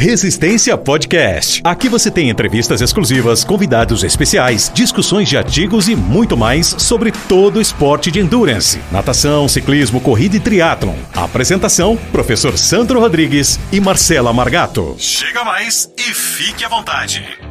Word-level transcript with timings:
Resistência 0.00 0.78
Podcast. 0.78 1.60
Aqui 1.62 1.86
você 1.86 2.10
tem 2.10 2.30
entrevistas 2.30 2.80
exclusivas, 2.80 3.44
convidados 3.44 4.02
especiais, 4.02 4.72
discussões 4.72 5.28
de 5.28 5.36
artigos 5.36 5.90
e 5.90 5.94
muito 5.94 6.38
mais 6.38 6.68
sobre 6.68 7.12
todo 7.12 7.56
o 7.56 7.60
esporte 7.60 8.10
de 8.10 8.18
endurance, 8.18 8.80
natação, 8.90 9.46
ciclismo, 9.46 10.00
corrida 10.00 10.36
e 10.36 10.40
triatlon. 10.40 10.96
Apresentação: 11.14 11.98
Professor 12.10 12.56
Sandro 12.56 12.98
Rodrigues 12.98 13.60
e 13.70 13.78
Marcela 13.78 14.32
Margato. 14.32 14.96
Chega 14.98 15.44
mais 15.44 15.92
e 15.98 16.14
fique 16.14 16.64
à 16.64 16.68
vontade. 16.70 17.49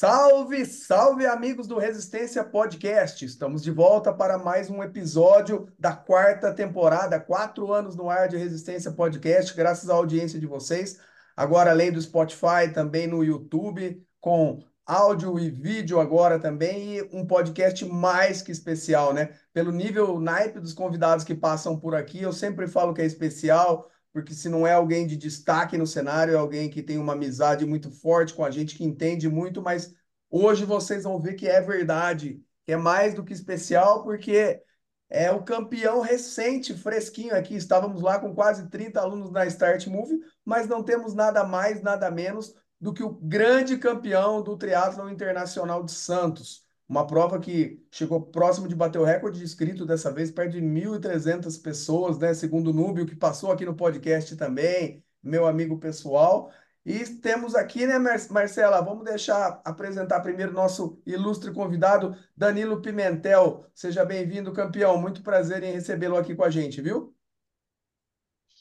Salve, 0.00 0.64
salve 0.64 1.26
amigos 1.26 1.66
do 1.66 1.76
Resistência 1.76 2.44
Podcast! 2.44 3.24
Estamos 3.24 3.64
de 3.64 3.72
volta 3.72 4.12
para 4.12 4.38
mais 4.38 4.70
um 4.70 4.80
episódio 4.80 5.66
da 5.76 5.92
quarta 5.92 6.54
temporada, 6.54 7.18
quatro 7.18 7.72
anos 7.72 7.96
no 7.96 8.08
ar 8.08 8.28
de 8.28 8.36
Resistência 8.36 8.92
Podcast, 8.92 9.52
graças 9.56 9.90
à 9.90 9.94
audiência 9.94 10.38
de 10.38 10.46
vocês. 10.46 11.00
Agora, 11.36 11.72
além 11.72 11.90
do 11.90 12.00
Spotify, 12.00 12.72
também 12.72 13.08
no 13.08 13.24
YouTube, 13.24 14.00
com 14.20 14.62
áudio 14.86 15.36
e 15.36 15.50
vídeo 15.50 15.98
agora 15.98 16.38
também, 16.38 16.98
e 16.98 17.02
um 17.12 17.26
podcast 17.26 17.84
mais 17.84 18.40
que 18.40 18.52
especial, 18.52 19.12
né? 19.12 19.30
Pelo 19.52 19.72
nível 19.72 20.20
naipe 20.20 20.60
dos 20.60 20.72
convidados 20.72 21.24
que 21.24 21.34
passam 21.34 21.76
por 21.76 21.96
aqui, 21.96 22.22
eu 22.22 22.32
sempre 22.32 22.68
falo 22.68 22.94
que 22.94 23.02
é 23.02 23.04
especial, 23.04 23.90
porque 24.12 24.34
se 24.34 24.48
não 24.48 24.66
é 24.66 24.72
alguém 24.72 25.06
de 25.06 25.16
destaque 25.16 25.76
no 25.76 25.86
cenário, 25.86 26.34
é 26.34 26.36
alguém 26.36 26.68
que 26.68 26.82
tem 26.82 26.98
uma 26.98 27.12
amizade 27.12 27.64
muito 27.66 27.90
forte 27.90 28.34
com 28.34 28.44
a 28.44 28.50
gente, 28.50 28.76
que 28.76 28.84
entende 28.84 29.28
muito, 29.28 29.62
mas 29.62 29.94
hoje 30.30 30.64
vocês 30.64 31.04
vão 31.04 31.20
ver 31.20 31.34
que 31.34 31.46
é 31.46 31.60
verdade, 31.60 32.42
que 32.64 32.72
é 32.72 32.76
mais 32.76 33.14
do 33.14 33.24
que 33.24 33.32
especial, 33.32 34.02
porque 34.02 34.62
é 35.08 35.30
o 35.30 35.42
campeão 35.42 36.00
recente, 36.00 36.74
fresquinho 36.74 37.34
aqui. 37.34 37.54
Estávamos 37.54 38.02
lá 38.02 38.18
com 38.18 38.34
quase 38.34 38.68
30 38.68 39.00
alunos 39.00 39.30
na 39.30 39.46
Start 39.46 39.86
Move, 39.86 40.20
mas 40.44 40.68
não 40.68 40.82
temos 40.82 41.14
nada 41.14 41.44
mais, 41.44 41.82
nada 41.82 42.10
menos 42.10 42.54
do 42.80 42.92
que 42.92 43.02
o 43.02 43.14
grande 43.14 43.78
campeão 43.78 44.42
do 44.42 44.56
triatlon 44.56 45.08
internacional 45.08 45.82
de 45.82 45.92
Santos. 45.92 46.64
Uma 46.88 47.06
prova 47.06 47.38
que 47.38 47.84
chegou 47.90 48.22
próximo 48.22 48.68
de 48.68 48.74
bater 48.74 48.98
o 48.98 49.04
recorde 49.04 49.38
de 49.38 49.44
inscrito 49.44 49.84
dessa 49.84 50.10
vez, 50.10 50.30
perto 50.30 50.52
de 50.52 50.62
1.300 50.62 51.60
pessoas, 51.60 52.18
né? 52.18 52.32
Segundo 52.32 52.68
o 52.68 52.72
Núbio, 52.72 53.06
que 53.06 53.16
passou 53.16 53.52
aqui 53.52 53.64
no 53.64 53.74
podcast 53.74 54.34
também, 54.36 55.04
meu 55.22 55.46
amigo 55.46 55.78
pessoal. 55.78 56.50
E 56.88 57.04
temos 57.20 57.54
aqui, 57.54 57.86
né, 57.86 57.98
Marcela? 57.98 58.80
Vamos 58.80 59.04
deixar 59.04 59.60
apresentar 59.62 60.22
primeiro 60.22 60.54
nosso 60.54 60.98
ilustre 61.04 61.52
convidado, 61.52 62.16
Danilo 62.34 62.80
Pimentel. 62.80 63.62
Seja 63.74 64.06
bem-vindo, 64.06 64.54
campeão. 64.54 64.96
Muito 64.96 65.22
prazer 65.22 65.62
em 65.62 65.70
recebê-lo 65.72 66.16
aqui 66.16 66.34
com 66.34 66.44
a 66.44 66.48
gente, 66.48 66.80
viu? 66.80 67.14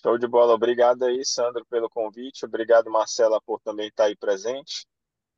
Show 0.04 0.18
de 0.18 0.28
bola. 0.28 0.54
Obrigado 0.54 1.06
aí, 1.06 1.24
Sandro, 1.24 1.66
pelo 1.68 1.90
convite. 1.90 2.46
Obrigado, 2.46 2.92
Marcela, 2.92 3.40
por 3.46 3.62
também 3.62 3.88
estar 3.88 4.04
aí 4.04 4.16
presente 4.18 4.86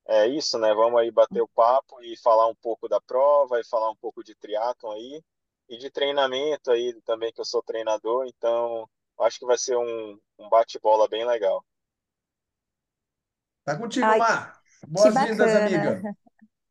é 0.08 0.28
isso, 0.28 0.58
né? 0.58 0.74
Vamos 0.74 1.00
aí 1.00 1.12
bater 1.12 1.40
o 1.40 1.48
papo 1.48 2.02
e 2.02 2.18
falar 2.18 2.48
um 2.48 2.56
pouco 2.56 2.90
da 2.90 3.00
prova 3.00 3.60
e 3.60 3.68
falar 3.68 3.92
um 3.92 3.96
pouco 3.96 4.24
de 4.24 4.34
triatlon 4.34 4.94
aí 4.94 5.24
e 5.70 5.78
de 5.78 5.92
treinamento 5.92 6.72
aí 6.72 7.00
também, 7.06 7.32
que 7.32 7.40
eu 7.40 7.46
sou 7.46 7.62
treinador, 7.62 8.26
então 8.26 8.90
acho 9.20 9.38
que 9.38 9.46
vai 9.46 9.58
ser 9.58 9.78
um, 9.78 10.20
um 10.40 10.50
bate-bola 10.50 11.08
bem 11.08 11.28
legal. 11.28 11.64
Tá 13.70 13.78
contigo, 13.78 14.04
Ai, 14.08 14.18
Mar. 14.18 14.60
Boas-vindas, 14.88 15.56
amiga. 15.56 16.02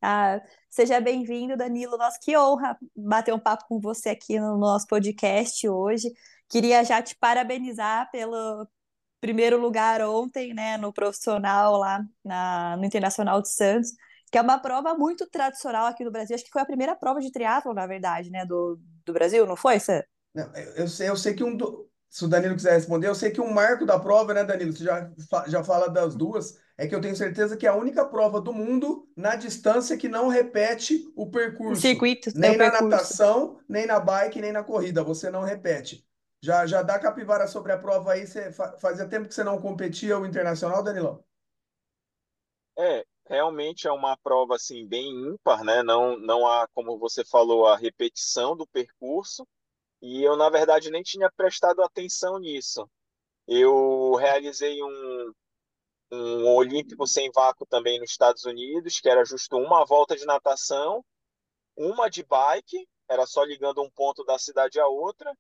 Ah, 0.01 0.41
seja 0.71 1.01
bem-vindo, 1.01 1.57
Danilo. 1.57 1.99
Nossa, 1.99 2.21
que 2.23 2.37
honra 2.37 2.79
bater 2.95 3.35
um 3.35 3.39
papo 3.39 3.65
com 3.67 3.81
você 3.81 4.11
aqui 4.11 4.39
no 4.39 4.57
nosso 4.57 4.87
podcast 4.87 5.69
hoje. 5.69 6.13
Queria 6.49 6.85
já 6.85 7.03
te 7.03 7.17
parabenizar 7.17 8.09
pelo, 8.13 8.65
primeiro 9.21 9.61
lugar 9.61 10.01
ontem, 10.03 10.55
né, 10.55 10.77
no 10.77 10.93
profissional 10.93 11.77
lá 11.77 12.05
na, 12.25 12.77
no 12.77 12.85
Internacional 12.85 13.43
de 13.43 13.51
Santos, 13.51 13.91
que 14.31 14.39
é 14.39 14.41
uma 14.41 14.59
prova 14.59 14.95
muito 14.95 15.29
tradicional 15.29 15.87
aqui 15.87 16.05
no 16.05 16.13
Brasil. 16.13 16.37
Acho 16.37 16.45
que 16.45 16.51
foi 16.53 16.63
a 16.63 16.67
primeira 16.67 16.95
prova 16.95 17.21
de 17.21 17.33
triatlo, 17.33 17.75
na 17.75 17.87
verdade, 17.87 18.31
né, 18.31 18.45
do, 18.47 18.79
do 19.05 19.13
Brasil, 19.13 19.47
não 19.47 19.57
foi, 19.57 19.81
Sam? 19.81 20.03
Não, 20.33 20.53
eu, 20.77 20.87
sei, 20.87 21.09
eu 21.09 21.17
sei 21.17 21.35
que 21.35 21.43
um 21.43 21.57
do... 21.57 21.88
se 22.09 22.25
o 22.25 22.29
Danilo 22.29 22.55
quiser 22.55 22.73
responder, 22.73 23.09
eu 23.09 23.15
sei 23.15 23.31
que 23.31 23.41
um 23.41 23.53
marco 23.53 23.85
da 23.85 23.99
prova, 23.99 24.33
né, 24.33 24.45
Danilo, 24.45 24.73
você 24.73 24.85
já, 24.85 25.11
já 25.47 25.63
fala 25.63 25.89
das 25.89 26.15
duas, 26.15 26.59
é 26.77 26.87
que 26.87 26.95
eu 26.95 27.01
tenho 27.01 27.17
certeza 27.17 27.57
que 27.57 27.67
é 27.67 27.71
a 27.71 27.75
única 27.75 28.05
prova 28.05 28.41
do 28.41 28.53
mundo 28.53 29.09
na 29.17 29.37
distância 29.37 29.97
que 29.97 30.09
não 30.09 30.29
repete 30.29 31.13
o 31.17 31.31
percurso. 31.31 31.73
O 31.73 31.77
circuito. 31.77 32.31
Nem 32.35 32.57
na 32.57 32.71
percurso. 32.71 32.85
natação, 32.89 33.61
nem 33.69 33.87
na 33.87 34.01
bike, 34.01 34.41
nem 34.41 34.53
na 34.53 34.63
corrida, 34.63 35.03
você 35.03 35.31
não 35.31 35.43
repete. 35.43 36.07
Já, 36.41 36.67
já 36.67 36.83
dá 36.83 36.99
capivara 36.99 37.47
sobre 37.49 37.73
a 37.73 37.79
prova 37.79 38.13
aí. 38.13 38.27
Você 38.27 38.53
fazia 38.81 39.09
tempo 39.09 39.29
que 39.29 39.35
você 39.35 39.43
não 39.43 39.61
competia 39.61 40.19
o 40.19 40.25
internacional, 40.25 40.83
Danilão? 40.83 41.25
É, 42.79 43.05
realmente 43.29 43.89
é 43.89 43.93
uma 43.93 44.17
prova 44.17 44.55
assim 44.55 44.87
bem 44.87 45.11
ímpar, 45.11 45.65
né? 45.65 45.83
Não, 45.83 46.17
não 46.17 46.47
há, 46.47 46.69
como 46.69 46.97
você 46.97 47.25
falou, 47.25 47.67
a 47.67 47.77
repetição 47.77 48.57
do 48.57 48.67
percurso. 48.67 49.45
E 50.01 50.23
eu, 50.23 50.37
na 50.37 50.49
verdade, 50.49 50.91
nem 50.91 51.03
tinha 51.03 51.31
prestado 51.37 51.83
atenção 51.83 52.39
nisso. 52.39 52.89
Eu 53.47 54.15
realizei 54.15 54.83
um, 54.83 55.33
um 56.13 56.55
Olímpico 56.55 57.07
sem 57.07 57.31
vácuo 57.33 57.67
também 57.67 57.99
nos 57.99 58.11
Estados 58.11 58.45
Unidos, 58.45 59.01
que 59.01 59.09
era 59.09 59.25
justo 59.25 59.57
uma 59.57 59.85
volta 59.85 60.17
de 60.17 60.25
natação, 60.25 61.05
uma 61.77 62.09
de 62.09 62.23
bike, 62.25 62.89
era 63.09 63.27
só 63.27 63.43
ligando 63.43 63.83
um 63.83 63.91
ponto 63.91 64.25
da 64.25 64.39
cidade 64.39 64.79
a 64.79 64.87
outra, 64.87 65.33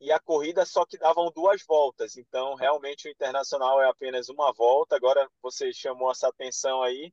e 0.00 0.10
a 0.10 0.18
corrida 0.18 0.66
só 0.66 0.84
que 0.84 0.98
davam 0.98 1.30
duas 1.30 1.62
voltas. 1.64 2.16
Então, 2.16 2.54
realmente, 2.54 3.06
o 3.06 3.10
internacional 3.10 3.80
é 3.80 3.88
apenas 3.88 4.28
uma 4.28 4.52
volta. 4.52 4.96
Agora 4.96 5.30
você 5.40 5.72
chamou 5.72 6.10
essa 6.10 6.28
atenção 6.28 6.82
aí 6.82 7.12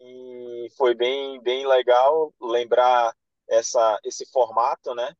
e 0.00 0.68
foi 0.76 0.94
bem, 0.94 1.40
bem 1.42 1.66
legal 1.66 2.32
lembrar 2.40 3.14
essa, 3.48 3.98
esse 4.04 4.24
formato, 4.30 4.94
né? 4.94 5.14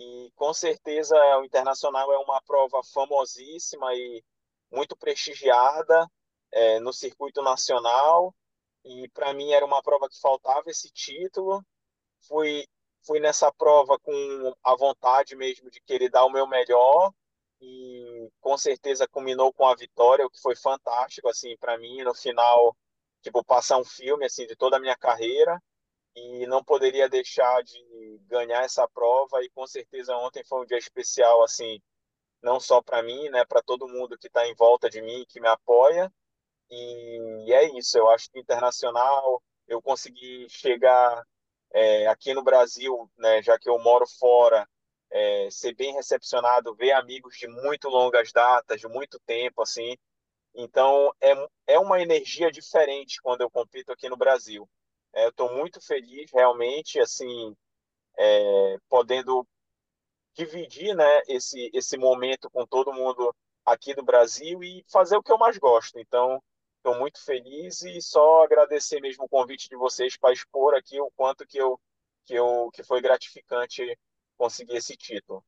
E 0.00 0.32
com 0.34 0.54
certeza 0.54 1.14
o 1.38 1.44
internacional 1.44 2.10
é 2.10 2.18
uma 2.18 2.40
prova 2.42 2.80
famosíssima 2.82 3.94
e 3.94 4.24
muito 4.72 4.96
prestigiada 4.96 6.10
é, 6.50 6.80
no 6.80 6.90
circuito 6.90 7.42
nacional. 7.42 8.34
E 8.82 9.08
para 9.10 9.34
mim 9.34 9.52
era 9.52 9.64
uma 9.64 9.82
prova 9.82 10.08
que 10.08 10.18
faltava 10.18 10.70
esse 10.70 10.90
título. 10.90 11.62
Fui 12.26 12.66
fui 13.06 13.20
nessa 13.20 13.52
prova 13.52 13.98
com 13.98 14.54
a 14.62 14.74
vontade 14.76 15.36
mesmo 15.36 15.70
de 15.70 15.80
querer 15.82 16.10
dar 16.10 16.24
o 16.24 16.30
meu 16.30 16.46
melhor 16.46 17.12
e 17.60 18.30
com 18.40 18.56
certeza 18.56 19.08
culminou 19.08 19.52
com 19.52 19.66
a 19.66 19.74
vitória, 19.74 20.26
o 20.26 20.30
que 20.30 20.40
foi 20.40 20.56
fantástico 20.56 21.28
assim 21.28 21.56
para 21.58 21.78
mim 21.78 22.02
no 22.02 22.14
final, 22.14 22.76
tipo 23.22 23.44
passar 23.44 23.78
um 23.78 23.84
filme 23.84 24.26
assim 24.26 24.46
de 24.46 24.56
toda 24.56 24.76
a 24.76 24.80
minha 24.80 24.96
carreira 24.96 25.60
e 26.14 26.46
não 26.46 26.62
poderia 26.64 27.08
deixar 27.08 27.62
de 27.62 28.18
ganhar 28.26 28.62
essa 28.64 28.86
prova 28.88 29.42
e 29.42 29.50
com 29.50 29.66
certeza 29.66 30.16
ontem 30.16 30.44
foi 30.44 30.62
um 30.62 30.66
dia 30.66 30.78
especial 30.78 31.42
assim, 31.44 31.80
não 32.42 32.58
só 32.60 32.82
para 32.82 33.02
mim, 33.02 33.28
né, 33.30 33.44
para 33.44 33.62
todo 33.62 33.88
mundo 33.88 34.18
que 34.18 34.26
está 34.26 34.46
em 34.46 34.54
volta 34.54 34.88
de 34.90 35.02
mim, 35.02 35.24
que 35.28 35.40
me 35.40 35.48
apoia. 35.48 36.12
E, 36.70 37.52
é 37.52 37.76
isso, 37.78 37.98
eu 37.98 38.08
acho 38.10 38.30
que 38.30 38.38
internacional 38.40 39.42
eu 39.66 39.82
consegui 39.82 40.46
chegar 40.48 41.24
é, 41.72 42.06
aqui 42.08 42.34
no 42.34 42.42
Brasil, 42.42 43.10
né, 43.18 43.42
já 43.42 43.58
que 43.58 43.68
eu 43.68 43.78
moro 43.78 44.06
fora, 44.18 44.68
é, 45.10 45.48
ser 45.50 45.74
bem 45.74 45.92
recepcionado, 45.94 46.74
ver 46.74 46.92
amigos 46.92 47.36
de 47.36 47.48
muito 47.48 47.88
longas 47.88 48.32
datas, 48.32 48.80
de 48.80 48.88
muito 48.88 49.18
tempo, 49.26 49.62
assim. 49.62 49.96
Então, 50.54 51.12
é, 51.20 51.32
é 51.66 51.78
uma 51.78 52.00
energia 52.00 52.50
diferente 52.50 53.20
quando 53.22 53.42
eu 53.42 53.50
compito 53.50 53.92
aqui 53.92 54.08
no 54.08 54.16
Brasil. 54.16 54.68
É, 55.12 55.28
estou 55.28 55.52
muito 55.56 55.80
feliz, 55.80 56.30
realmente, 56.32 57.00
assim, 57.00 57.56
é, 58.18 58.76
podendo 58.88 59.46
dividir, 60.34 60.94
né, 60.94 61.22
esse, 61.28 61.70
esse 61.74 61.96
momento 61.98 62.50
com 62.50 62.66
todo 62.66 62.92
mundo 62.92 63.34
aqui 63.64 63.94
do 63.94 64.02
Brasil 64.04 64.62
e 64.62 64.84
fazer 64.90 65.16
o 65.16 65.22
que 65.22 65.32
eu 65.32 65.38
mais 65.38 65.58
gosto. 65.58 65.98
Então, 65.98 66.40
Estou 66.80 66.98
muito 66.98 67.22
feliz 67.22 67.82
e 67.82 68.00
só 68.00 68.42
agradecer 68.42 69.00
mesmo 69.02 69.24
o 69.24 69.28
convite 69.28 69.68
de 69.68 69.76
vocês 69.76 70.16
para 70.16 70.32
expor 70.32 70.74
aqui 70.74 70.98
o 70.98 71.10
quanto 71.14 71.46
que 71.46 71.58
eu 71.58 71.78
que 72.24 72.34
eu 72.34 72.70
que 72.72 72.82
foi 72.82 73.02
gratificante 73.02 73.98
conseguir 74.38 74.76
esse 74.76 74.96
título. 74.96 75.44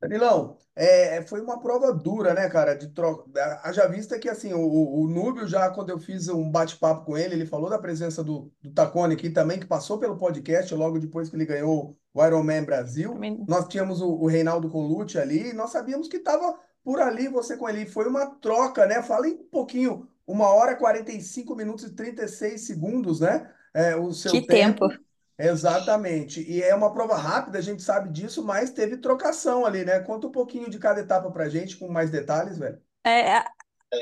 Danilão, 0.00 0.58
é, 0.74 1.22
foi 1.22 1.40
uma 1.40 1.58
prova 1.58 1.92
dura, 1.92 2.34
né, 2.34 2.48
cara? 2.50 2.74
De 2.74 2.88
troca. 2.88 3.24
Haja 3.62 3.88
vista 3.88 4.18
que 4.18 4.28
assim, 4.28 4.52
o, 4.52 4.60
o 4.60 5.08
Núbio, 5.08 5.48
já 5.48 5.70
quando 5.70 5.90
eu 5.90 5.98
fiz 5.98 6.28
um 6.28 6.50
bate-papo 6.50 7.06
com 7.06 7.16
ele, 7.16 7.34
ele 7.34 7.46
falou 7.46 7.70
da 7.70 7.78
presença 7.78 8.22
do, 8.22 8.52
do 8.62 8.70
Tacone 8.72 9.14
aqui 9.14 9.30
também, 9.30 9.58
que 9.58 9.66
passou 9.66 9.98
pelo 9.98 10.18
podcast 10.18 10.74
logo 10.74 10.98
depois 10.98 11.30
que 11.30 11.36
ele 11.36 11.46
ganhou 11.46 11.96
o 12.12 12.24
Ironman 12.24 12.64
Brasil. 12.64 13.12
Também. 13.12 13.44
Nós 13.48 13.66
tínhamos 13.68 14.02
o, 14.02 14.08
o 14.08 14.26
Reinaldo 14.26 14.68
Colucci 14.68 15.18
ali, 15.18 15.50
e 15.50 15.54
nós 15.54 15.70
sabíamos 15.70 16.08
que 16.08 16.18
estava 16.18 16.58
por 16.84 17.00
ali 17.00 17.26
você 17.28 17.56
com 17.56 17.68
ele. 17.68 17.86
Foi 17.86 18.06
uma 18.06 18.26
troca, 18.26 18.86
né? 18.86 19.02
Fala 19.02 19.26
um 19.26 19.48
pouquinho 19.50 20.06
uma 20.26 20.48
hora, 20.48 20.76
45 20.76 21.54
minutos 21.54 21.84
e 21.84 21.94
36 21.94 22.66
segundos, 22.66 23.20
né? 23.20 23.50
É, 23.72 23.96
o 23.96 24.12
seu 24.12 24.32
que 24.32 24.46
tempo. 24.46 24.88
tempo. 24.88 25.05
Exatamente. 25.38 26.42
E 26.50 26.62
é 26.62 26.74
uma 26.74 26.92
prova 26.92 27.16
rápida, 27.16 27.58
a 27.58 27.62
gente 27.62 27.82
sabe 27.82 28.10
disso, 28.10 28.44
mas 28.44 28.70
teve 28.70 28.96
trocação 28.96 29.66
ali, 29.66 29.84
né? 29.84 30.00
Conta 30.00 30.26
um 30.26 30.32
pouquinho 30.32 30.70
de 30.70 30.78
cada 30.78 31.00
etapa 31.00 31.30
pra 31.30 31.48
gente, 31.48 31.76
com 31.76 31.88
mais 31.88 32.10
detalhes, 32.10 32.58
velho. 32.58 32.80
É, 33.04 33.44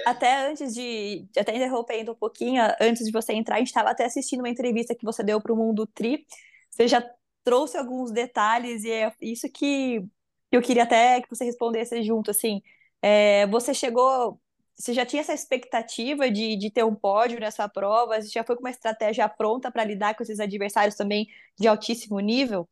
até 0.07 0.47
antes 0.49 0.75
de, 0.75 1.29
até 1.37 1.55
interrompendo 1.57 2.13
um 2.13 2.15
pouquinho, 2.15 2.63
antes 2.81 3.05
de 3.05 3.13
você 3.13 3.33
entrar, 3.33 3.57
a 3.57 3.59
gente 3.59 3.69
estava 3.69 3.91
até 3.91 4.05
assistindo 4.05 4.41
uma 4.41 4.49
entrevista 4.49 4.95
que 4.95 5.05
você 5.05 5.23
deu 5.23 5.41
para 5.41 5.53
o 5.53 5.57
Mundo 5.57 5.87
Tri. 5.87 6.27
Você 6.71 6.89
já 6.89 7.05
trouxe 7.43 7.77
alguns 7.77 8.11
detalhes 8.11 8.85
e 8.85 8.91
é 8.91 9.13
isso 9.21 9.51
que 9.51 10.03
eu 10.51 10.63
queria 10.63 10.85
até 10.85 11.21
que 11.21 11.29
você 11.29 11.45
respondesse 11.45 12.03
junto, 12.03 12.31
assim. 12.31 12.63
É, 13.03 13.47
você 13.49 13.75
chegou, 13.75 14.41
você 14.77 14.93
já 14.95 15.07
tinha 15.07 15.21
essa 15.23 15.33
expectativa 15.35 16.31
de, 16.31 16.57
de 16.57 16.71
ter 16.71 16.85
um 16.85 16.95
pódio 16.95 17.39
nessa 17.41 17.69
prova? 17.69 18.21
Você 18.21 18.29
já 18.29 18.45
foi 18.45 18.57
com 18.57 18.63
uma 18.63 18.71
estratégia 18.71 19.29
pronta 19.29 19.71
para 19.71 19.85
lidar 19.85 20.15
com 20.17 20.23
esses 20.23 20.41
adversários 20.41 20.97
também 20.97 21.29
de 21.59 21.69
altíssimo 21.69 22.19
nível? 22.21 22.69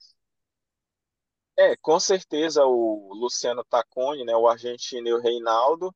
É, 1.57 1.77
com 1.77 2.01
certeza 2.01 2.65
o 2.65 3.13
Luciano 3.15 3.63
Tacconi, 3.65 4.25
né, 4.25 4.35
o 4.35 4.49
argentino 4.49 5.09
e 5.09 5.13
o 5.13 5.21
Reinaldo, 5.21 5.95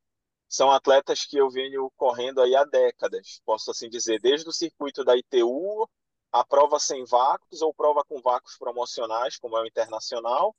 são 0.48 0.70
atletas 0.70 1.24
que 1.24 1.36
eu 1.38 1.50
venho 1.50 1.90
correndo 1.96 2.40
aí 2.40 2.54
há 2.54 2.64
décadas, 2.64 3.40
posso 3.44 3.70
assim 3.70 3.88
dizer, 3.88 4.20
desde 4.20 4.48
o 4.48 4.52
circuito 4.52 5.04
da 5.04 5.16
ITU, 5.16 5.88
a 6.32 6.44
prova 6.44 6.78
sem 6.78 7.04
vácuos 7.04 7.62
ou 7.62 7.74
prova 7.74 8.04
com 8.04 8.20
vácuos 8.20 8.56
promocionais, 8.58 9.38
como 9.38 9.56
é 9.58 9.62
o 9.62 9.66
internacional. 9.66 10.54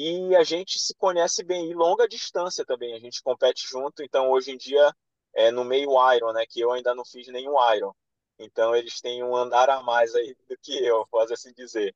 E 0.00 0.36
a 0.36 0.44
gente 0.44 0.78
se 0.78 0.94
conhece 0.94 1.42
bem 1.42 1.72
em 1.72 1.74
longa 1.74 2.06
distância 2.06 2.64
também, 2.64 2.94
a 2.94 3.00
gente 3.00 3.20
compete 3.20 3.66
junto, 3.66 4.00
então 4.00 4.30
hoje 4.30 4.52
em 4.52 4.56
dia 4.56 4.94
é 5.34 5.50
no 5.50 5.64
meio 5.64 5.90
Iron, 6.14 6.32
né, 6.32 6.46
que 6.48 6.60
eu 6.60 6.70
ainda 6.70 6.94
não 6.94 7.04
fiz 7.04 7.26
nenhum 7.26 7.56
Iron. 7.74 7.92
Então 8.38 8.76
eles 8.76 9.00
têm 9.00 9.24
um 9.24 9.34
andar 9.34 9.68
a 9.68 9.82
mais 9.82 10.14
aí 10.14 10.36
do 10.48 10.56
que 10.62 10.84
eu, 10.84 11.04
posso 11.10 11.32
assim 11.32 11.52
dizer. 11.52 11.92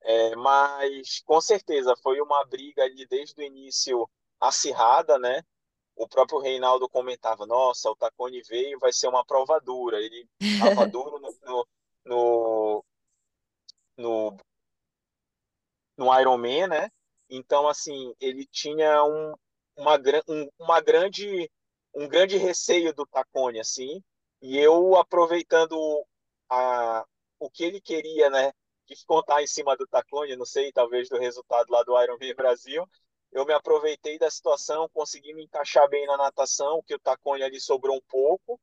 É, 0.00 0.34
mas 0.36 1.20
com 1.26 1.38
certeza 1.38 1.94
foi 2.02 2.18
uma 2.18 2.42
briga 2.46 2.82
ali 2.82 3.06
desde 3.06 3.38
o 3.38 3.44
início 3.44 4.08
acirrada, 4.40 5.18
né? 5.18 5.42
o 5.96 6.08
próprio 6.08 6.40
Reinaldo 6.40 6.88
comentava, 6.88 7.46
nossa, 7.46 7.90
o 7.90 7.96
Tacone 7.96 8.42
veio, 8.42 8.78
vai 8.78 8.92
ser 8.92 9.06
uma 9.06 9.24
prova 9.24 9.60
dura. 9.60 10.00
Ele 10.00 10.26
estava 10.40 10.86
duro 10.88 11.20
no, 11.20 11.36
no, 11.44 11.66
no, 12.04 12.84
no, 13.96 14.36
no 15.96 16.20
Ironman, 16.20 16.68
né? 16.68 16.90
Então, 17.28 17.68
assim, 17.68 18.14
ele 18.20 18.46
tinha 18.46 19.02
um, 19.04 19.34
uma, 19.76 19.98
um, 20.28 20.48
uma 20.58 20.80
grande, 20.80 21.50
um 21.94 22.08
grande 22.08 22.36
receio 22.36 22.94
do 22.94 23.06
Tacone, 23.06 23.60
assim, 23.60 24.02
e 24.42 24.58
eu 24.58 24.96
aproveitando 24.96 25.76
a, 26.48 27.04
o 27.38 27.50
que 27.50 27.64
ele 27.64 27.80
queria, 27.80 28.30
né, 28.30 28.52
descontar 28.86 29.42
em 29.42 29.46
cima 29.46 29.76
do 29.76 29.86
Tacone, 29.86 30.36
não 30.36 30.44
sei, 30.44 30.72
talvez 30.72 31.08
do 31.08 31.18
resultado 31.18 31.70
lá 31.70 31.82
do 31.82 32.00
Ironman 32.00 32.34
Brasil, 32.34 32.86
eu 33.32 33.44
me 33.44 33.52
aproveitei 33.52 34.18
da 34.18 34.30
situação, 34.30 34.88
consegui 34.92 35.34
me 35.34 35.44
encaixar 35.44 35.88
bem 35.88 36.06
na 36.06 36.16
natação, 36.16 36.82
que 36.86 36.94
o 36.94 37.00
Tacone 37.00 37.42
ali 37.42 37.60
sobrou 37.60 37.96
um 37.96 38.02
pouco, 38.08 38.60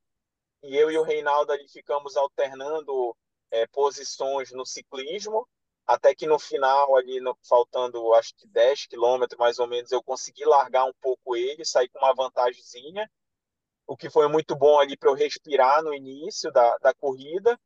e 0.62 0.76
eu 0.76 0.90
e 0.90 0.96
o 0.96 1.02
Reinaldo 1.02 1.52
ali 1.52 1.68
ficamos 1.68 2.16
alternando 2.16 3.14
é, 3.50 3.66
posições 3.66 4.50
no 4.52 4.64
ciclismo, 4.64 5.46
até 5.86 6.14
que 6.14 6.26
no 6.26 6.38
final, 6.38 6.96
ali 6.96 7.20
no, 7.20 7.36
faltando 7.42 8.14
acho 8.14 8.34
que 8.36 8.46
10 8.46 8.86
quilômetros 8.86 9.38
mais 9.38 9.58
ou 9.58 9.66
menos, 9.66 9.90
eu 9.90 10.02
consegui 10.02 10.44
largar 10.44 10.84
um 10.84 10.92
pouco 11.00 11.36
ele, 11.36 11.64
sair 11.64 11.88
com 11.88 11.98
uma 11.98 12.14
vantagemzinha, 12.14 13.10
o 13.86 13.96
que 13.96 14.08
foi 14.08 14.28
muito 14.28 14.54
bom 14.56 14.78
ali 14.78 14.96
para 14.96 15.10
eu 15.10 15.14
respirar 15.14 15.82
no 15.82 15.92
início 15.92 16.50
da, 16.52 16.78
da 16.78 16.94
corrida. 16.94 17.58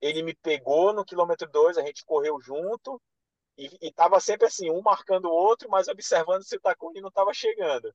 Ele 0.00 0.22
me 0.22 0.34
pegou 0.34 0.92
no 0.92 1.04
quilômetro 1.04 1.48
2, 1.48 1.78
a 1.78 1.82
gente 1.82 2.04
correu 2.04 2.38
junto, 2.40 3.00
e, 3.56 3.70
estava 3.80 4.20
sempre 4.20 4.46
assim, 4.46 4.70
um 4.70 4.82
marcando 4.82 5.26
o 5.26 5.32
outro, 5.32 5.68
mas 5.70 5.88
observando 5.88 6.42
se 6.42 6.56
o 6.56 6.60
Takumi 6.60 7.00
não 7.00 7.08
estava 7.08 7.32
chegando. 7.32 7.94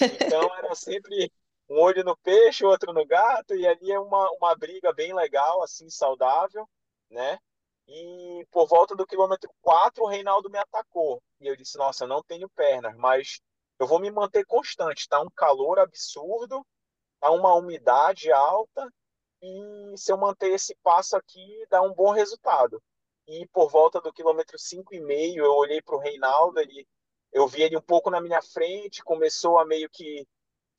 Então 0.00 0.42
era 0.58 0.74
sempre 0.74 1.30
um 1.68 1.78
olho 1.78 2.02
no 2.04 2.16
peixe, 2.18 2.64
outro 2.64 2.92
no 2.92 3.04
gato, 3.04 3.54
e 3.54 3.66
ali 3.66 3.92
é 3.92 3.98
uma, 3.98 4.30
uma 4.32 4.56
briga 4.56 4.92
bem 4.92 5.14
legal, 5.14 5.62
assim, 5.62 5.88
saudável, 5.90 6.68
né? 7.10 7.38
E 7.90 8.46
por 8.50 8.66
volta 8.66 8.94
do 8.94 9.06
quilômetro 9.06 9.50
4, 9.60 10.02
o 10.02 10.06
Reinaldo 10.06 10.48
me 10.48 10.58
atacou. 10.58 11.22
E 11.40 11.46
eu 11.46 11.56
disse, 11.56 11.76
nossa, 11.76 12.04
eu 12.04 12.08
não 12.08 12.22
tenho 12.22 12.48
pernas, 12.50 12.96
mas 12.96 13.40
eu 13.78 13.86
vou 13.86 13.98
me 13.98 14.10
manter 14.10 14.46
constante. 14.46 15.08
Tá 15.08 15.20
um 15.20 15.30
calor 15.30 15.78
absurdo, 15.78 16.64
tá 17.20 17.30
uma 17.30 17.54
umidade 17.54 18.30
alta, 18.32 18.88
e 19.42 19.94
se 19.96 20.12
eu 20.12 20.16
manter 20.16 20.52
esse 20.52 20.74
passo 20.82 21.16
aqui, 21.16 21.66
dá 21.68 21.82
um 21.82 21.92
bom 21.92 22.12
resultado 22.12 22.80
e 23.30 23.46
por 23.52 23.70
volta 23.70 24.00
do 24.00 24.12
quilômetro 24.12 24.58
5,5 24.58 25.36
eu 25.36 25.52
olhei 25.52 25.80
para 25.80 25.94
o 25.94 26.00
Reinaldo, 26.00 26.58
ele, 26.58 26.86
eu 27.32 27.46
vi 27.46 27.62
ele 27.62 27.76
um 27.76 27.82
pouco 27.82 28.10
na 28.10 28.20
minha 28.20 28.42
frente, 28.42 29.04
começou 29.04 29.58
a 29.58 29.64
meio 29.64 29.88
que 29.88 30.26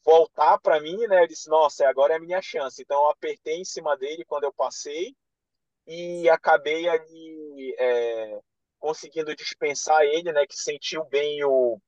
voltar 0.03 0.59
para 0.59 0.81
mim, 0.81 0.97
né? 1.07 1.23
Eu 1.23 1.27
disse, 1.27 1.49
nossa, 1.49 1.87
agora 1.87 2.13
é 2.13 2.17
a 2.17 2.19
minha 2.19 2.41
chance. 2.41 2.81
Então 2.81 3.01
eu 3.03 3.09
apertei 3.09 3.55
em 3.61 3.63
cima 3.63 3.95
dele 3.95 4.25
quando 4.25 4.43
eu 4.43 4.53
passei 4.53 5.15
e 5.87 6.29
acabei 6.29 6.87
ali 6.87 7.75
é, 7.79 8.39
conseguindo 8.79 9.35
dispensar 9.35 10.01
ele, 10.03 10.31
né? 10.31 10.45
Que 10.47 10.55
sentiu 10.55 11.03
bem 11.05 11.43
o, 11.43 11.79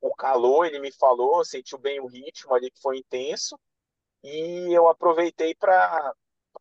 o 0.00 0.14
calor, 0.14 0.66
ele 0.66 0.80
me 0.80 0.92
falou, 0.92 1.44
sentiu 1.44 1.78
bem 1.78 2.00
o 2.00 2.06
ritmo 2.06 2.54
ali 2.54 2.70
que 2.70 2.80
foi 2.80 2.98
intenso 2.98 3.58
e 4.22 4.72
eu 4.72 4.88
aproveitei 4.88 5.54
para 5.54 6.12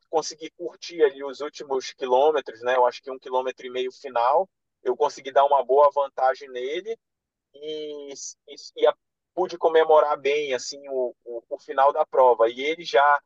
consegui 0.10 0.50
curtir 0.52 1.04
ali 1.04 1.24
os 1.24 1.42
últimos 1.42 1.92
quilômetros, 1.94 2.62
né? 2.62 2.76
Eu 2.76 2.86
acho 2.86 3.02
que 3.02 3.12
um 3.12 3.20
quilômetro 3.20 3.66
e 3.66 3.70
meio 3.70 3.92
final, 3.92 4.48
eu 4.84 4.96
consegui 4.96 5.32
dar 5.32 5.46
uma 5.46 5.64
boa 5.64 5.90
vantagem 5.94 6.50
nele 6.50 6.98
e, 7.54 8.14
e, 8.48 8.56
e 8.78 8.94
pude 9.34 9.58
comemorar 9.58 10.18
bem 10.18 10.54
assim 10.54 10.80
o, 10.90 11.16
o, 11.26 11.44
o, 11.50 11.60
final 11.60 11.92
da 11.92 12.06
prova. 12.06 12.50
E 12.50 12.62
ele 12.62 12.84
já 12.84 13.22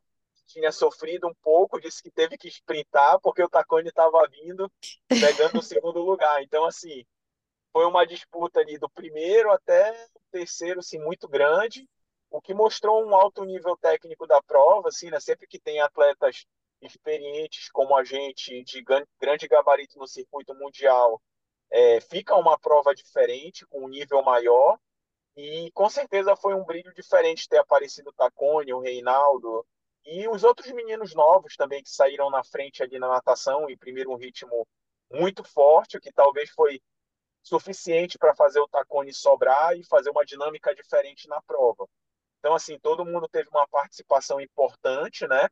tinha 0.52 0.70
sofrido 0.72 1.26
um 1.26 1.34
pouco, 1.42 1.80
disse 1.80 2.02
que 2.02 2.10
teve 2.10 2.36
que 2.36 2.48
sprintar 2.48 3.18
porque 3.20 3.42
o 3.42 3.48
Tacone 3.48 3.88
estava 3.88 4.26
vindo 4.28 4.70
pegando 5.08 5.58
o 5.58 5.62
segundo 5.62 6.00
lugar. 6.00 6.42
Então 6.42 6.64
assim 6.64 7.04
foi 7.72 7.86
uma 7.86 8.06
disputa 8.06 8.60
ali 8.60 8.78
do 8.78 8.88
primeiro 8.90 9.50
até 9.50 9.90
o 10.14 10.20
terceiro, 10.30 10.80
assim, 10.80 10.98
muito 10.98 11.26
grande, 11.26 11.88
o 12.30 12.40
que 12.40 12.52
mostrou 12.52 13.04
um 13.04 13.14
alto 13.14 13.44
nível 13.44 13.76
técnico 13.78 14.26
da 14.26 14.42
prova, 14.42 14.88
assim, 14.88 15.10
né? 15.10 15.18
Sempre 15.18 15.46
que 15.46 15.58
tem 15.58 15.80
atletas 15.80 16.44
experientes 16.82 17.70
como 17.70 17.96
a 17.96 18.04
gente, 18.04 18.62
de 18.64 18.84
grande 19.18 19.48
gabarito 19.48 19.98
no 19.98 20.06
circuito 20.06 20.54
mundial, 20.54 21.20
é, 21.70 22.00
fica 22.00 22.36
uma 22.36 22.58
prova 22.58 22.94
diferente, 22.94 23.66
com 23.66 23.84
um 23.84 23.88
nível 23.88 24.22
maior. 24.22 24.78
E 25.34 25.70
com 25.72 25.88
certeza 25.88 26.36
foi 26.36 26.54
um 26.54 26.64
brilho 26.64 26.92
diferente 26.92 27.48
ter 27.48 27.58
aparecido 27.58 28.10
o 28.10 28.12
Tacone, 28.12 28.74
o 28.74 28.80
Reinaldo 28.80 29.64
e 30.04 30.28
os 30.28 30.44
outros 30.44 30.70
meninos 30.72 31.14
novos 31.14 31.56
também 31.56 31.82
que 31.82 31.90
saíram 31.90 32.30
na 32.30 32.42
frente 32.42 32.82
ali 32.82 32.98
na 32.98 33.08
natação 33.08 33.70
e 33.70 33.76
primeiro 33.76 34.10
um 34.10 34.16
ritmo 34.16 34.66
muito 35.10 35.44
forte, 35.44 36.00
que 36.00 36.12
talvez 36.12 36.50
foi 36.50 36.80
suficiente 37.42 38.18
para 38.18 38.34
fazer 38.34 38.60
o 38.60 38.68
Tacone 38.68 39.12
sobrar 39.12 39.76
e 39.76 39.84
fazer 39.84 40.10
uma 40.10 40.24
dinâmica 40.24 40.74
diferente 40.74 41.28
na 41.28 41.40
prova. 41.42 41.86
Então, 42.38 42.54
assim, 42.54 42.78
todo 42.78 43.04
mundo 43.04 43.28
teve 43.28 43.48
uma 43.50 43.66
participação 43.68 44.40
importante, 44.40 45.26
né? 45.26 45.48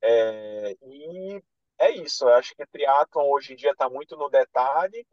É, 0.00 0.76
e 0.82 1.42
é 1.78 1.90
isso, 1.90 2.24
eu 2.24 2.34
acho 2.34 2.54
que 2.54 2.66
triatlon 2.66 3.28
hoje 3.30 3.52
em 3.52 3.56
dia 3.56 3.72
está 3.72 3.88
muito 3.88 4.16
no 4.16 4.28
detalhe 4.28 5.06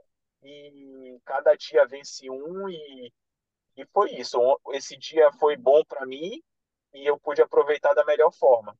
e 0.43 1.19
cada 1.25 1.55
dia 1.55 1.85
vence 1.87 2.29
um 2.29 2.69
e, 2.69 3.11
e 3.77 3.85
foi 3.87 4.11
isso. 4.11 4.37
Esse 4.71 4.97
dia 4.97 5.31
foi 5.33 5.55
bom 5.55 5.83
para 5.85 6.05
mim 6.05 6.41
e 6.95 7.05
eu 7.05 7.19
pude 7.19 7.41
aproveitar 7.41 7.93
da 7.93 8.05
melhor 8.05 8.31
forma. 8.31 8.75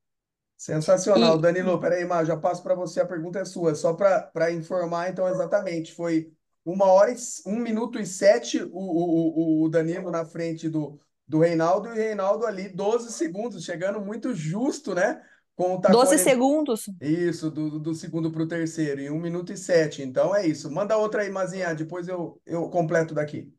Sensacional. 0.58 1.38
E... 1.38 1.42
Danilo, 1.42 1.80
peraí, 1.80 2.06
Mar, 2.06 2.26
já 2.26 2.38
passo 2.38 2.64
para 2.64 2.76
você, 2.76 3.02
a 3.02 3.06
pergunta 3.06 3.40
é 3.40 3.46
sua. 3.46 3.76
Só 3.76 3.94
para 3.94 4.52
informar, 4.52 5.10
então, 5.10 5.28
exatamente, 5.28 5.94
foi 5.94 6.32
uma 6.64 6.86
hora 6.86 7.12
e 7.12 7.16
um 7.46 7.60
minuto 7.60 8.00
e 8.00 8.06
sete 8.06 8.64
o, 8.64 8.72
o, 8.74 9.64
o 9.64 9.70
Danilo 9.70 10.10
na 10.10 10.26
frente 10.26 10.68
do, 10.68 11.00
do 11.28 11.40
Reinaldo 11.40 11.90
e 11.90 11.92
o 11.92 11.96
Reinaldo 11.96 12.46
ali 12.46 12.70
12 12.70 13.12
segundos, 13.12 13.64
chegando 13.64 14.00
muito 14.02 14.34
justo, 14.34 14.96
né? 14.96 15.22
com 15.56 15.76
o 15.76 15.82
Tacone... 15.82 16.04
12 16.04 16.18
segundos. 16.20 16.90
Isso, 17.02 17.50
do, 17.50 17.80
do 17.80 17.94
segundo 17.96 18.30
para 18.30 18.44
o 18.44 18.48
terceiro, 18.48 19.02
em 19.02 19.10
1 19.10 19.20
minuto 19.20 19.54
e 19.54 19.58
7. 19.58 20.04
Então 20.04 20.36
é 20.36 20.46
isso. 20.46 20.70
Manda 20.70 20.98
outra 20.98 21.22
aí, 21.22 21.32
Mazinha, 21.32 21.74
depois 21.74 22.08
eu, 22.08 22.40
eu 22.46 22.70
completo 22.70 23.14
daqui. 23.14 23.52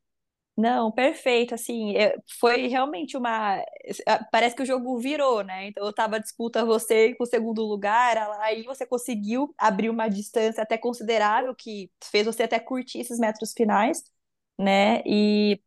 Não, 0.59 0.91
perfeito, 0.91 1.55
assim, 1.55 1.93
foi 2.41 2.67
realmente 2.67 3.15
uma, 3.15 3.63
parece 4.33 4.57
que 4.57 4.63
o 4.63 4.67
jogo 4.67 4.99
virou, 4.99 5.43
né, 5.45 5.67
então 5.69 5.85
eu 5.85 5.93
tava 5.93 6.19
disputa 6.19 6.65
você 6.65 7.15
com 7.15 7.25
o 7.25 7.27
segundo 7.27 7.63
lugar, 7.63 8.17
aí 8.41 8.63
você 8.65 8.87
conseguiu 8.87 9.55
abrir 9.59 9.91
uma 9.91 10.09
distância 10.09 10.63
até 10.63 10.79
considerável, 10.79 11.55
que 11.55 11.91
fez 12.11 12.25
você 12.25 12.45
até 12.45 12.59
curtir 12.59 13.01
esses 13.01 13.19
metros 13.19 13.53
finais, 13.53 14.03
né, 14.59 15.03
e 15.05 15.61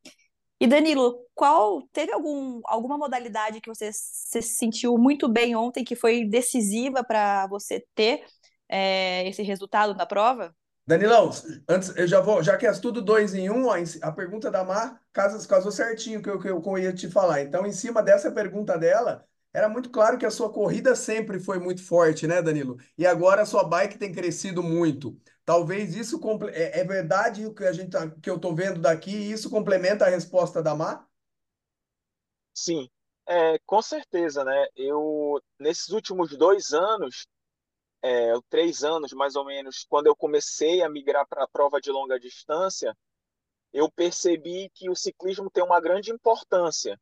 e 0.62 0.68
Danilo, 0.68 1.26
qual 1.36 1.84
teve 1.94 2.14
algum, 2.14 2.62
alguma 2.66 2.98
modalidade 2.98 3.62
que 3.62 3.70
você 3.70 3.92
se 3.94 4.42
sentiu 4.42 4.98
muito 4.98 5.30
bem 5.30 5.56
ontem, 5.56 5.84
que 5.86 5.96
foi 5.96 6.26
decisiva 6.26 7.04
para 7.04 7.48
você 7.48 7.86
ter 7.96 8.26
é, 8.70 9.28
esse 9.30 9.44
resultado 9.44 9.96
na 9.96 10.06
prova? 10.06 10.56
Danilão, 10.90 11.30
antes 11.68 11.96
eu 11.96 12.08
já 12.08 12.20
vou, 12.20 12.42
já 12.42 12.58
que 12.58 12.66
é 12.66 12.72
tudo 12.74 13.00
dois 13.00 13.36
em 13.36 13.48
um, 13.48 13.68
a 14.02 14.12
pergunta 14.12 14.50
da 14.50 14.64
Mar 14.64 15.00
casou, 15.14 15.48
casou 15.48 15.72
certinho 15.72 16.20
que 16.20 16.28
eu, 16.28 16.40
que 16.40 16.50
eu 16.50 16.78
ia 16.80 16.92
te 16.92 17.08
falar. 17.08 17.42
Então, 17.42 17.64
em 17.68 17.72
cima 17.72 18.02
dessa 18.02 18.32
pergunta 18.32 18.76
dela, 18.76 19.24
era 19.54 19.70
muito 19.70 19.92
claro 19.92 20.18
que 20.18 20.26
a 20.26 20.32
sua 20.32 20.52
corrida 20.52 20.96
sempre 20.96 21.40
foi 21.40 21.60
muito 21.60 21.84
forte, 21.86 22.26
né, 22.26 22.42
Danilo? 22.42 22.76
E 22.98 23.06
agora 23.06 23.44
a 23.44 23.46
sua 23.46 23.64
bike 23.64 24.00
tem 24.00 24.12
crescido 24.12 24.64
muito. 24.64 25.16
Talvez 25.46 25.96
isso 25.96 26.20
é, 26.52 26.80
é 26.80 26.84
verdade 26.84 27.46
o 27.46 27.54
que 27.54 27.66
a 27.66 27.72
gente 27.72 27.92
tá, 27.92 28.10
que 28.10 28.28
eu 28.30 28.38
estou 28.38 28.56
vendo 28.56 28.82
daqui, 28.82 29.12
e 29.12 29.32
isso 29.32 29.48
complementa 29.48 30.06
a 30.06 30.10
resposta 30.10 30.60
da 30.64 30.74
Mar? 30.74 31.08
Sim, 32.54 32.90
é, 33.28 33.58
com 33.66 33.82
certeza, 33.82 34.44
né? 34.44 34.66
Eu 34.76 35.42
nesses 35.60 35.90
últimos 35.90 36.36
dois 36.38 36.74
anos, 36.74 37.28
é, 38.02 38.34
três 38.50 38.84
anos 38.84 39.14
mais 39.14 39.36
ou 39.36 39.46
menos, 39.46 39.86
quando 39.90 40.08
eu 40.08 40.16
comecei 40.16 40.82
a 40.82 40.90
migrar 40.90 41.28
para 41.28 41.44
a 41.44 41.48
prova 41.48 41.80
de 41.82 41.92
longa 41.92 42.20
distância, 42.20 42.96
eu 43.74 43.92
percebi 43.92 44.70
que 44.74 44.90
o 44.90 44.96
ciclismo 44.96 45.50
tem 45.50 45.64
uma 45.64 45.80
grande 45.80 46.12
importância, 46.12 47.00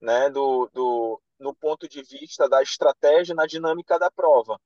né? 0.00 0.28
Do, 0.30 0.68
do 0.72 1.20
no 1.38 1.54
ponto 1.54 1.88
de 1.88 2.02
vista 2.02 2.48
da 2.48 2.62
estratégia 2.62 3.34
na 3.34 3.46
dinâmica 3.46 3.98
da 3.98 4.10
prova. 4.10 4.60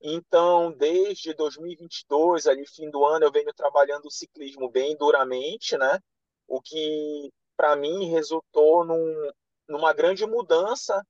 Então, 0.00 0.72
desde 0.72 1.32
2022, 1.34 2.46
ali 2.46 2.66
fim 2.66 2.90
do 2.90 3.04
ano, 3.04 3.24
eu 3.24 3.32
venho 3.32 3.52
trabalhando 3.54 4.06
o 4.06 4.10
ciclismo 4.10 4.68
bem 4.70 4.96
duramente, 4.96 5.76
né? 5.76 5.98
O 6.46 6.60
que 6.60 7.32
para 7.56 7.76
mim 7.76 8.06
resultou 8.10 8.84
num, 8.84 9.30
numa 9.68 9.92
grande 9.92 10.26
mudança 10.26 11.04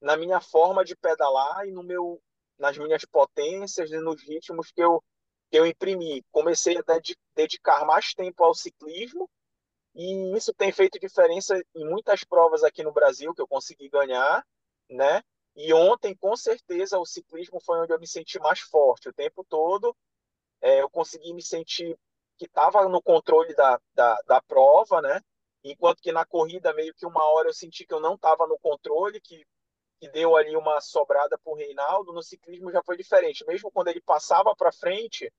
na 0.00 0.16
minha 0.16 0.40
forma 0.40 0.84
de 0.84 0.96
pedalar 0.96 1.66
e 1.66 1.72
no 1.72 1.82
meu 1.82 2.20
nas 2.58 2.76
minhas 2.78 3.04
potências 3.04 3.90
e 3.90 3.98
nos 3.98 4.22
ritmos 4.22 4.70
que 4.72 4.82
eu 4.82 5.02
que 5.50 5.58
eu 5.58 5.66
imprimi. 5.66 6.22
Comecei 6.30 6.76
a 6.76 6.84
dedicar 7.34 7.86
mais 7.86 8.12
tempo 8.12 8.44
ao 8.44 8.54
ciclismo 8.54 9.28
e 9.94 10.36
isso 10.36 10.52
tem 10.52 10.70
feito 10.70 10.98
diferença 10.98 11.58
em 11.74 11.88
muitas 11.88 12.22
provas 12.22 12.62
aqui 12.62 12.82
no 12.82 12.92
Brasil 12.92 13.34
que 13.34 13.40
eu 13.40 13.48
consegui 13.48 13.88
ganhar 13.88 14.44
né? 14.90 15.22
E 15.54 15.72
ontem, 15.74 16.14
com 16.16 16.36
certeza, 16.36 16.98
o 16.98 17.06
ciclismo 17.06 17.60
foi 17.60 17.80
onde 17.80 17.92
eu 17.92 17.98
me 17.98 18.06
senti 18.06 18.38
mais 18.38 18.60
forte. 18.60 19.08
O 19.08 19.12
tempo 19.12 19.44
todo, 19.44 19.94
é, 20.60 20.80
eu 20.80 20.88
consegui 20.90 21.32
me 21.34 21.42
sentir 21.42 21.98
que 22.36 22.46
estava 22.46 22.88
no 22.88 23.02
controle 23.02 23.54
da, 23.54 23.80
da, 23.94 24.16
da 24.26 24.42
prova, 24.42 25.02
né? 25.02 25.20
Enquanto 25.64 26.00
que 26.00 26.12
na 26.12 26.24
corrida, 26.24 26.72
meio 26.72 26.94
que 26.94 27.04
uma 27.04 27.24
hora 27.32 27.48
eu 27.48 27.52
senti 27.54 27.84
que 27.84 27.92
eu 27.92 28.00
não 28.00 28.14
estava 28.14 28.46
no 28.46 28.58
controle, 28.60 29.20
que, 29.20 29.44
que 30.00 30.08
deu 30.10 30.36
ali 30.36 30.56
uma 30.56 30.80
sobrada 30.80 31.38
para 31.38 31.52
o 31.52 31.56
Reinaldo. 31.56 32.12
No 32.12 32.22
ciclismo 32.22 32.70
já 32.70 32.82
foi 32.82 32.96
diferente. 32.96 33.44
Mesmo 33.46 33.70
quando 33.70 33.88
ele 33.88 34.00
passava 34.00 34.54
para 34.56 34.72
frente, 34.72 35.32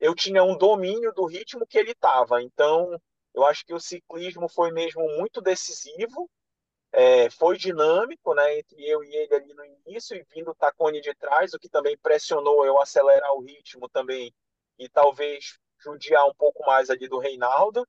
eu 0.00 0.14
tinha 0.14 0.42
um 0.42 0.56
domínio 0.56 1.12
do 1.12 1.26
ritmo 1.26 1.66
que 1.66 1.78
ele 1.78 1.92
estava. 1.92 2.42
Então, 2.42 3.00
eu 3.34 3.44
acho 3.44 3.64
que 3.64 3.74
o 3.74 3.80
ciclismo 3.80 4.48
foi 4.48 4.70
mesmo 4.72 5.02
muito 5.16 5.40
decisivo 5.40 6.28
é, 6.92 7.28
foi 7.30 7.56
dinâmico, 7.56 8.34
né, 8.34 8.58
entre 8.58 8.82
eu 8.86 9.04
e 9.04 9.14
ele 9.14 9.34
ali 9.34 9.54
no 9.54 9.64
início 9.64 10.16
e 10.16 10.24
vindo 10.34 10.50
o 10.50 10.54
Tacone 10.54 11.00
de 11.00 11.14
trás, 11.14 11.52
o 11.52 11.58
que 11.58 11.68
também 11.68 11.96
pressionou 11.98 12.64
eu 12.64 12.80
acelerar 12.80 13.32
o 13.34 13.40
ritmo 13.40 13.88
também 13.88 14.32
e 14.78 14.88
talvez 14.88 15.58
judiar 15.78 16.26
um 16.26 16.34
pouco 16.34 16.64
mais 16.66 16.90
ali 16.90 17.08
do 17.08 17.18
Reinaldo. 17.18 17.86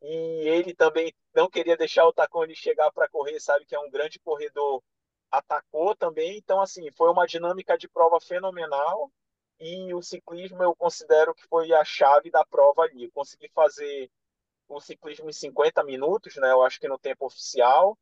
E 0.00 0.48
ele 0.48 0.74
também 0.74 1.12
não 1.34 1.50
queria 1.50 1.76
deixar 1.76 2.06
o 2.06 2.12
Tacone 2.12 2.54
chegar 2.54 2.90
para 2.92 3.08
correr, 3.08 3.40
sabe 3.40 3.66
que 3.66 3.74
é 3.74 3.80
um 3.80 3.90
grande 3.90 4.18
corredor, 4.20 4.82
atacou 5.30 5.94
também. 5.94 6.38
Então, 6.38 6.60
assim, 6.60 6.90
foi 6.92 7.10
uma 7.10 7.26
dinâmica 7.26 7.76
de 7.76 7.88
prova 7.88 8.20
fenomenal 8.20 9.10
e 9.60 9.92
o 9.92 10.02
ciclismo 10.02 10.62
eu 10.62 10.74
considero 10.76 11.34
que 11.34 11.46
foi 11.48 11.72
a 11.72 11.84
chave 11.84 12.30
da 12.30 12.44
prova 12.44 12.82
ali. 12.82 13.04
Eu 13.04 13.10
consegui 13.12 13.48
fazer 13.54 14.10
o 14.68 14.80
ciclismo 14.80 15.28
em 15.28 15.32
50 15.32 15.82
minutos, 15.84 16.36
né? 16.36 16.50
Eu 16.50 16.62
acho 16.62 16.78
que 16.78 16.88
no 16.88 16.98
tempo 16.98 17.26
oficial. 17.26 17.98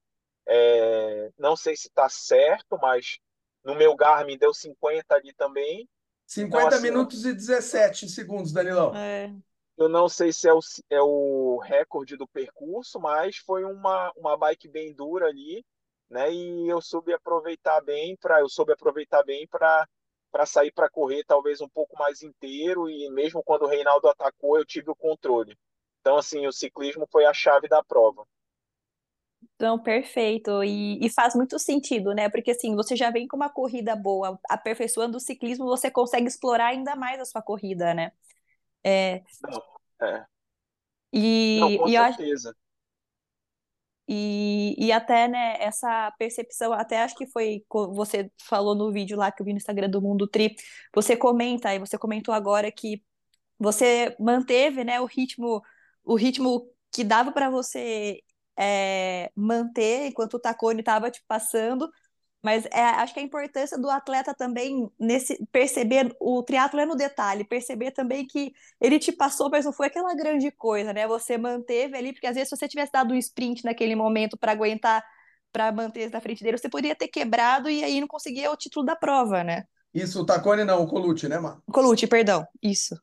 É, 0.49 1.33
não 1.39 1.57
sei 1.57 1.77
se 1.77 1.89
está 1.89 2.09
certo, 2.09 2.79
mas 2.81 3.19
no 3.65 3.75
meu 3.75 3.97
Garmin 3.97 4.39
deu 4.39 4.55
50 4.55 5.15
ali 5.15 5.33
também. 5.35 5.89
50 6.27 6.57
então, 6.57 6.69
assim, 6.69 6.83
minutos 6.83 7.25
e 7.25 7.33
17 7.33 8.09
segundos, 8.09 8.53
Danilão. 8.53 8.95
É. 8.95 9.33
Eu 9.77 9.89
não 9.89 10.09
sei 10.09 10.33
se 10.33 10.49
é 10.49 10.55
o, 10.55 10.61
é 10.89 11.01
o 11.01 11.59
recorde 11.59 12.17
do 12.17 12.27
percurso, 12.27 12.99
mas 12.99 13.37
foi 13.37 13.65
uma, 13.65 14.11
uma 14.17 14.37
bike 14.37 14.69
bem 14.69 14.95
dura 14.95 15.27
ali, 15.27 15.65
né? 16.11 16.33
E 16.33 16.69
eu 16.69 16.81
soube 16.81 17.13
aproveitar 17.13 17.81
bem 17.83 18.17
para 18.17 18.41
eu 18.41 18.49
soube 18.49 18.73
aproveitar 18.73 19.23
bem 19.25 19.47
para 19.49 19.87
para 20.31 20.45
sair 20.47 20.73
para 20.73 20.91
correr 20.91 21.25
talvez 21.25 21.61
um 21.61 21.69
pouco 21.69 21.97
mais 21.99 22.23
inteiro 22.23 22.91
e 22.91 23.09
mesmo 23.11 23.43
quando 23.43 23.63
o 23.63 23.69
Reinaldo 23.69 24.09
atacou 24.09 24.59
eu 24.59 24.65
tive 24.67 24.91
o 24.91 24.97
controle. 24.97 25.57
Então 26.01 26.17
assim, 26.17 26.47
o 26.47 26.53
ciclismo 26.53 27.07
foi 27.11 27.25
a 27.25 27.33
chave 27.35 27.69
da 27.69 27.83
prova. 27.83 28.27
Então, 29.55 29.79
perfeito. 29.79 30.63
E, 30.63 30.99
e, 31.05 31.11
faz 31.11 31.35
muito 31.35 31.59
sentido, 31.59 32.13
né? 32.15 32.29
Porque 32.29 32.51
assim, 32.51 32.75
você 32.75 32.95
já 32.95 33.11
vem 33.11 33.27
com 33.27 33.37
uma 33.37 33.49
corrida 33.49 33.97
boa, 33.97 34.39
aperfeiçoando 34.49 35.17
o 35.17 35.21
ciclismo, 35.21 35.65
você 35.67 35.91
consegue 35.91 36.27
explorar 36.27 36.69
ainda 36.69 36.95
mais 36.95 37.21
a 37.21 37.25
sua 37.25 37.43
corrida, 37.43 37.95
né? 37.95 38.13
É. 38.85 39.23
Não, 39.43 40.07
é. 40.09 40.27
E, 41.13 41.59
Não, 41.61 41.79
com 41.79 41.89
e 41.89 41.93
certeza. 41.93 42.51
Acho, 42.51 42.59
e, 44.09 44.75
e 44.79 44.93
até, 44.93 45.29
né, 45.29 45.57
essa 45.59 46.13
percepção, 46.19 46.73
até 46.73 47.03
acho 47.03 47.17
que 47.17 47.27
foi 47.27 47.65
você 47.71 48.31
falou 48.49 48.75
no 48.75 48.93
vídeo 48.93 49.17
lá 49.17 49.33
que 49.33 49.43
eu 49.43 49.47
vi 49.47 49.53
no 49.53 49.59
Instagram 49.59 49.91
do 49.91 50.01
Mundo 50.03 50.27
Tri, 50.29 50.55
você 50.95 51.17
comenta, 51.17 51.75
e 51.75 51.79
você 51.79 51.99
comentou 51.99 52.33
agora 52.35 52.71
que 52.71 53.03
você 53.59 54.17
manteve, 54.21 54.85
né, 54.85 55.01
o 55.01 55.07
ritmo, 55.07 55.63
o 56.05 56.15
ritmo 56.17 56.71
que 56.93 57.05
dava 57.05 57.33
para 57.33 57.51
você 57.51 58.21
é, 58.57 59.31
manter 59.35 60.07
enquanto 60.09 60.35
o 60.35 60.41
Tacone 60.41 60.81
estava 60.81 61.11
te 61.11 61.23
passando. 61.27 61.91
Mas 62.43 62.65
é, 62.67 62.81
acho 62.81 63.13
que 63.13 63.21
a 63.21 63.23
importância 63.23 63.79
do 63.79 63.91
atleta 63.91 64.33
também 64.35 64.89
nesse 64.99 65.45
perceber 65.51 66.15
o 66.21 66.43
triatlo 66.43 66.79
é 66.79 66.87
no 66.87 66.95
detalhe, 66.95 67.45
perceber 67.45 67.91
também 67.91 68.27
que 68.27 68.53
ele 68.81 68.99
te 68.99 69.11
passou, 69.11 69.51
mas 69.51 69.65
não 69.65 69.73
foi 69.73 69.89
aquela 69.89 70.15
grande 70.15 70.51
coisa, 70.53 70.93
né? 70.93 71.09
Você 71.09 71.37
manteve 71.37 71.97
ali, 71.97 72.13
porque 72.13 72.27
às 72.27 72.35
vezes 72.35 72.49
se 72.49 72.57
você 72.57 72.69
tivesse 72.69 72.93
dado 72.93 73.13
um 73.13 73.17
sprint 73.17 73.65
naquele 73.65 73.97
momento 73.97 74.37
para 74.37 74.53
aguentar, 74.53 75.05
para 75.53 75.73
manter 75.73 76.11
na 76.11 76.21
frente 76.21 76.45
dele, 76.45 76.59
você 76.59 76.69
poderia 76.69 76.95
ter 76.95 77.09
quebrado 77.09 77.69
e 77.69 77.83
aí 77.83 78.01
não 78.01 78.07
conseguia 78.07 78.51
o 78.51 78.57
título 78.57 78.85
da 78.85 78.95
prova, 78.95 79.43
né? 79.43 79.65
Isso, 79.93 80.21
o 80.21 80.27
Tacone 80.27 80.63
não, 80.63 80.83
o 80.83 80.87
Colucci, 80.87 81.29
né, 81.29 81.39
Mar? 81.39 81.59
Colucci, 81.73 82.07
perdão, 82.07 82.47
isso. 82.63 82.95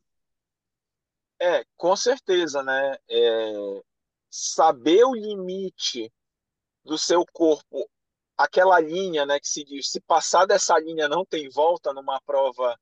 É, 1.41 1.65
com 1.75 1.95
certeza, 1.95 2.61
né? 2.61 2.95
É, 3.09 3.53
saber 4.29 5.03
o 5.03 5.15
limite 5.15 6.11
do 6.83 6.97
seu 6.97 7.25
corpo, 7.33 7.89
aquela 8.37 8.79
linha, 8.79 9.25
né, 9.25 9.39
que 9.39 9.47
se 9.47 9.63
diz, 9.63 9.89
se 9.89 10.01
passar 10.01 10.45
dessa 10.45 10.77
linha 10.79 11.07
não 11.07 11.25
tem 11.25 11.49
volta 11.49 11.93
numa 11.93 12.19
prova, 12.21 12.77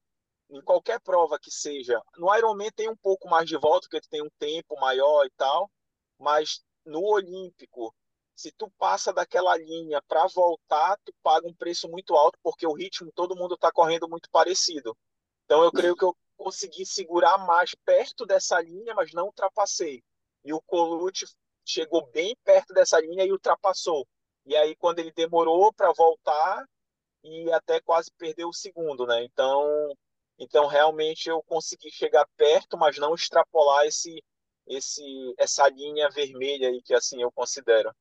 em 0.50 0.62
qualquer 0.62 1.00
prova 1.02 1.40
que 1.40 1.52
seja. 1.52 2.02
No 2.18 2.34
Ironman 2.36 2.72
tem 2.72 2.90
um 2.90 2.96
pouco 2.96 3.30
mais 3.30 3.48
de 3.48 3.58
volta, 3.58 3.88
porque 3.90 4.08
tem 4.10 4.22
um 4.22 4.30
tempo 4.38 4.80
maior 4.80 5.26
e 5.26 5.32
tal, 5.32 5.70
mas 6.18 6.62
no 6.86 7.04
Olímpico, 7.04 7.94
se 8.36 8.52
tu 8.52 8.70
passa 8.78 9.14
daquela 9.14 9.56
linha 9.58 10.02
para 10.08 10.26
voltar, 10.28 10.98
tu 11.06 11.14
paga 11.22 11.48
um 11.48 11.54
preço 11.54 11.88
muito 11.90 12.16
alto, 12.16 12.38
porque 12.42 12.66
o 12.66 12.74
ritmo 12.74 13.12
todo 13.14 13.36
mundo 13.36 13.56
está 13.56 13.72
correndo 13.72 14.10
muito 14.10 14.30
parecido. 14.32 14.98
Então 15.46 15.64
eu 15.64 15.72
creio 15.72 15.96
que 15.96 16.04
eu 16.04 16.16
consegui 16.38 16.86
segurar 16.86 17.38
mais 17.46 17.76
perto 17.86 18.26
dessa 18.26 18.60
linha, 18.60 18.96
mas 18.96 19.14
não 19.14 19.26
ultrapassei. 19.26 20.04
E 20.44 20.54
o 20.54 20.62
Colucci 20.62 21.26
chegou 21.64 22.08
bem 22.08 22.36
perto 22.44 22.74
dessa 22.74 23.00
linha 23.00 23.24
e 23.24 23.32
ultrapassou. 23.32 24.08
E 24.46 24.56
aí, 24.56 24.76
quando 24.76 25.00
ele 25.00 25.12
demorou 25.12 25.72
para 25.74 25.92
voltar, 25.94 26.66
e 27.24 27.52
até 27.52 27.80
quase 27.80 28.12
perdeu 28.18 28.50
o 28.50 28.54
segundo, 28.54 29.06
né? 29.06 29.24
Então, 29.24 29.96
então 30.40 30.68
realmente 30.68 31.30
eu 31.30 31.42
consegui 31.44 31.92
chegar 31.92 32.28
perto, 32.36 32.78
mas 32.78 32.98
não 32.98 33.14
extrapolar 33.14 33.86
esse, 33.86 34.24
esse, 34.68 35.04
essa 35.38 35.68
linha 35.70 36.10
vermelha 36.10 36.70
aí 36.70 36.82
que 36.82 36.94
assim 36.94 37.22
eu 37.22 37.32
considero. 37.32 37.94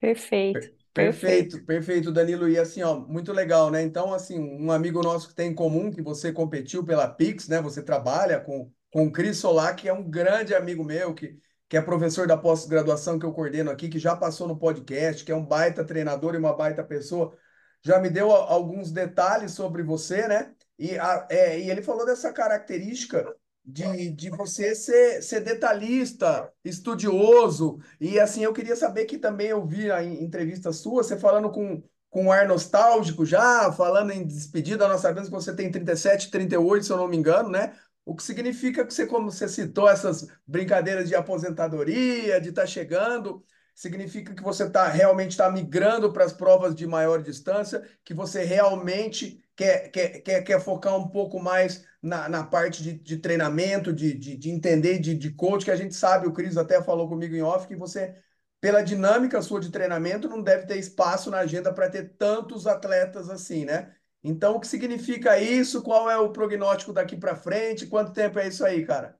Perfeito. 0.00 0.78
Perfeito, 0.92 1.64
perfeito, 1.64 2.10
Danilo. 2.10 2.48
E 2.48 2.58
assim, 2.58 2.82
ó, 2.82 2.98
muito 2.98 3.32
legal, 3.32 3.70
né? 3.70 3.82
Então, 3.82 4.12
assim, 4.12 4.38
um 4.38 4.72
amigo 4.72 5.00
nosso 5.00 5.28
que 5.28 5.34
tem 5.34 5.50
em 5.50 5.54
comum, 5.54 5.92
que 5.92 6.02
você 6.02 6.32
competiu 6.32 6.84
pela 6.84 7.06
Pix, 7.06 7.46
né? 7.46 7.62
Você 7.62 7.82
trabalha 7.82 8.40
com, 8.40 8.72
com 8.90 9.06
o 9.06 9.12
Cris 9.12 9.38
Solar, 9.38 9.76
que 9.76 9.88
é 9.88 9.92
um 9.92 10.02
grande 10.02 10.54
amigo 10.54 10.84
meu, 10.84 11.14
que 11.14 11.38
que 11.68 11.76
é 11.76 11.82
professor 11.82 12.26
da 12.26 12.36
pós-graduação 12.36 13.18
que 13.18 13.26
eu 13.26 13.32
coordeno 13.32 13.70
aqui, 13.70 13.88
que 13.88 13.98
já 13.98 14.16
passou 14.16 14.48
no 14.48 14.58
podcast, 14.58 15.24
que 15.24 15.32
é 15.32 15.36
um 15.36 15.44
baita 15.44 15.84
treinador 15.84 16.34
e 16.34 16.38
uma 16.38 16.56
baita 16.56 16.82
pessoa, 16.82 17.36
já 17.82 17.98
me 17.98 18.08
deu 18.10 18.30
alguns 18.32 18.90
detalhes 18.90 19.52
sobre 19.52 19.82
você, 19.82 20.26
né? 20.26 20.54
E, 20.78 20.98
a, 20.98 21.26
é, 21.30 21.60
e 21.60 21.70
ele 21.70 21.82
falou 21.82 22.06
dessa 22.06 22.32
característica 22.32 23.34
de, 23.64 24.10
de 24.10 24.30
você 24.30 24.74
ser, 24.74 25.22
ser 25.22 25.40
detalhista, 25.40 26.50
estudioso, 26.64 27.78
e 28.00 28.18
assim, 28.18 28.42
eu 28.42 28.52
queria 28.54 28.74
saber 28.74 29.04
que 29.04 29.18
também 29.18 29.48
eu 29.48 29.66
vi 29.66 29.90
a 29.90 30.02
entrevista 30.02 30.72
sua, 30.72 31.02
você 31.02 31.18
falando 31.18 31.50
com, 31.50 31.82
com 32.08 32.24
um 32.24 32.32
ar 32.32 32.48
nostálgico 32.48 33.26
já, 33.26 33.70
falando 33.72 34.10
em 34.10 34.26
despedida, 34.26 34.88
nós 34.88 35.02
sabemos 35.02 35.28
que 35.28 35.34
você 35.34 35.54
tem 35.54 35.70
37, 35.70 36.30
38, 36.30 36.86
se 36.86 36.92
eu 36.92 36.96
não 36.96 37.08
me 37.08 37.16
engano, 37.18 37.50
né? 37.50 37.74
O 38.08 38.14
que 38.16 38.22
significa 38.22 38.86
que 38.86 38.94
você, 38.94 39.06
como 39.06 39.30
você 39.30 39.46
citou, 39.46 39.86
essas 39.86 40.26
brincadeiras 40.46 41.10
de 41.10 41.14
aposentadoria, 41.14 42.40
de 42.40 42.48
estar 42.48 42.62
tá 42.62 42.66
chegando, 42.66 43.44
significa 43.74 44.34
que 44.34 44.42
você 44.42 44.68
tá, 44.70 44.88
realmente 44.88 45.32
está 45.32 45.50
migrando 45.50 46.10
para 46.10 46.24
as 46.24 46.32
provas 46.32 46.74
de 46.74 46.86
maior 46.86 47.22
distância, 47.22 47.86
que 48.02 48.14
você 48.14 48.44
realmente 48.44 49.44
quer, 49.54 49.90
quer, 49.90 50.20
quer, 50.22 50.42
quer 50.42 50.58
focar 50.58 50.96
um 50.96 51.06
pouco 51.08 51.38
mais 51.38 51.84
na, 52.02 52.30
na 52.30 52.42
parte 52.42 52.82
de, 52.82 52.94
de 52.94 53.18
treinamento, 53.18 53.92
de, 53.92 54.14
de, 54.14 54.38
de 54.38 54.50
entender, 54.50 54.98
de, 54.98 55.14
de 55.14 55.30
coach, 55.32 55.66
que 55.66 55.70
a 55.70 55.76
gente 55.76 55.94
sabe, 55.94 56.26
o 56.26 56.32
Cris 56.32 56.56
até 56.56 56.82
falou 56.82 57.10
comigo 57.10 57.34
em 57.34 57.42
off, 57.42 57.68
que 57.68 57.76
você, 57.76 58.14
pela 58.58 58.80
dinâmica 58.80 59.42
sua 59.42 59.60
de 59.60 59.70
treinamento, 59.70 60.30
não 60.30 60.42
deve 60.42 60.64
ter 60.64 60.78
espaço 60.78 61.30
na 61.30 61.40
agenda 61.40 61.74
para 61.74 61.90
ter 61.90 62.16
tantos 62.16 62.66
atletas 62.66 63.28
assim, 63.28 63.66
né? 63.66 63.94
Então, 64.22 64.56
o 64.56 64.60
que 64.60 64.66
significa 64.66 65.38
isso? 65.40 65.82
Qual 65.82 66.10
é 66.10 66.18
o 66.18 66.32
prognóstico 66.32 66.92
daqui 66.92 67.16
para 67.16 67.36
frente? 67.36 67.86
Quanto 67.86 68.12
tempo 68.12 68.38
é 68.38 68.48
isso 68.48 68.64
aí, 68.64 68.84
cara? 68.84 69.18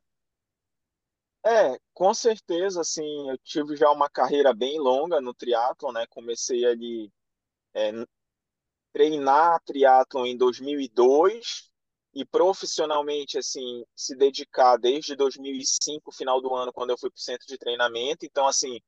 É, 1.46 1.78
com 1.94 2.12
certeza, 2.12 2.80
assim, 2.80 3.30
eu 3.30 3.38
tive 3.38 3.76
já 3.76 3.90
uma 3.90 4.10
carreira 4.10 4.52
bem 4.52 4.78
longa 4.78 5.20
no 5.20 5.32
triatlo, 5.32 5.92
né? 5.92 6.06
Comecei 6.08 6.64
ali 6.64 7.10
é, 7.74 7.92
treinar 8.92 9.60
triatlo 9.64 10.26
em 10.26 10.36
2002 10.36 11.70
e 12.14 12.24
profissionalmente, 12.24 13.38
assim, 13.38 13.84
se 13.94 14.16
dedicar 14.16 14.76
desde 14.76 15.14
2005, 15.14 16.10
final 16.12 16.40
do 16.40 16.54
ano, 16.54 16.72
quando 16.72 16.90
eu 16.90 16.98
fui 16.98 17.10
para 17.10 17.18
o 17.18 17.20
centro 17.20 17.46
de 17.46 17.58
treinamento. 17.58 18.26
Então, 18.26 18.46
assim, 18.46 18.80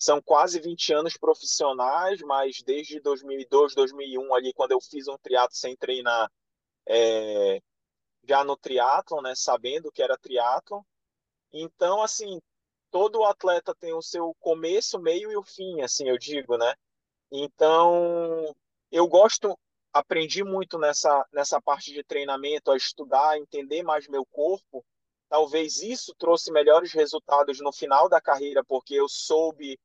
são 0.00 0.22
quase 0.22 0.58
20 0.58 0.94
anos 0.94 1.16
profissionais, 1.18 2.22
mas 2.22 2.62
desde 2.62 2.98
2002, 3.00 3.74
2001, 3.74 4.34
ali, 4.34 4.50
quando 4.54 4.72
eu 4.72 4.80
fiz 4.80 5.06
um 5.06 5.18
triatlo 5.18 5.54
sem 5.54 5.76
treinar, 5.76 6.32
é, 6.88 7.60
já 8.26 8.42
no 8.42 8.56
triatlo, 8.56 9.20
né? 9.20 9.34
Sabendo 9.36 9.92
que 9.92 10.02
era 10.02 10.16
triatlo. 10.16 10.82
Então, 11.52 12.02
assim, 12.02 12.40
todo 12.90 13.24
atleta 13.24 13.74
tem 13.74 13.92
o 13.92 14.00
seu 14.00 14.34
começo, 14.40 14.98
meio 14.98 15.30
e 15.30 15.36
o 15.36 15.42
fim, 15.42 15.82
assim, 15.82 16.08
eu 16.08 16.16
digo, 16.16 16.56
né? 16.56 16.74
Então, 17.30 18.54
eu 18.90 19.06
gosto, 19.06 19.54
aprendi 19.92 20.42
muito 20.42 20.78
nessa, 20.78 21.26
nessa 21.30 21.60
parte 21.60 21.92
de 21.92 22.02
treinamento, 22.02 22.70
a 22.70 22.76
estudar, 22.76 23.38
entender 23.38 23.82
mais 23.82 24.08
meu 24.08 24.24
corpo. 24.24 24.82
Talvez 25.28 25.82
isso 25.82 26.14
trouxe 26.18 26.50
melhores 26.50 26.90
resultados 26.92 27.60
no 27.60 27.70
final 27.70 28.08
da 28.08 28.18
carreira, 28.18 28.64
porque 28.64 28.94
eu 28.94 29.08
soube 29.10 29.78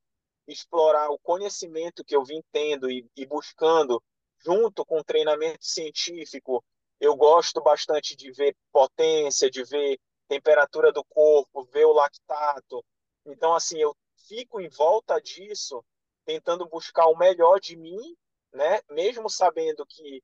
explorar 0.46 1.10
o 1.10 1.18
conhecimento 1.18 2.04
que 2.04 2.14
eu 2.14 2.24
vim 2.24 2.42
tendo 2.52 2.90
e, 2.90 3.06
e 3.16 3.26
buscando 3.26 4.02
junto 4.44 4.84
com 4.84 4.98
o 4.98 5.04
treinamento 5.04 5.64
científico. 5.64 6.64
Eu 7.00 7.16
gosto 7.16 7.60
bastante 7.60 8.16
de 8.16 8.30
ver 8.30 8.56
potência, 8.72 9.50
de 9.50 9.64
ver 9.64 9.98
temperatura 10.28 10.92
do 10.92 11.04
corpo, 11.04 11.64
ver 11.64 11.84
o 11.84 11.92
lactato. 11.92 12.84
Então, 13.24 13.54
assim, 13.54 13.78
eu 13.78 13.94
fico 14.28 14.60
em 14.60 14.68
volta 14.68 15.20
disso, 15.20 15.84
tentando 16.24 16.66
buscar 16.68 17.06
o 17.06 17.16
melhor 17.16 17.60
de 17.60 17.76
mim, 17.76 18.16
né? 18.52 18.80
Mesmo 18.90 19.28
sabendo 19.28 19.84
que 19.86 20.22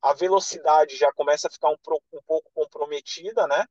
a 0.00 0.12
velocidade 0.12 0.96
já 0.96 1.12
começa 1.12 1.48
a 1.48 1.50
ficar 1.50 1.70
um, 1.70 1.76
um 2.12 2.22
pouco 2.26 2.50
comprometida, 2.54 3.46
né? 3.46 3.64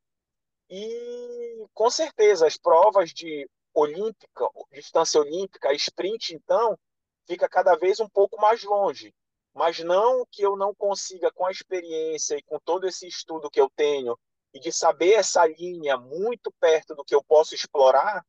E 0.69 1.65
com 1.73 1.89
certeza 1.89 2.47
as 2.47 2.57
provas 2.57 3.11
de 3.11 3.47
olímpica, 3.73 4.47
distância 4.71 5.19
olímpica, 5.19 5.73
sprint, 5.73 6.35
então, 6.35 6.77
fica 7.25 7.49
cada 7.49 7.75
vez 7.75 7.99
um 7.99 8.09
pouco 8.09 8.39
mais 8.39 8.63
longe. 8.63 9.13
Mas 9.53 9.79
não 9.79 10.25
que 10.31 10.41
eu 10.41 10.55
não 10.55 10.73
consiga, 10.73 11.31
com 11.31 11.45
a 11.45 11.51
experiência 11.51 12.35
e 12.35 12.43
com 12.43 12.59
todo 12.59 12.87
esse 12.87 13.07
estudo 13.07 13.49
que 13.49 13.61
eu 13.61 13.69
tenho, 13.75 14.17
e 14.53 14.59
de 14.59 14.71
saber 14.71 15.13
essa 15.13 15.45
linha 15.45 15.97
muito 15.97 16.51
perto 16.59 16.95
do 16.95 17.03
que 17.03 17.13
eu 17.13 17.23
posso 17.23 17.55
explorar, 17.55 18.25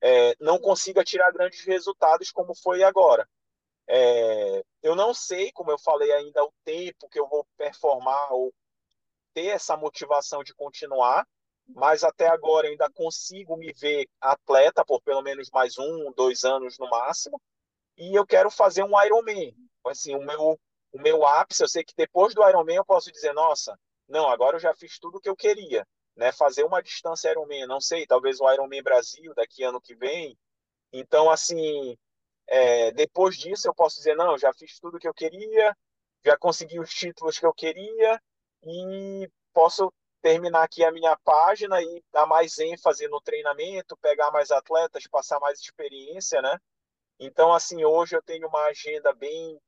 é, 0.00 0.34
não 0.40 0.58
consiga 0.58 1.04
tirar 1.04 1.32
grandes 1.32 1.64
resultados 1.64 2.30
como 2.30 2.54
foi 2.54 2.82
agora. 2.82 3.28
É, 3.86 4.64
eu 4.82 4.94
não 4.94 5.12
sei, 5.12 5.50
como 5.52 5.70
eu 5.70 5.78
falei 5.78 6.12
ainda, 6.12 6.44
o 6.44 6.52
tempo 6.64 7.08
que 7.08 7.18
eu 7.18 7.28
vou 7.28 7.46
performar 7.56 8.32
ou 8.32 8.54
ter 9.34 9.46
essa 9.46 9.76
motivação 9.76 10.42
de 10.42 10.54
continuar, 10.54 11.26
mas 11.74 12.04
até 12.04 12.28
agora 12.28 12.68
ainda 12.68 12.90
consigo 12.90 13.56
me 13.56 13.72
ver 13.72 14.08
atleta 14.20 14.84
por 14.84 15.00
pelo 15.02 15.22
menos 15.22 15.50
mais 15.50 15.78
um, 15.78 16.12
dois 16.12 16.44
anos 16.44 16.78
no 16.78 16.88
máximo, 16.88 17.40
e 17.96 18.14
eu 18.14 18.26
quero 18.26 18.50
fazer 18.50 18.82
um 18.82 19.00
Ironman. 19.04 19.54
Assim, 19.86 20.14
o 20.14 20.20
meu, 20.20 20.58
o 20.92 21.00
meu 21.00 21.26
ápice, 21.26 21.62
eu 21.62 21.68
sei 21.68 21.84
que 21.84 21.94
depois 21.96 22.34
do 22.34 22.46
Ironman 22.46 22.76
eu 22.76 22.84
posso 22.84 23.10
dizer, 23.12 23.32
nossa, 23.32 23.78
não, 24.08 24.28
agora 24.28 24.56
eu 24.56 24.60
já 24.60 24.74
fiz 24.74 24.98
tudo 24.98 25.18
o 25.18 25.20
que 25.20 25.28
eu 25.28 25.36
queria, 25.36 25.86
né? 26.16 26.32
Fazer 26.32 26.64
uma 26.64 26.82
distância 26.82 27.30
Ironman, 27.30 27.66
não 27.66 27.80
sei, 27.80 28.06
talvez 28.06 28.40
o 28.40 28.50
Ironman 28.50 28.82
Brasil 28.82 29.32
daqui 29.34 29.62
ano 29.62 29.80
que 29.80 29.94
vem. 29.94 30.36
Então, 30.92 31.30
assim, 31.30 31.96
é, 32.46 32.90
depois 32.92 33.36
disso 33.36 33.68
eu 33.68 33.74
posso 33.74 33.96
dizer, 33.96 34.16
não, 34.16 34.36
já 34.36 34.52
fiz 34.52 34.78
tudo 34.80 34.96
o 34.96 35.00
que 35.00 35.08
eu 35.08 35.14
queria, 35.14 35.76
já 36.24 36.36
consegui 36.36 36.80
os 36.80 36.90
títulos 36.90 37.38
que 37.38 37.46
eu 37.46 37.54
queria 37.54 38.20
e 38.64 39.30
posso 39.52 39.92
terminar 40.22 40.62
aqui 40.64 40.84
a 40.84 40.92
minha 40.92 41.16
página 41.24 41.82
e 41.82 42.04
dar 42.12 42.26
mais 42.26 42.58
ênfase 42.58 43.08
no 43.08 43.20
treinamento, 43.20 43.96
pegar 43.96 44.30
mais 44.30 44.50
atletas, 44.50 45.06
passar 45.06 45.40
mais 45.40 45.60
experiência, 45.60 46.40
né? 46.42 46.58
Então, 47.18 47.52
assim, 47.52 47.84
hoje 47.84 48.16
eu 48.16 48.22
tenho 48.22 48.48
uma 48.48 48.64
agenda 48.64 49.12
bem 49.14 49.60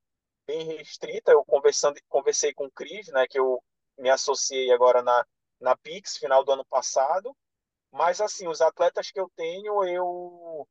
bem 0.46 0.64
restrita. 0.76 1.32
Eu 1.32 1.44
conversando, 1.44 2.00
conversei 2.08 2.52
com 2.52 2.66
o 2.66 2.70
Cris, 2.70 3.08
né, 3.08 3.26
que 3.28 3.38
eu 3.38 3.62
me 3.98 4.10
associei 4.10 4.70
agora 4.72 5.02
na, 5.02 5.26
na 5.60 5.76
Pix, 5.76 6.16
final 6.16 6.44
do 6.44 6.52
ano 6.52 6.64
passado. 6.64 7.34
Mas, 7.92 8.20
assim, 8.20 8.48
os 8.48 8.60
atletas 8.60 9.10
que 9.10 9.20
eu 9.20 9.30
tenho, 9.36 9.84
eu 9.84 10.66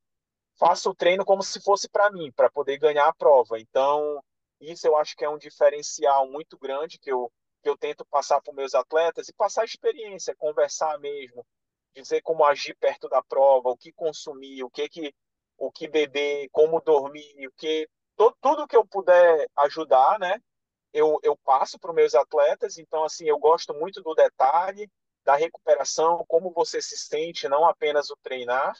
faço 0.58 0.90
o 0.90 0.96
treino 0.96 1.24
como 1.26 1.44
se 1.44 1.62
fosse 1.62 1.88
para 1.90 2.12
mim, 2.12 2.32
para 2.32 2.50
poder 2.50 2.78
ganhar 2.78 3.08
a 3.08 3.14
prova. 3.14 3.60
Então, 3.60 4.24
isso 4.60 4.88
eu 4.88 4.96
acho 4.98 5.16
que 5.16 5.26
é 5.26 5.30
um 5.30 5.38
diferencial 5.38 6.28
muito 6.30 6.58
grande 6.58 7.00
que 7.00 7.12
eu, 7.12 7.32
que 7.62 7.70
eu 7.70 7.78
tento 7.78 8.06
passar 8.06 8.42
para 8.42 8.52
os 8.52 8.56
meus 8.56 8.76
atletas 8.76 9.28
e 9.28 9.34
passar 9.34 9.66
experiência, 9.66 10.36
conversar 10.36 10.98
mesmo, 11.00 11.46
dizer 11.96 12.22
como 12.22 12.46
agir 12.46 12.76
perto 12.76 13.08
da 13.10 13.22
prova, 13.24 13.70
o 13.70 13.78
que 13.78 13.92
consumir, 13.94 14.64
o 14.64 14.70
que 14.70 14.90
que 14.90 15.14
o 15.58 15.72
que 15.72 15.88
beber, 15.88 16.50
como 16.52 16.82
dormir, 16.82 17.48
o 17.48 17.52
que 17.56 17.88
todo, 18.16 18.36
tudo 18.42 18.68
que 18.68 18.76
eu 18.76 18.86
puder 18.86 19.48
ajudar, 19.58 20.18
né? 20.20 20.42
eu, 20.94 21.20
eu 21.24 21.38
passo 21.38 21.80
para 21.80 21.92
os 21.92 21.96
meus 21.96 22.16
atletas, 22.16 22.78
então 22.78 23.04
assim, 23.04 23.26
eu 23.26 23.40
gosto 23.40 23.74
muito 23.74 24.02
do 24.02 24.14
detalhe 24.14 24.90
da 25.24 25.36
recuperação, 25.36 26.26
como 26.28 26.52
você 26.52 26.82
se 26.82 26.98
sente, 26.98 27.48
não 27.48 27.66
apenas 27.66 28.10
o 28.10 28.18
treinar, 28.24 28.76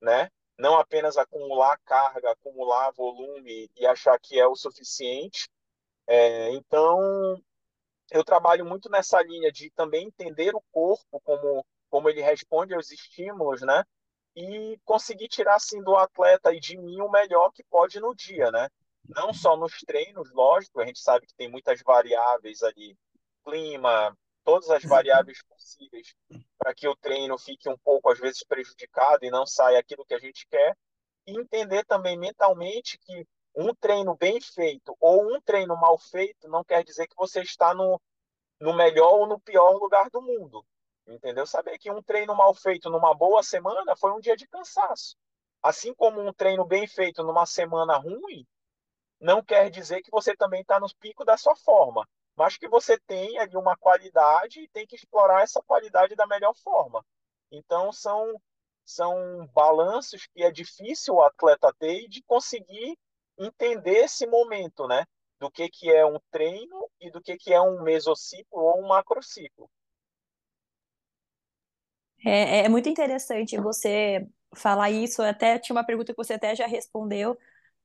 né? 0.00 0.30
Não 0.58 0.78
apenas 0.78 1.18
acumular 1.18 1.78
carga, 1.84 2.30
acumular 2.30 2.90
volume 2.92 3.70
e 3.76 3.86
achar 3.86 4.18
que 4.18 4.38
é 4.38 4.46
o 4.46 4.56
suficiente. 4.56 5.48
É, 6.06 6.50
então, 6.52 6.98
eu 8.10 8.24
trabalho 8.24 8.64
muito 8.64 8.90
nessa 8.90 9.22
linha 9.22 9.50
de 9.50 9.70
também 9.70 10.06
entender 10.06 10.54
o 10.54 10.62
corpo, 10.72 11.20
como, 11.22 11.64
como 11.90 12.08
ele 12.08 12.22
responde 12.22 12.74
aos 12.74 12.90
estímulos, 12.90 13.62
né? 13.62 13.84
E 14.36 14.78
conseguir 14.84 15.28
tirar, 15.28 15.56
assim, 15.56 15.82
do 15.82 15.96
atleta 15.96 16.52
e 16.52 16.60
de 16.60 16.76
mim 16.76 17.00
o 17.00 17.10
melhor 17.10 17.50
que 17.52 17.62
pode 17.64 18.00
no 18.00 18.14
dia, 18.14 18.50
né? 18.50 18.68
não 19.08 19.32
só 19.34 19.56
nos 19.56 19.78
treinos, 19.86 20.30
lógico, 20.32 20.80
a 20.80 20.86
gente 20.86 20.98
sabe 21.00 21.26
que 21.26 21.34
tem 21.34 21.48
muitas 21.48 21.80
variáveis 21.82 22.62
ali, 22.62 22.96
clima, 23.44 24.16
todas 24.42 24.70
as 24.70 24.82
variáveis 24.82 25.42
possíveis 25.42 26.14
para 26.58 26.74
que 26.74 26.88
o 26.88 26.96
treino 26.96 27.36
fique 27.38 27.68
um 27.68 27.76
pouco 27.78 28.10
às 28.10 28.18
vezes 28.18 28.44
prejudicado 28.44 29.24
e 29.24 29.30
não 29.30 29.46
saia 29.46 29.78
aquilo 29.78 30.04
que 30.04 30.14
a 30.14 30.18
gente 30.18 30.46
quer, 30.48 30.76
e 31.26 31.38
entender 31.38 31.84
também 31.84 32.18
mentalmente 32.18 32.98
que 32.98 33.26
um 33.54 33.74
treino 33.74 34.16
bem 34.16 34.40
feito 34.40 34.96
ou 35.00 35.34
um 35.34 35.40
treino 35.40 35.76
mal 35.76 35.98
feito 35.98 36.48
não 36.48 36.64
quer 36.64 36.82
dizer 36.84 37.06
que 37.06 37.16
você 37.16 37.40
está 37.42 37.74
no, 37.74 38.00
no 38.60 38.74
melhor 38.74 39.14
ou 39.14 39.26
no 39.26 39.40
pior 39.40 39.72
lugar 39.72 40.10
do 40.10 40.20
mundo. 40.20 40.64
Entendeu? 41.06 41.46
Saber 41.46 41.78
que 41.78 41.90
um 41.90 42.02
treino 42.02 42.34
mal 42.34 42.54
feito 42.54 42.88
numa 42.88 43.14
boa 43.14 43.42
semana 43.42 43.94
foi 43.96 44.10
um 44.12 44.20
dia 44.20 44.36
de 44.36 44.48
cansaço. 44.48 45.16
Assim 45.62 45.94
como 45.94 46.20
um 46.20 46.32
treino 46.32 46.64
bem 46.64 46.86
feito 46.86 47.22
numa 47.22 47.46
semana 47.46 47.96
ruim 47.96 48.46
não 49.20 49.42
quer 49.42 49.70
dizer 49.70 50.02
que 50.02 50.10
você 50.10 50.36
também 50.36 50.60
está 50.60 50.78
no 50.78 50.86
pico 50.96 51.24
da 51.24 51.36
sua 51.36 51.56
forma, 51.56 52.06
mas 52.36 52.56
que 52.56 52.68
você 52.68 52.98
tem 52.98 53.38
ali 53.38 53.56
uma 53.56 53.76
qualidade 53.76 54.60
e 54.60 54.68
tem 54.68 54.86
que 54.86 54.96
explorar 54.96 55.42
essa 55.42 55.62
qualidade 55.62 56.14
da 56.14 56.26
melhor 56.26 56.54
forma. 56.56 57.04
Então, 57.50 57.92
são, 57.92 58.40
são 58.84 59.46
balanços 59.54 60.26
que 60.26 60.42
é 60.42 60.50
difícil 60.50 61.14
o 61.14 61.22
atleta 61.22 61.72
ter 61.78 62.08
de 62.08 62.22
conseguir 62.24 62.98
entender 63.38 64.04
esse 64.04 64.26
momento, 64.26 64.86
né? 64.86 65.04
Do 65.40 65.50
que, 65.50 65.68
que 65.68 65.90
é 65.90 66.06
um 66.06 66.18
treino 66.30 66.88
e 67.00 67.10
do 67.10 67.20
que, 67.20 67.36
que 67.36 67.52
é 67.52 67.60
um 67.60 67.82
mesociclo 67.82 68.60
ou 68.60 68.82
um 68.82 68.88
macrociclo. 68.88 69.68
É, 72.24 72.60
é 72.60 72.68
muito 72.68 72.88
interessante 72.88 73.56
você 73.58 74.26
falar 74.54 74.90
isso. 74.90 75.22
Até 75.22 75.58
tinha 75.58 75.76
uma 75.76 75.84
pergunta 75.84 76.12
que 76.12 76.16
você 76.16 76.34
até 76.34 76.54
já 76.54 76.66
respondeu, 76.66 77.36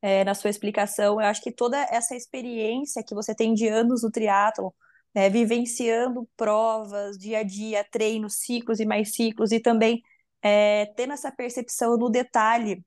é, 0.01 0.23
na 0.23 0.33
sua 0.33 0.49
explicação. 0.49 1.21
Eu 1.21 1.27
acho 1.27 1.41
que 1.41 1.51
toda 1.51 1.77
essa 1.91 2.15
experiência 2.15 3.03
que 3.03 3.15
você 3.15 3.35
tem 3.35 3.53
de 3.53 3.67
anos 3.67 4.03
no 4.03 4.11
triatlon, 4.11 4.71
né, 5.13 5.29
vivenciando 5.29 6.27
provas, 6.37 7.17
dia 7.17 7.39
a 7.39 7.43
dia, 7.43 7.83
treinos, 7.91 8.35
ciclos 8.35 8.79
e 8.79 8.85
mais 8.85 9.13
ciclos, 9.13 9.51
e 9.51 9.59
também 9.59 10.01
é, 10.41 10.85
tendo 10.95 11.13
essa 11.13 11.31
percepção 11.31 11.97
no 11.97 12.09
detalhe 12.09 12.83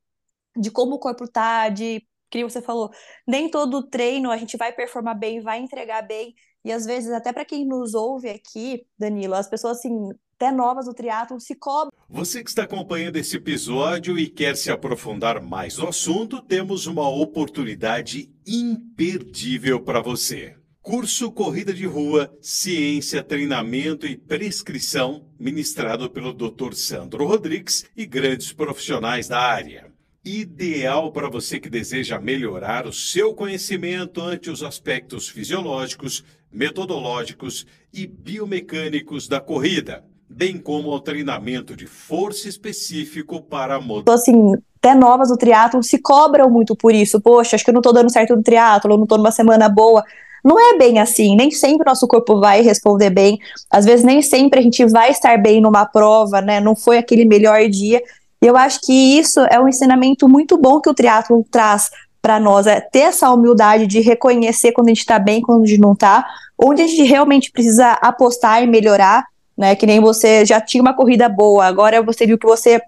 de 0.56 0.70
como 0.70 0.96
o 0.96 0.98
corpo 0.98 1.28
tá, 1.28 1.68
de 1.68 2.06
que 2.32 2.44
você 2.44 2.62
falou, 2.62 2.90
nem 3.26 3.50
todo 3.50 3.82
treino 3.82 4.30
a 4.30 4.36
gente 4.36 4.56
vai 4.56 4.72
performar 4.72 5.18
bem, 5.18 5.40
vai 5.40 5.58
entregar 5.58 6.02
bem, 6.02 6.34
e 6.64 6.70
às 6.70 6.84
vezes, 6.84 7.10
até 7.10 7.32
para 7.32 7.44
quem 7.44 7.66
nos 7.66 7.92
ouve 7.92 8.28
aqui, 8.28 8.86
Danilo, 8.96 9.34
as 9.34 9.48
pessoas 9.48 9.78
assim, 9.78 10.10
até 10.36 10.52
novas 10.52 10.86
do 10.86 10.94
triatlo 10.94 11.40
se 11.40 11.56
cobram. 11.56 11.90
Você 12.08 12.42
que 12.42 12.50
está 12.50 12.62
acompanhando 12.62 13.16
esse 13.16 13.36
episódio 13.36 14.18
e 14.18 14.28
quer 14.28 14.56
se 14.56 14.70
aprofundar 14.70 15.42
mais 15.42 15.78
no 15.78 15.88
assunto, 15.88 16.40
temos 16.40 16.86
uma 16.86 17.08
oportunidade 17.08 18.30
imperdível 18.46 19.80
para 19.80 20.00
você. 20.00 20.56
Curso 20.80 21.30
Corrida 21.30 21.72
de 21.72 21.86
Rua, 21.86 22.32
Ciência, 22.40 23.22
Treinamento 23.22 24.06
e 24.06 24.16
Prescrição, 24.16 25.28
ministrado 25.38 26.10
pelo 26.10 26.32
Dr. 26.32 26.74
Sandro 26.74 27.24
Rodrigues 27.24 27.84
e 27.96 28.04
grandes 28.04 28.52
profissionais 28.52 29.28
da 29.28 29.38
área 29.38 29.91
ideal 30.24 31.10
para 31.10 31.28
você 31.28 31.58
que 31.58 31.68
deseja 31.68 32.20
melhorar 32.20 32.86
o 32.86 32.92
seu 32.92 33.34
conhecimento 33.34 34.20
ante 34.20 34.50
os 34.50 34.62
aspectos 34.62 35.28
fisiológicos, 35.28 36.24
metodológicos 36.50 37.66
e 37.92 38.06
biomecânicos 38.06 39.26
da 39.26 39.40
corrida, 39.40 40.04
bem 40.28 40.58
como 40.58 40.92
ao 40.92 41.00
treinamento 41.00 41.74
de 41.74 41.86
força 41.86 42.48
específico 42.48 43.42
para 43.42 43.76
a 43.76 43.80
Então, 43.80 44.14
assim, 44.14 44.54
até 44.78 44.94
novas 44.94 45.28
do 45.28 45.36
triatlo 45.36 45.82
se 45.82 45.98
cobram 45.98 46.48
muito 46.48 46.76
por 46.76 46.94
isso. 46.94 47.20
Poxa, 47.20 47.56
acho 47.56 47.64
que 47.64 47.70
eu 47.70 47.74
não 47.74 47.80
estou 47.80 47.92
dando 47.92 48.10
certo 48.10 48.36
no 48.36 48.42
triatlo, 48.42 48.96
não 48.96 49.04
estou 49.04 49.18
numa 49.18 49.32
semana 49.32 49.68
boa. 49.68 50.04
Não 50.44 50.58
é 50.58 50.76
bem 50.76 50.98
assim, 50.98 51.36
nem 51.36 51.52
sempre 51.52 51.82
o 51.82 51.88
nosso 51.88 52.06
corpo 52.08 52.40
vai 52.40 52.62
responder 52.62 53.10
bem, 53.10 53.38
às 53.70 53.84
vezes 53.84 54.04
nem 54.04 54.20
sempre 54.20 54.58
a 54.58 54.62
gente 54.62 54.84
vai 54.86 55.10
estar 55.10 55.40
bem 55.40 55.60
numa 55.60 55.86
prova, 55.86 56.40
né? 56.40 56.58
Não 56.58 56.74
foi 56.74 56.98
aquele 56.98 57.24
melhor 57.24 57.68
dia, 57.68 58.02
e 58.42 58.46
eu 58.46 58.56
acho 58.56 58.80
que 58.80 58.92
isso 58.92 59.40
é 59.50 59.60
um 59.60 59.68
ensinamento 59.68 60.28
muito 60.28 60.58
bom 60.58 60.80
que 60.80 60.90
o 60.90 60.94
triatlo 60.94 61.46
traz 61.48 61.90
para 62.20 62.40
nós, 62.40 62.66
é 62.66 62.80
ter 62.80 63.00
essa 63.00 63.30
humildade 63.30 63.86
de 63.86 64.00
reconhecer 64.00 64.72
quando 64.72 64.88
a 64.88 64.90
gente 64.90 64.98
está 64.98 65.18
bem, 65.18 65.40
quando 65.40 65.62
a 65.62 65.66
gente 65.66 65.80
não 65.80 65.92
está, 65.92 66.26
onde 66.58 66.82
a 66.82 66.86
gente 66.86 67.04
realmente 67.04 67.52
precisa 67.52 67.92
apostar 67.92 68.62
e 68.62 68.66
melhorar, 68.66 69.24
né? 69.56 69.76
Que 69.76 69.86
nem 69.86 70.00
você 70.00 70.44
já 70.44 70.60
tinha 70.60 70.80
uma 70.80 70.94
corrida 70.94 71.28
boa, 71.28 71.66
agora 71.66 72.02
você 72.02 72.26
viu 72.26 72.38
que 72.38 72.46
você 72.46 72.80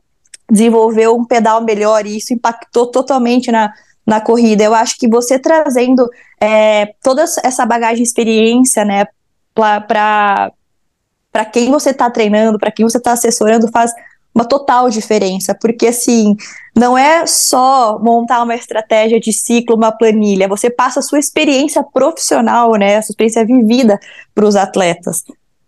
desenvolveu 0.50 1.16
um 1.16 1.24
pedal 1.24 1.62
melhor 1.62 2.04
e 2.04 2.16
isso 2.16 2.34
impactou 2.34 2.88
totalmente 2.88 3.50
na, 3.50 3.72
na 4.04 4.20
corrida. 4.20 4.64
Eu 4.64 4.74
acho 4.74 4.96
que 4.98 5.08
você 5.08 5.38
trazendo 5.38 6.08
é, 6.40 6.94
toda 7.02 7.22
essa 7.22 7.64
bagagem 7.64 7.96
de 7.96 8.02
experiência, 8.02 8.84
né, 8.84 9.06
para 9.54 10.50
quem 11.52 11.70
você 11.70 11.90
está 11.90 12.10
treinando, 12.10 12.58
para 12.58 12.70
quem 12.70 12.84
você 12.84 12.98
está 12.98 13.12
assessorando, 13.12 13.68
faz 13.72 13.92
uma 14.34 14.44
total 14.44 14.90
diferença, 14.90 15.54
porque 15.54 15.86
assim, 15.86 16.36
não 16.74 16.98
é 16.98 17.24
só 17.26 17.98
montar 18.00 18.42
uma 18.42 18.54
estratégia 18.54 19.20
de 19.20 19.32
ciclo, 19.32 19.76
uma 19.76 19.92
planilha, 19.92 20.48
você 20.48 20.68
passa 20.68 20.98
a 20.98 21.02
sua 21.02 21.20
experiência 21.20 21.82
profissional, 21.84 22.72
né, 22.72 22.96
a 22.96 23.02
sua 23.02 23.12
experiência 23.12 23.46
vivida 23.46 23.98
para 24.34 24.44
os 24.44 24.56
atletas. 24.56 25.22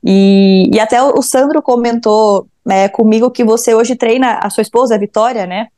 E, 0.04 0.68
e 0.72 0.80
até 0.80 1.02
o 1.02 1.22
Sandro 1.22 1.62
comentou 1.62 2.46
né, 2.64 2.88
comigo 2.88 3.30
que 3.30 3.44
você 3.44 3.74
hoje 3.74 3.94
treina 3.94 4.40
a 4.42 4.50
sua 4.50 4.62
esposa, 4.62 4.94
a 4.94 4.98
Vitória, 4.98 5.46
né? 5.46 5.68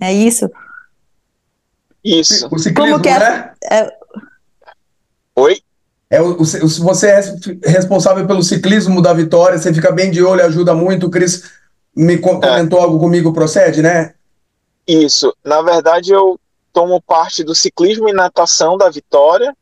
É 0.00 0.12
isso? 0.12 0.48
Isso. 2.04 2.48
O 2.50 2.58
ciclismo, 2.58 2.92
Como 2.92 3.02
que 3.02 3.08
é, 3.08 3.18
né? 3.18 3.52
É... 3.70 3.92
Oi? 5.34 5.60
É, 6.08 6.20
o, 6.20 6.40
o, 6.40 6.44
você 6.44 7.08
é 7.08 7.68
responsável 7.68 8.24
pelo 8.26 8.42
ciclismo 8.42 9.02
da 9.02 9.12
Vitória, 9.12 9.58
você 9.58 9.74
fica 9.74 9.90
bem 9.90 10.10
de 10.10 10.22
olho, 10.22 10.44
ajuda 10.44 10.72
muito. 10.72 11.06
O 11.06 11.10
Cris 11.10 11.42
me 11.96 12.14
é. 12.14 12.18
comentou 12.18 12.78
é. 12.78 12.82
algo 12.82 12.98
comigo, 12.98 13.32
procede, 13.32 13.80
né? 13.80 14.14
Isso. 14.86 15.34
Na 15.42 15.62
verdade, 15.62 16.12
eu 16.12 16.38
tomo 16.72 17.00
parte 17.00 17.42
do 17.42 17.54
ciclismo 17.54 18.08
e 18.08 18.12
natação 18.12 18.76
da 18.76 18.90
Vitória 18.90 19.56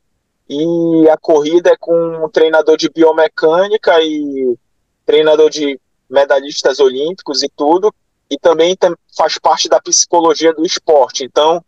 e 0.48 1.08
a 1.08 1.16
corrida 1.16 1.70
é 1.70 1.76
com 1.78 2.24
um 2.24 2.28
treinador 2.28 2.76
de 2.76 2.90
biomecânica 2.90 4.02
e 4.02 4.58
treinador 5.06 5.48
de 5.48 5.80
medalhistas 6.10 6.80
olímpicos 6.80 7.42
e 7.42 7.48
tudo, 7.48 7.94
e 8.30 8.38
também 8.38 8.76
faz 9.16 9.38
parte 9.38 9.68
da 9.68 9.80
psicologia 9.80 10.52
do 10.52 10.64
esporte. 10.64 11.24
Então, 11.24 11.64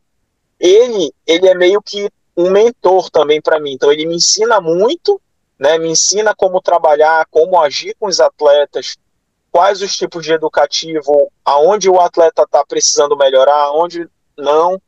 ele, 0.59 1.13
ele 1.27 1.49
é 1.49 1.55
meio 1.55 1.81
que 1.81 2.11
um 2.37 2.51
mentor 2.51 3.11
também 3.11 3.41
para 3.41 3.61
mim. 3.61 3.73
Então, 3.73 3.91
ele 3.91 4.07
me 4.07 4.17
ensina 4.17 4.61
muito, 4.61 5.21
né? 5.59 5.79
Me 5.79 5.89
ensina 5.89 6.35
como 6.35 6.61
trabalhar, 6.61 7.27
como 7.31 7.59
agir 7.59 7.95
com 7.99 8.07
os 8.07 8.21
atletas, 8.21 8.97
quais 9.57 9.81
os 9.81 9.97
tipos 9.97 10.23
de 10.23 10.35
educativo, 10.35 11.33
aonde 11.43 11.89
o 11.89 11.99
atleta 11.99 12.43
está 12.43 12.63
precisando 12.63 13.17
melhorar, 13.17 13.57
aonde 13.63 14.07
não. 14.37 14.79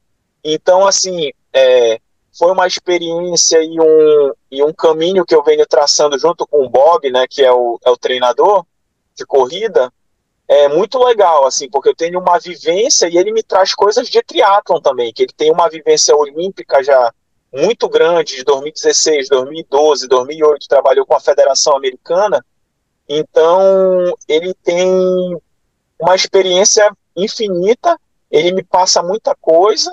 Então, 0.45 0.87
assim, 0.87 1.33
é, 1.55 1.99
foi 2.39 2.53
uma 2.53 2.67
experiência 2.67 3.63
e 3.63 3.81
um, 3.81 4.33
e 4.51 4.63
um 4.63 4.71
caminho 4.71 5.25
que 5.25 5.35
eu 5.35 5.43
venho 5.43 5.67
traçando 5.67 6.19
junto 6.19 6.47
com 6.47 6.67
o 6.67 6.69
Bob, 6.69 7.11
né, 7.11 7.25
que 7.27 7.43
é 7.43 7.51
o, 7.51 7.81
é 7.83 7.89
o 7.91 7.97
treinador 7.97 8.63
de 9.17 9.25
corrida, 9.25 9.91
é 10.47 10.69
muito 10.69 10.99
legal, 10.99 11.47
assim, 11.47 11.71
porque 11.71 11.89
eu 11.89 11.97
tenho 11.97 12.21
uma 12.21 12.39
vivência 12.39 13.09
e 13.09 13.17
ele 13.17 13.33
me 13.33 13.43
traz 13.43 13.75
coisas 13.75 14.07
de 14.07 14.23
triatlon 14.23 14.83
também, 14.83 15.15
que 15.15 15.23
ele 15.23 15.33
tem 15.35 15.51
uma 15.51 15.71
vivência 15.71 16.15
olímpica 16.15 16.85
já 16.85 17.11
muito 17.51 17.89
grande, 17.89 18.37
de 18.37 18.45
2016, 18.45 19.31
2012, 19.31 20.07
2008, 20.07 20.69
trabalhou 20.69 21.07
com 21.07 21.15
a 21.15 21.21
Federação 21.21 21.75
Americana, 21.75 22.45
então, 23.09 24.15
ele 24.29 24.53
tem 24.63 25.39
uma 25.99 26.15
experiência 26.15 26.91
infinita, 27.17 27.99
ele 28.31 28.53
me 28.53 28.63
passa 28.63 29.03
muita 29.03 29.35
coisa, 29.35 29.93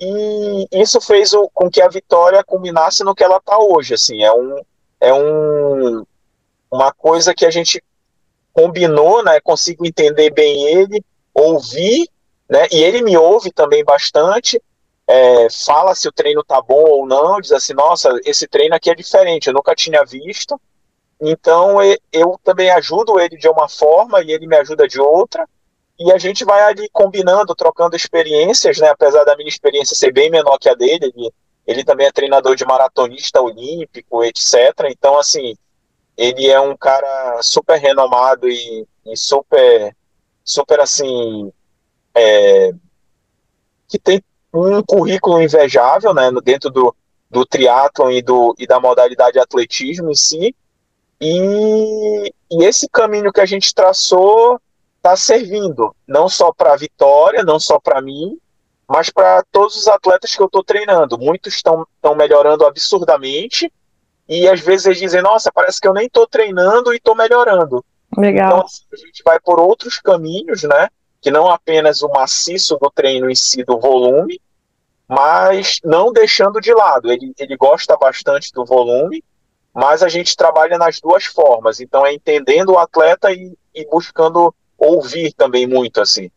e 0.00 0.66
isso 0.72 1.00
fez 1.00 1.32
o, 1.32 1.48
com 1.52 1.70
que 1.70 1.80
a 1.80 1.88
vitória 1.88 2.42
culminasse 2.44 3.04
no 3.04 3.14
que 3.14 3.24
ela 3.24 3.36
está 3.36 3.58
hoje. 3.58 3.94
Assim, 3.94 4.22
é, 4.22 4.32
um, 4.32 4.60
é 5.00 5.12
um, 5.12 6.04
uma 6.70 6.92
coisa 6.92 7.34
que 7.34 7.46
a 7.46 7.50
gente 7.50 7.82
combinou, 8.52 9.22
né? 9.22 9.40
Consigo 9.40 9.86
entender 9.86 10.30
bem 10.30 10.64
ele, 10.64 11.02
ouvir, 11.34 12.08
né? 12.48 12.66
E 12.70 12.82
ele 12.82 13.02
me 13.02 13.16
ouve 13.16 13.50
também 13.52 13.84
bastante. 13.84 14.60
É, 15.08 15.48
fala 15.64 15.94
se 15.94 16.08
o 16.08 16.12
treino 16.12 16.42
tá 16.42 16.60
bom 16.60 16.84
ou 16.84 17.06
não, 17.06 17.40
diz 17.40 17.52
assim, 17.52 17.72
nossa, 17.74 18.10
esse 18.24 18.48
treino 18.48 18.74
aqui 18.74 18.90
é 18.90 18.94
diferente, 18.94 19.46
eu 19.46 19.54
nunca 19.54 19.74
tinha 19.74 20.04
visto. 20.04 20.60
Então 21.20 21.78
eu 22.12 22.38
também 22.44 22.70
ajudo 22.70 23.18
ele 23.18 23.36
de 23.36 23.48
uma 23.48 23.68
forma 23.68 24.22
e 24.22 24.30
ele 24.30 24.46
me 24.46 24.56
ajuda 24.56 24.86
de 24.86 25.00
outra. 25.00 25.48
E 25.98 26.12
a 26.12 26.18
gente 26.18 26.44
vai 26.44 26.62
ali 26.62 26.88
combinando, 26.92 27.54
trocando 27.54 27.96
experiências, 27.96 28.78
né? 28.78 28.88
Apesar 28.88 29.24
da 29.24 29.34
minha 29.34 29.48
experiência 29.48 29.96
ser 29.96 30.12
bem 30.12 30.30
menor 30.30 30.58
que 30.58 30.68
a 30.68 30.74
dele, 30.74 31.06
ele, 31.16 31.32
ele 31.66 31.84
também 31.84 32.06
é 32.06 32.12
treinador 32.12 32.54
de 32.54 32.66
maratonista 32.66 33.40
olímpico, 33.40 34.22
etc. 34.22 34.54
Então, 34.90 35.18
assim, 35.18 35.56
ele 36.14 36.48
é 36.50 36.60
um 36.60 36.76
cara 36.76 37.42
super 37.42 37.78
renomado 37.78 38.46
e, 38.46 38.86
e 39.06 39.16
super, 39.16 39.96
super 40.44 40.80
assim, 40.80 41.50
é, 42.14 42.72
que 43.88 43.98
tem 43.98 44.22
um 44.52 44.82
currículo 44.82 45.40
invejável, 45.40 46.12
né? 46.12 46.30
Dentro 46.44 46.68
do, 46.68 46.94
do 47.30 47.46
triatlon 47.46 48.10
e, 48.10 48.20
do, 48.20 48.54
e 48.58 48.66
da 48.66 48.78
modalidade 48.78 49.38
atletismo 49.38 50.10
em 50.10 50.14
si 50.14 50.54
e, 51.20 52.32
e 52.50 52.64
esse 52.64 52.88
caminho 52.88 53.32
que 53.32 53.40
a 53.40 53.46
gente 53.46 53.74
traçou 53.74 54.60
está 54.96 55.16
servindo 55.16 55.94
não 56.06 56.28
só 56.28 56.52
para 56.52 56.72
a 56.72 56.76
vitória, 56.76 57.44
não 57.44 57.58
só 57.58 57.78
para 57.78 58.02
mim, 58.02 58.38
mas 58.88 59.10
para 59.10 59.42
todos 59.50 59.76
os 59.76 59.88
atletas 59.88 60.34
que 60.34 60.42
eu 60.42 60.46
estou 60.46 60.62
treinando. 60.62 61.18
Muitos 61.18 61.54
estão 61.54 61.86
melhorando 62.16 62.66
absurdamente 62.66 63.72
e 64.28 64.48
às 64.48 64.60
vezes 64.60 64.86
eles 64.86 64.98
dizem: 64.98 65.22
Nossa, 65.22 65.50
parece 65.52 65.80
que 65.80 65.88
eu 65.88 65.94
nem 65.94 66.06
estou 66.06 66.26
treinando 66.26 66.92
e 66.92 66.96
estou 66.96 67.14
melhorando. 67.14 67.84
Legal. 68.16 68.48
Então 68.48 68.64
assim, 68.64 68.84
a 68.92 68.96
gente 68.96 69.22
vai 69.24 69.40
por 69.40 69.58
outros 69.60 69.98
caminhos, 69.98 70.62
né? 70.62 70.88
Que 71.20 71.30
não 71.30 71.50
apenas 71.50 72.02
o 72.02 72.08
maciço 72.08 72.76
do 72.76 72.90
treino 72.90 73.30
em 73.30 73.34
si, 73.34 73.64
do 73.64 73.78
volume, 73.78 74.40
mas 75.08 75.80
não 75.84 76.12
deixando 76.12 76.60
de 76.60 76.72
lado. 76.72 77.10
Ele, 77.10 77.32
ele 77.38 77.56
gosta 77.56 77.96
bastante 77.96 78.52
do 78.52 78.64
volume, 78.64 79.24
mas 79.76 80.02
a 80.02 80.08
gente 80.08 80.34
trabalha 80.34 80.78
nas 80.78 80.98
duas 81.00 81.26
formas. 81.26 81.80
Então 81.80 82.06
é 82.06 82.14
entendendo 82.14 82.70
o 82.70 82.78
atleta 82.78 83.30
e, 83.30 83.52
e 83.74 83.86
buscando 83.86 84.54
ouvir 84.78 85.34
também 85.34 85.66
muito 85.66 86.00
assim. 86.00 86.30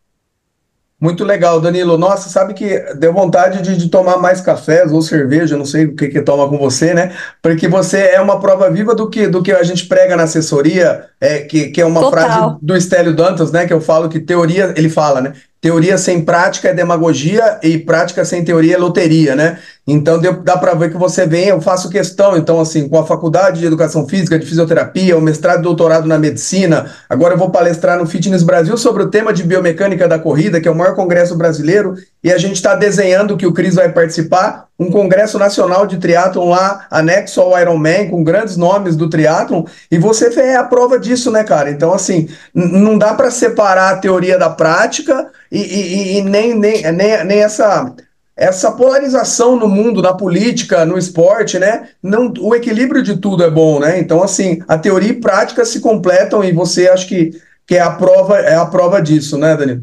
Muito 1.02 1.24
legal, 1.24 1.62
Danilo. 1.62 1.98
Nossa, 1.98 2.28
sabe 2.28 2.54
que 2.54 2.78
deu 2.96 3.14
vontade 3.14 3.62
de, 3.62 3.78
de 3.78 3.88
tomar 3.88 4.18
mais 4.18 4.42
cafés 4.42 4.92
ou 4.92 5.02
cerveja, 5.02 5.56
não 5.56 5.64
sei 5.64 5.86
o 5.86 5.96
que 5.96 6.10
que 6.10 6.22
toma 6.22 6.50
com 6.50 6.58
você, 6.58 6.94
né? 6.94 7.16
Porque 7.42 7.70
você 7.70 8.00
é 8.00 8.20
uma 8.20 8.42
prova 8.42 8.70
viva 8.70 8.94
do 8.94 9.10
que, 9.10 9.26
do 9.26 9.42
que 9.42 9.54
a 9.54 9.64
gente 9.64 9.88
prega 9.88 10.18
na 10.18 10.24
assessoria, 10.24 11.06
é, 11.22 11.40
que, 11.40 11.70
que 11.70 11.80
é 11.80 11.86
uma 11.86 12.02
Total. 12.02 12.12
frase 12.12 12.58
do 12.62 12.76
Estélio 12.76 13.16
Dantas, 13.16 13.50
né? 13.54 13.66
Que 13.66 13.72
eu 13.72 13.80
falo 13.80 14.10
que 14.10 14.20
teoria, 14.20 14.74
ele 14.76 14.90
fala, 14.90 15.22
né? 15.22 15.34
Teoria 15.62 15.98
sem 15.98 16.22
prática 16.22 16.68
é 16.68 16.74
demagogia 16.74 17.60
e 17.64 17.78
prática 17.78 18.26
sem 18.26 18.44
teoria 18.44 18.76
é 18.76 18.78
loteria, 18.78 19.38
né? 19.38 19.58
Então 19.88 20.20
dá 20.44 20.56
para 20.56 20.76
ver 20.76 20.92
que 20.92 20.98
você 20.98 21.26
vem, 21.26 21.48
eu 21.48 21.60
faço 21.60 21.90
questão, 21.90 22.38
então 22.38 22.60
assim, 22.60 22.88
com 22.88 23.00
a 23.00 23.06
faculdade 23.06 23.60
de 23.60 23.66
educação 23.66 24.08
física, 24.08 24.38
de 24.38 24.46
fisioterapia, 24.46 25.18
o 25.18 25.22
mestrado 25.22 25.60
e 25.60 25.64
doutorado 25.64 26.08
na 26.08 26.20
medicina, 26.20 26.92
agora 27.10 27.34
eu 27.34 27.38
vou 27.38 27.50
palestrar 27.50 27.98
no 27.98 28.06
Fitness 28.06 28.44
Brasil 28.44 28.78
sobre 28.78 29.04
o 29.04 29.10
tema 29.10 29.34
de 29.34 29.44
biomecânica 29.44 30.08
da 30.08 30.20
corrida, 30.20 30.62
que 30.62 30.68
é 30.68 30.72
o 30.72 30.76
maior 30.76 30.96
congresso 30.96 31.36
brasileiro, 31.36 31.96
e 32.24 32.32
a 32.32 32.38
gente 32.38 32.56
está 32.56 32.76
desenhando 32.76 33.36
que 33.36 33.48
o 33.48 33.54
Cris 33.54 33.76
vai 33.76 33.92
participar, 33.92 34.68
um 34.78 34.92
congresso 34.92 35.40
nacional 35.40 35.88
de 35.88 35.98
triatlon 35.98 36.50
lá, 36.50 36.86
anexo 36.92 37.42
ao 37.42 37.60
Ironman, 37.60 38.10
com 38.10 38.24
grandes 38.24 38.56
nomes 38.56 38.96
do 38.96 39.10
triatlon, 39.10 39.64
e 39.92 39.98
você 39.98 40.28
é 40.40 40.56
a 40.56 40.64
prova 40.64 41.00
disso, 41.00 41.32
né, 41.32 41.44
cara? 41.44 41.72
Então, 41.72 41.94
assim, 41.94 42.30
não 42.54 42.98
dá 42.98 43.14
para 43.14 43.32
separar 43.32 43.94
a 43.94 43.98
teoria 43.98 44.38
da 44.38 44.50
prática 44.50 45.28
e, 45.52 45.60
e, 45.60 46.18
e 46.18 46.22
nem, 46.22 46.58
nem, 46.58 46.92
nem, 46.92 47.24
nem 47.26 47.40
essa 47.40 47.94
essa 48.40 48.72
polarização 48.72 49.58
no 49.58 49.68
mundo, 49.68 50.02
na 50.02 50.14
política, 50.14 50.86
no 50.86 50.98
esporte, 50.98 51.60
né? 51.60 51.90
Não, 52.02 52.34
o 52.40 52.56
equilíbrio 52.56 53.04
de 53.04 53.18
tudo 53.18 53.44
é 53.44 53.52
bom, 53.52 53.80
né? 53.80 54.00
Então, 54.00 54.24
assim, 54.24 54.64
a 54.66 54.78
teoria 54.78 55.10
e 55.10 55.20
prática 55.20 55.66
se 55.66 55.82
completam 55.82 56.42
e 56.42 56.54
você 56.54 56.88
acha 56.88 57.06
que, 57.06 57.32
que 57.68 57.76
é 57.76 57.82
a 57.82 57.92
prova 57.92 58.40
é 58.40 58.56
a 58.56 58.66
prova 58.66 59.02
disso, 59.02 59.38
né, 59.38 59.58
Danilo? 59.58 59.82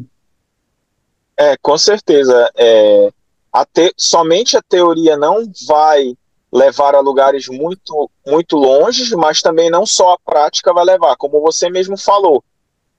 É, 1.37 1.55
com 1.61 1.77
certeza. 1.77 2.49
É, 2.57 3.11
a 3.53 3.63
te, 3.63 3.93
somente 3.95 4.57
a 4.57 4.61
teoria 4.67 5.15
não 5.15 5.43
vai 5.67 6.15
levar 6.51 6.95
a 6.95 6.99
lugares 6.99 7.47
muito, 7.47 8.09
muito 8.25 8.55
longe, 8.55 9.15
mas 9.15 9.39
também 9.39 9.69
não 9.69 9.85
só 9.85 10.13
a 10.13 10.19
prática 10.19 10.73
vai 10.73 10.83
levar, 10.83 11.15
como 11.15 11.39
você 11.41 11.69
mesmo 11.69 11.95
falou. 11.95 12.43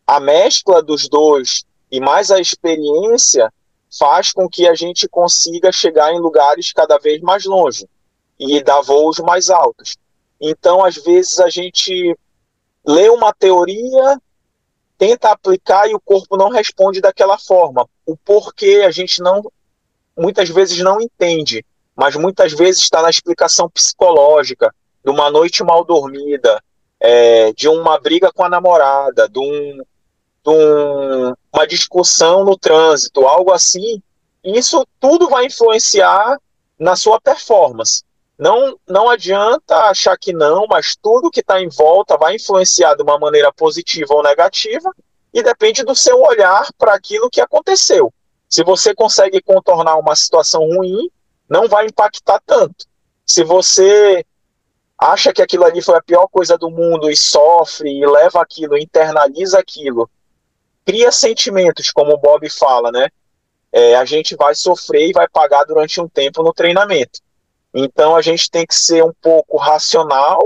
A 0.07 0.21
mescla 0.21 0.81
dos 0.81 1.09
dois 1.09 1.65
e 1.91 1.99
mais 1.99 2.31
a 2.31 2.39
experiência 2.39 3.53
faz 3.97 4.33
com 4.33 4.49
que 4.49 4.67
a 4.67 4.75
gente 4.75 5.09
consiga 5.09 5.73
chegar 5.73 6.13
em 6.13 6.21
lugares 6.21 6.73
cada 6.73 6.99
vez 6.99 7.21
mais 7.21 7.45
longe 7.45 7.89
e 8.39 8.63
dar 8.63 8.81
voos 8.83 9.19
mais 9.19 9.51
altos. 9.51 9.97
Então, 10.41 10.85
às 10.85 10.97
vezes, 10.97 11.41
a 11.41 11.49
gente 11.49 12.17
lê 12.87 13.09
uma 13.09 13.33
teoria, 13.33 14.21
tenta 14.97 15.31
aplicar 15.31 15.89
e 15.89 15.95
o 15.95 16.01
corpo 16.01 16.37
não 16.37 16.49
responde 16.49 17.01
daquela 17.01 17.39
forma. 17.39 17.89
O 18.07 18.17
porquê 18.17 18.85
a 18.87 18.91
gente 18.91 19.21
não, 19.21 19.43
muitas 20.17 20.49
vezes 20.49 20.79
não 20.79 21.01
entende, 21.01 21.65
mas 21.97 22.15
muitas 22.15 22.53
vezes 22.53 22.83
está 22.83 23.03
na 23.03 23.11
explicação 23.11 23.69
psicológica 23.69 24.73
de 25.05 25.11
uma 25.11 25.31
noite 25.31 25.65
mal 25.65 25.85
dormida, 25.85 26.63
é, 27.01 27.53
de 27.53 27.69
uma 27.69 27.99
briga 27.99 28.33
com 28.33 28.45
a 28.45 28.49
namorada, 28.49 29.29
de 29.29 29.39
um, 29.39 29.83
um, 30.49 31.35
uma 31.53 31.67
discussão 31.67 32.45
no 32.45 32.57
trânsito, 32.57 33.27
algo 33.27 33.53
assim, 33.53 34.03
isso 34.43 34.87
tudo 35.01 35.29
vai 35.29 35.47
influenciar 35.47 36.39
na 36.79 36.97
sua 36.97 37.21
performance. 37.21 38.03
Não, 38.39 38.79
não 38.87 39.11
adianta 39.11 39.77
achar 39.89 40.17
que 40.17 40.33
não, 40.33 40.67
mas 40.69 40.97
tudo 40.97 41.31
que 41.31 41.41
está 41.41 41.61
em 41.61 41.69
volta 41.69 42.17
vai 42.17 42.37
influenciar 42.37 42.95
de 42.95 43.03
uma 43.03 43.19
maneira 43.19 43.53
positiva 43.53 44.15
ou 44.15 44.23
negativa 44.23 44.95
e 45.35 45.43
depende 45.43 45.83
do 45.85 45.95
seu 45.95 46.21
olhar 46.23 46.69
para 46.79 46.95
aquilo 46.95 47.29
que 47.29 47.41
aconteceu. 47.41 48.13
Se 48.49 48.63
você 48.63 48.95
consegue 48.95 49.43
contornar 49.43 49.97
uma 49.97 50.15
situação 50.15 50.63
ruim, 50.63 51.11
não 51.49 51.69
vai 51.69 51.87
impactar 51.87 52.41
tanto. 52.47 52.87
Se 53.27 53.43
você 53.43 54.25
acha 54.97 55.33
que 55.33 55.43
aquilo 55.43 55.65
ali 55.65 55.83
foi 55.83 55.97
a 55.97 56.03
pior 56.03 56.29
coisa 56.29 56.57
do 56.57 56.71
mundo 56.71 57.11
e 57.11 57.17
sofre 57.17 57.91
e 57.91 58.07
leva 58.07 58.41
aquilo, 58.41 58.79
internaliza 58.79 59.59
aquilo 59.59 60.09
cria 60.89 61.13
sentimentos, 61.13 61.91
como 61.91 62.15
o 62.15 62.17
Bob 62.17 62.49
fala, 62.49 62.91
né? 62.91 63.11
É, 63.71 63.95
a 63.97 64.07
gente 64.07 64.35
vai 64.35 64.55
sofrer 64.55 65.11
e 65.11 65.13
vai 65.13 65.29
pagar 65.29 65.65
durante 65.65 66.01
um 66.01 66.09
tempo 66.09 66.43
no 66.43 66.51
treinamento. 66.51 67.21
Então 67.75 68.17
a 68.17 68.23
gente 68.23 68.51
tem 68.51 68.67
que 68.67 68.75
ser 68.75 69.05
um 69.05 69.13
pouco 69.21 69.59
racional, 69.59 70.41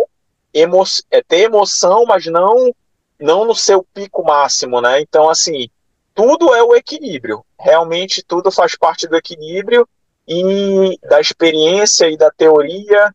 emo 0.52 0.82
é, 1.12 1.22
ter 1.22 1.42
emoção, 1.42 2.04
mas 2.04 2.26
não 2.26 2.74
não 3.20 3.44
no 3.44 3.54
seu 3.54 3.86
pico 3.94 4.24
máximo, 4.24 4.80
né? 4.80 5.00
Então 5.00 5.30
assim, 5.30 5.68
tudo 6.12 6.52
é 6.52 6.60
o 6.60 6.74
equilíbrio. 6.74 7.44
Realmente 7.56 8.20
tudo 8.20 8.50
faz 8.50 8.74
parte 8.74 9.06
do 9.06 9.14
equilíbrio 9.14 9.88
e 10.26 10.98
da 11.08 11.20
experiência 11.20 12.10
e 12.10 12.16
da 12.16 12.32
teoria. 12.32 13.14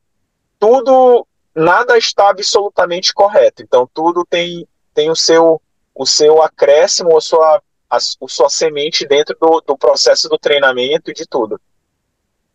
Tudo, 0.58 1.28
nada 1.54 1.98
está 1.98 2.30
absolutamente 2.30 3.14
correto. 3.14 3.62
Então 3.62 3.86
tudo 3.94 4.26
tem 4.26 4.66
tem 4.94 5.10
o 5.10 5.16
seu 5.16 5.62
o 5.98 6.06
seu 6.06 6.42
acréscimo, 6.42 7.18
a 7.18 7.22
sua, 7.22 7.62
a, 7.90 7.98
a 7.98 8.00
sua 8.00 8.50
semente 8.50 9.08
dentro 9.08 9.36
do, 9.40 9.64
do 9.66 9.78
processo 9.78 10.30
do 10.30 10.38
treinamento 10.38 11.10
e 11.10 11.14
de 11.14 11.26
tudo. 11.26 11.60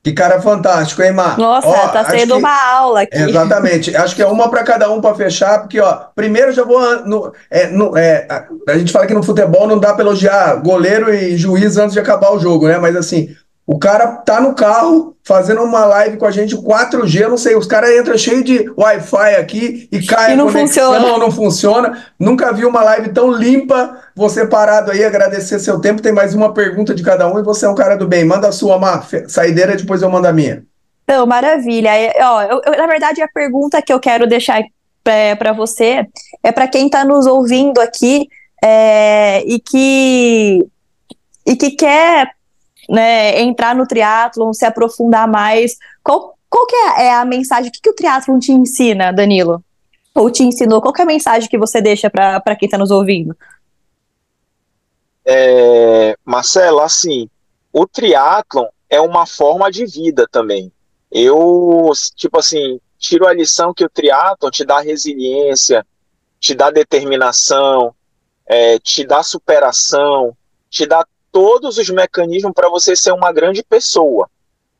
Que 0.05 0.13
cara 0.13 0.43
fantástico, 0.43 1.01
hein, 1.01 1.13
Mar? 1.13 1.39
Nossa, 1.39 1.69
ó, 1.69 1.89
tá 1.89 2.05
sendo 2.05 2.35
que, 2.35 2.41
uma 2.41 2.73
aula 2.73 3.03
aqui. 3.03 3.17
Exatamente. 3.17 3.97
Acho 3.97 4.17
que 4.17 4.23
é 4.23 4.27
uma 4.27 4.51
para 4.51 4.65
cada 4.65 4.91
um 4.91 5.01
para 5.01 5.15
fechar, 5.15 5.61
porque, 5.61 5.79
ó, 5.79 6.07
primeiro 6.13 6.51
já 6.51 6.65
vou. 6.65 6.81
No, 7.07 7.33
é, 7.49 7.69
no, 7.69 7.97
é, 7.97 8.27
a, 8.29 8.73
a, 8.73 8.79
gente 8.79 8.91
fala 8.91 9.07
que 9.07 9.15
no 9.15 9.23
futebol 9.23 9.69
não 9.69 9.79
dá 9.79 9.95
para 9.95 10.03
elogiar 10.03 10.57
goleiro 10.57 11.15
e 11.15 11.37
juiz 11.37 11.77
antes 11.77 11.93
de 11.93 12.01
acabar 12.01 12.33
o 12.33 12.39
jogo, 12.41 12.67
né? 12.67 12.79
Mas 12.79 12.97
assim, 12.97 13.37
o 13.67 13.79
cara 13.79 14.09
tá 14.09 14.41
no 14.41 14.55
carro 14.55 15.17
fazendo 15.25 15.63
uma 15.63 15.85
live 15.85 16.17
com 16.17 16.27
a 16.27 16.33
gente 16.33 16.57
4G, 16.57 17.29
não 17.29 17.39
sei, 17.39 17.55
os 17.55 17.67
caras 17.67 17.91
entram 17.97 18.19
cheio 18.19 18.43
de 18.43 18.69
Wi-Fi 18.77 19.37
aqui 19.37 19.89
e 19.93 20.05
cai 20.05 20.33
e 20.33 20.37
não 20.37 20.49
a 20.49 20.53
conexão, 20.53 20.93
funciona. 20.93 21.19
não 21.19 21.31
funciona. 21.31 22.07
Nunca 22.19 22.53
vi 22.53 22.65
uma 22.65 22.83
live 22.83 23.11
tão 23.11 23.31
limpa. 23.31 23.99
Você 24.17 24.47
parado 24.47 24.91
aí, 24.91 25.05
agradecer 25.05 25.61
seu 25.61 25.81
tempo. 25.81 26.03
Tem 26.03 26.13
mais 26.13 26.35
uma 26.35 26.53
pergunta 26.53 26.93
de 26.93 27.05
cada 27.05 27.33
um 27.33 27.39
e 27.39 27.43
você 27.43 27.65
é 27.65 27.69
um 27.69 27.75
cara 27.75 27.97
do 27.97 28.07
bem. 28.07 28.25
Manda 28.25 28.49
a 28.49 28.53
sua, 28.53 28.79
Mar, 28.79 29.07
saideira, 29.29 29.77
depois 29.77 30.03
eu 30.03 30.11
mando 30.11 30.27
a 30.27 30.33
minha. 30.33 30.65
Então, 31.05 31.25
maravilha. 31.25 31.91
Ó, 32.21 32.43
eu, 32.43 32.61
eu, 32.67 32.77
na 32.77 32.87
verdade, 32.87 33.23
a 33.23 33.29
pergunta 33.29 33.81
que 33.81 33.93
eu 33.93 34.01
quero 34.01 34.27
deixar 34.27 34.61
é, 35.05 35.35
para 35.37 35.53
você 35.53 36.07
é 36.43 36.51
para 36.51 36.67
quem 36.67 36.87
está 36.87 37.05
nos 37.05 37.27
ouvindo 37.27 37.81
aqui 37.81 38.29
é, 38.63 39.43
e 39.47 39.59
que 39.61 40.67
e 41.45 41.57
que 41.57 41.73
quer 41.73 42.31
né, 42.89 43.41
entrar 43.41 43.75
no 43.75 43.87
triatlon, 43.87 44.53
se 44.53 44.65
aprofundar 44.65 45.29
mais. 45.29 45.77
Qual, 46.03 46.37
qual 46.49 46.67
que 46.67 46.75
é, 46.75 47.07
é 47.07 47.15
a 47.15 47.25
mensagem? 47.25 47.69
O 47.69 47.73
que, 47.73 47.81
que 47.81 47.91
o 47.91 47.95
triatlon 47.95 48.39
te 48.39 48.53
ensina, 48.53 49.13
Danilo? 49.13 49.63
Ou 50.15 50.31
te 50.31 50.43
ensinou? 50.43 50.81
Qual 50.81 50.93
que 50.93 51.01
é 51.01 51.05
a 51.05 51.07
mensagem 51.07 51.49
que 51.49 51.59
você 51.59 51.81
deixa 51.81 52.11
para 52.11 52.57
quem 52.57 52.67
está 52.67 52.77
nos 52.77 52.91
ouvindo? 52.91 53.37
É, 55.25 56.17
Marcelo, 56.25 56.81
assim, 56.81 57.29
o 57.73 57.87
triatlon 57.87 58.67
é 58.91 59.01
uma 59.01 59.25
forma 59.25 59.71
de 59.71 59.87
vida 59.87 60.27
também. 60.31 60.71
Eu, 61.11 61.91
tipo 62.15 62.39
assim, 62.39 62.81
tiro 62.99 63.27
a 63.27 63.33
lição 63.33 63.73
que 63.73 63.85
o 63.85 63.89
triatlon 63.89 64.51
te 64.51 64.65
dá 64.65 64.81
resiliência, 64.81 65.87
te 66.39 66.55
dá 66.55 66.71
determinação, 66.71 67.95
é, 68.47 68.79
te 68.79 69.05
dá 69.05 69.23
superação, 69.23 70.37
te 70.69 70.87
dá 70.87 71.07
todos 71.33 71.79
os 71.79 71.89
mecanismos 71.89 72.53
para 72.55 72.69
você 72.69 72.95
ser 72.95 73.13
uma 73.13 73.33
grande 73.33 73.65
pessoa. 73.65 74.31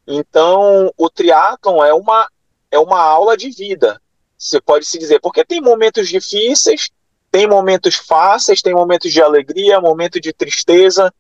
Então, 0.07 0.93
o 0.97 1.09
triatlon 1.09 1.83
é 1.83 1.95
uma, 1.95 2.29
é 2.71 2.79
uma 2.79 3.01
aula 3.01 3.37
de 3.37 3.51
vida, 3.51 4.01
você 4.37 4.61
pode 4.61 4.85
se 4.85 4.99
dizer, 4.99 5.21
porque 5.21 5.45
tem 5.45 5.61
momentos 5.61 6.09
difíceis, 6.09 6.91
tem 7.31 7.47
momentos 7.47 7.95
fáceis, 7.95 8.61
tem 8.61 8.75
momentos 8.75 9.13
de 9.13 9.23
alegria, 9.23 9.81
momento 9.81 10.21
de 10.21 10.33
tristeza, 10.33 11.13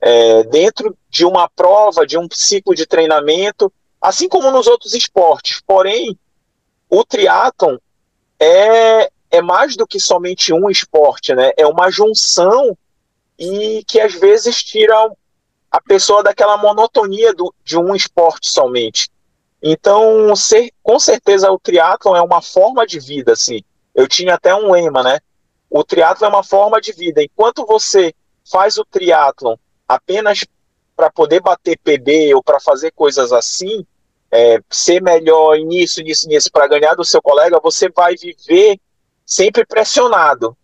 é, 0.00 0.42
dentro 0.44 0.96
de 1.08 1.24
uma 1.24 1.48
prova, 1.48 2.06
de 2.06 2.18
um 2.18 2.28
ciclo 2.30 2.74
de 2.74 2.84
treinamento, 2.84 3.72
assim 4.00 4.28
como 4.28 4.50
nos 4.50 4.66
outros 4.66 4.94
esportes. 4.94 5.62
Porém, 5.64 6.18
o 6.90 7.04
triatlon 7.04 7.76
é, 8.38 9.10
é 9.30 9.40
mais 9.40 9.76
do 9.76 9.86
que 9.86 10.00
somente 10.00 10.52
um 10.52 10.68
esporte, 10.68 11.34
né? 11.34 11.52
É 11.56 11.66
uma 11.66 11.90
junção 11.90 12.76
e 13.38 13.84
que 13.86 14.00
às 14.00 14.14
vezes 14.14 14.62
tiram 14.62 15.16
a 15.70 15.80
pessoa 15.80 16.22
daquela 16.22 16.56
monotonia 16.56 17.34
do, 17.34 17.54
de 17.64 17.76
um 17.76 17.94
esporte 17.94 18.48
somente. 18.48 19.10
Então, 19.62 20.34
ser, 20.36 20.70
com 20.82 20.98
certeza 20.98 21.50
o 21.50 21.58
triatlon 21.58 22.14
é 22.14 22.22
uma 22.22 22.40
forma 22.40 22.86
de 22.86 23.00
vida, 23.00 23.32
assim. 23.32 23.62
Eu 23.94 24.06
tinha 24.06 24.34
até 24.34 24.54
um 24.54 24.70
lema, 24.70 25.02
né? 25.02 25.18
O 25.68 25.82
triatlon 25.82 26.26
é 26.26 26.30
uma 26.30 26.44
forma 26.44 26.80
de 26.80 26.92
vida. 26.92 27.22
Enquanto 27.22 27.66
você 27.66 28.14
faz 28.50 28.78
o 28.78 28.84
triatlon 28.84 29.56
apenas 29.88 30.44
para 30.94 31.10
poder 31.10 31.40
bater 31.40 31.78
PB 31.78 32.34
ou 32.34 32.42
para 32.42 32.60
fazer 32.60 32.90
coisas 32.92 33.32
assim, 33.32 33.84
é, 34.30 34.60
ser 34.70 35.02
melhor 35.02 35.56
nisso, 35.58 36.02
nisso, 36.02 36.28
nisso, 36.28 36.50
para 36.50 36.66
ganhar 36.66 36.94
do 36.94 37.04
seu 37.04 37.20
colega, 37.20 37.60
você 37.62 37.88
vai 37.88 38.14
viver 38.16 38.78
sempre 39.24 39.64
pressionado. 39.66 40.56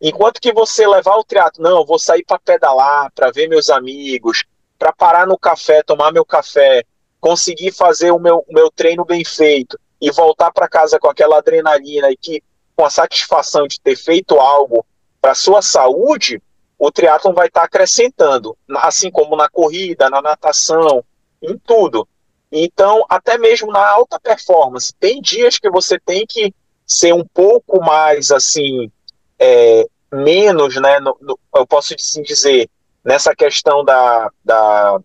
Enquanto 0.00 0.40
que 0.40 0.52
você 0.52 0.86
levar 0.86 1.16
o 1.16 1.24
triatlo, 1.24 1.62
não, 1.62 1.84
vou 1.84 1.98
sair 1.98 2.24
para 2.24 2.38
pedalar, 2.38 3.12
para 3.12 3.30
ver 3.30 3.48
meus 3.48 3.68
amigos, 3.68 4.44
para 4.78 4.92
parar 4.92 5.26
no 5.26 5.38
café, 5.38 5.82
tomar 5.82 6.10
meu 6.10 6.24
café, 6.24 6.84
conseguir 7.20 7.70
fazer 7.70 8.10
o 8.10 8.18
meu, 8.18 8.44
o 8.48 8.54
meu 8.54 8.70
treino 8.70 9.04
bem 9.04 9.24
feito 9.24 9.78
e 10.00 10.10
voltar 10.10 10.50
para 10.52 10.68
casa 10.68 10.98
com 10.98 11.08
aquela 11.08 11.36
adrenalina 11.36 12.10
e 12.10 12.16
que 12.16 12.42
com 12.74 12.84
a 12.84 12.88
satisfação 12.88 13.66
de 13.66 13.78
ter 13.78 13.94
feito 13.94 14.40
algo 14.40 14.86
para 15.20 15.34
sua 15.34 15.60
saúde, 15.60 16.42
o 16.78 16.90
triatlon 16.90 17.34
vai 17.34 17.48
estar 17.48 17.60
tá 17.60 17.66
acrescentando, 17.66 18.56
assim 18.76 19.10
como 19.10 19.36
na 19.36 19.50
corrida, 19.50 20.08
na 20.08 20.22
natação, 20.22 21.04
em 21.42 21.58
tudo. 21.58 22.08
Então, 22.50 23.04
até 23.06 23.36
mesmo 23.36 23.70
na 23.70 23.86
alta 23.86 24.18
performance, 24.18 24.94
tem 24.98 25.20
dias 25.20 25.58
que 25.58 25.68
você 25.68 26.00
tem 26.00 26.26
que 26.26 26.54
ser 26.86 27.12
um 27.12 27.24
pouco 27.24 27.84
mais 27.84 28.30
assim, 28.32 28.90
é, 29.40 29.86
menos, 30.12 30.76
né? 30.76 31.00
No, 31.00 31.16
no, 31.20 31.38
eu 31.56 31.66
posso 31.66 31.94
assim 31.94 32.22
dizer, 32.22 32.68
nessa 33.02 33.34
questão 33.34 33.82
da, 33.82 34.30
da, 34.44 35.00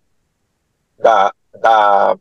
da, 0.99 1.33
da 1.53 2.17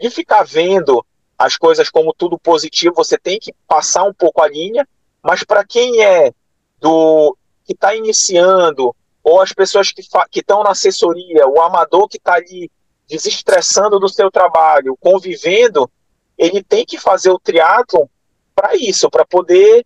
de 0.00 0.08
ficar 0.08 0.42
vendo 0.44 1.04
as 1.36 1.56
coisas 1.56 1.90
como 1.90 2.14
tudo 2.14 2.38
positivo, 2.38 2.94
você 2.94 3.18
tem 3.18 3.38
que 3.38 3.52
passar 3.68 4.04
um 4.04 4.14
pouco 4.14 4.42
a 4.42 4.48
linha, 4.48 4.88
mas 5.22 5.44
para 5.44 5.64
quem 5.64 6.02
é 6.02 6.32
do 6.80 7.36
que 7.64 7.72
está 7.72 7.94
iniciando, 7.94 8.94
ou 9.22 9.40
as 9.40 9.52
pessoas 9.52 9.92
que 9.92 10.02
estão 10.40 10.62
na 10.62 10.70
assessoria, 10.70 11.46
o 11.46 11.60
amador 11.60 12.08
que 12.08 12.16
está 12.16 12.34
ali 12.34 12.70
desestressando 13.06 13.98
do 13.98 14.08
seu 14.08 14.30
trabalho, 14.30 14.96
convivendo, 14.98 15.90
ele 16.38 16.62
tem 16.62 16.86
que 16.86 16.98
fazer 16.98 17.30
o 17.30 17.38
triatlon 17.38 18.06
para 18.54 18.74
isso, 18.76 19.10
para 19.10 19.26
poder 19.26 19.84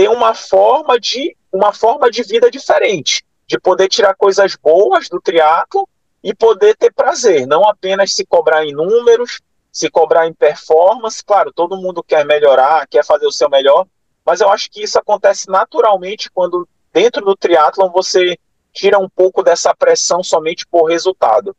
ter 0.00 0.08
uma 0.08 0.32
forma 0.32 0.98
de 0.98 1.36
uma 1.52 1.74
forma 1.74 2.10
de 2.10 2.22
vida 2.22 2.50
diferente, 2.50 3.22
de 3.46 3.60
poder 3.60 3.86
tirar 3.86 4.14
coisas 4.14 4.56
boas 4.56 5.10
do 5.10 5.20
triatlo 5.20 5.86
e 6.24 6.34
poder 6.34 6.74
ter 6.74 6.90
prazer, 6.90 7.46
não 7.46 7.68
apenas 7.68 8.14
se 8.14 8.24
cobrar 8.24 8.64
em 8.64 8.72
números, 8.72 9.40
se 9.70 9.90
cobrar 9.90 10.26
em 10.26 10.32
performance. 10.32 11.22
Claro, 11.22 11.52
todo 11.52 11.76
mundo 11.76 12.02
quer 12.02 12.24
melhorar, 12.24 12.86
quer 12.88 13.04
fazer 13.04 13.26
o 13.26 13.30
seu 13.30 13.50
melhor, 13.50 13.86
mas 14.24 14.40
eu 14.40 14.48
acho 14.48 14.70
que 14.70 14.82
isso 14.82 14.98
acontece 14.98 15.50
naturalmente 15.50 16.30
quando 16.30 16.66
dentro 16.90 17.22
do 17.22 17.36
triatlon 17.36 17.90
você 17.90 18.38
tira 18.72 18.98
um 18.98 19.08
pouco 19.08 19.42
dessa 19.42 19.74
pressão 19.74 20.22
somente 20.22 20.66
por 20.66 20.84
resultado. 20.84 21.54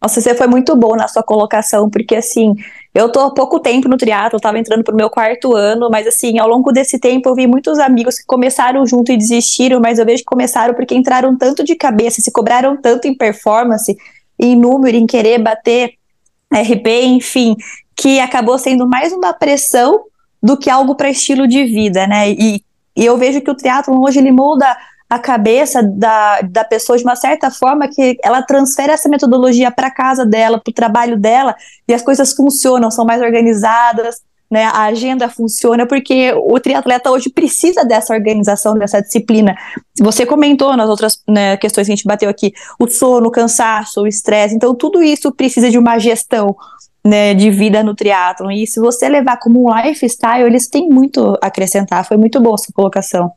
Nossa, 0.00 0.20
você 0.20 0.34
foi 0.34 0.46
muito 0.46 0.76
bom 0.76 0.94
na 0.94 1.08
sua 1.08 1.22
colocação, 1.24 1.90
porque 1.90 2.14
assim, 2.14 2.54
eu 2.94 3.10
tô 3.10 3.20
há 3.20 3.34
pouco 3.34 3.58
tempo 3.58 3.88
no 3.88 3.96
triatlo, 3.96 4.38
tava 4.38 4.58
entrando 4.58 4.84
pro 4.84 4.94
meu 4.94 5.10
quarto 5.10 5.56
ano, 5.56 5.88
mas 5.90 6.06
assim, 6.06 6.38
ao 6.38 6.48
longo 6.48 6.70
desse 6.70 7.00
tempo 7.00 7.28
eu 7.28 7.34
vi 7.34 7.46
muitos 7.48 7.78
amigos 7.80 8.16
que 8.18 8.24
começaram 8.24 8.86
junto 8.86 9.10
e 9.10 9.16
desistiram, 9.16 9.80
mas 9.80 9.98
eu 9.98 10.06
vejo 10.06 10.22
que 10.22 10.28
começaram 10.28 10.72
porque 10.74 10.94
entraram 10.94 11.36
tanto 11.36 11.64
de 11.64 11.74
cabeça, 11.74 12.20
se 12.20 12.30
cobraram 12.30 12.76
tanto 12.76 13.08
em 13.08 13.14
performance, 13.14 13.96
em 14.38 14.54
número, 14.54 14.96
em 14.96 15.06
querer 15.06 15.38
bater 15.38 15.94
RP, 16.52 16.86
enfim, 17.04 17.56
que 17.96 18.20
acabou 18.20 18.56
sendo 18.56 18.86
mais 18.86 19.12
uma 19.12 19.32
pressão 19.32 20.04
do 20.40 20.56
que 20.56 20.70
algo 20.70 20.94
para 20.94 21.10
estilo 21.10 21.48
de 21.48 21.64
vida, 21.64 22.06
né? 22.06 22.30
E, 22.30 22.62
e 22.96 23.04
eu 23.04 23.16
vejo 23.16 23.40
que 23.40 23.50
o 23.50 23.56
triatlo 23.56 24.00
hoje 24.00 24.20
ele 24.20 24.30
molda 24.30 24.76
a 25.08 25.18
cabeça 25.18 25.82
da, 25.82 26.40
da 26.42 26.64
pessoa 26.64 26.98
de 26.98 27.04
uma 27.04 27.16
certa 27.16 27.50
forma 27.50 27.88
que 27.88 28.18
ela 28.22 28.42
transfere 28.42 28.92
essa 28.92 29.08
metodologia 29.08 29.70
para 29.70 29.90
casa 29.90 30.26
dela, 30.26 30.60
para 30.60 30.70
o 30.70 30.74
trabalho 30.74 31.18
dela, 31.18 31.56
e 31.86 31.94
as 31.94 32.02
coisas 32.02 32.32
funcionam, 32.34 32.90
são 32.90 33.06
mais 33.06 33.22
organizadas, 33.22 34.20
né, 34.50 34.64
a 34.64 34.84
agenda 34.84 35.28
funciona, 35.28 35.86
porque 35.86 36.32
o 36.32 36.58
triatleta 36.58 37.10
hoje 37.10 37.30
precisa 37.30 37.84
dessa 37.84 38.14
organização, 38.14 38.74
dessa 38.74 39.00
disciplina. 39.00 39.54
Você 40.00 40.24
comentou 40.24 40.76
nas 40.76 40.88
outras 40.88 41.22
né, 41.28 41.56
questões 41.56 41.86
que 41.86 41.92
a 41.92 41.96
gente 41.96 42.06
bateu 42.06 42.30
aqui, 42.30 42.52
o 42.78 42.88
sono, 42.88 43.28
o 43.28 43.30
cansaço, 43.30 44.02
o 44.02 44.06
estresse, 44.06 44.54
então 44.54 44.74
tudo 44.74 45.02
isso 45.02 45.32
precisa 45.32 45.70
de 45.70 45.78
uma 45.78 45.98
gestão 45.98 46.56
né, 47.04 47.32
de 47.32 47.50
vida 47.50 47.82
no 47.82 47.94
triatlon, 47.94 48.50
e 48.50 48.66
se 48.66 48.80
você 48.80 49.08
levar 49.08 49.38
como 49.38 49.68
um 49.68 49.82
lifestyle, 49.82 50.46
eles 50.46 50.68
têm 50.68 50.88
muito 50.88 51.38
a 51.42 51.46
acrescentar, 51.46 52.06
foi 52.06 52.16
muito 52.16 52.40
boa 52.40 52.54
a 52.54 52.58
sua 52.58 52.72
colocação. 52.74 53.32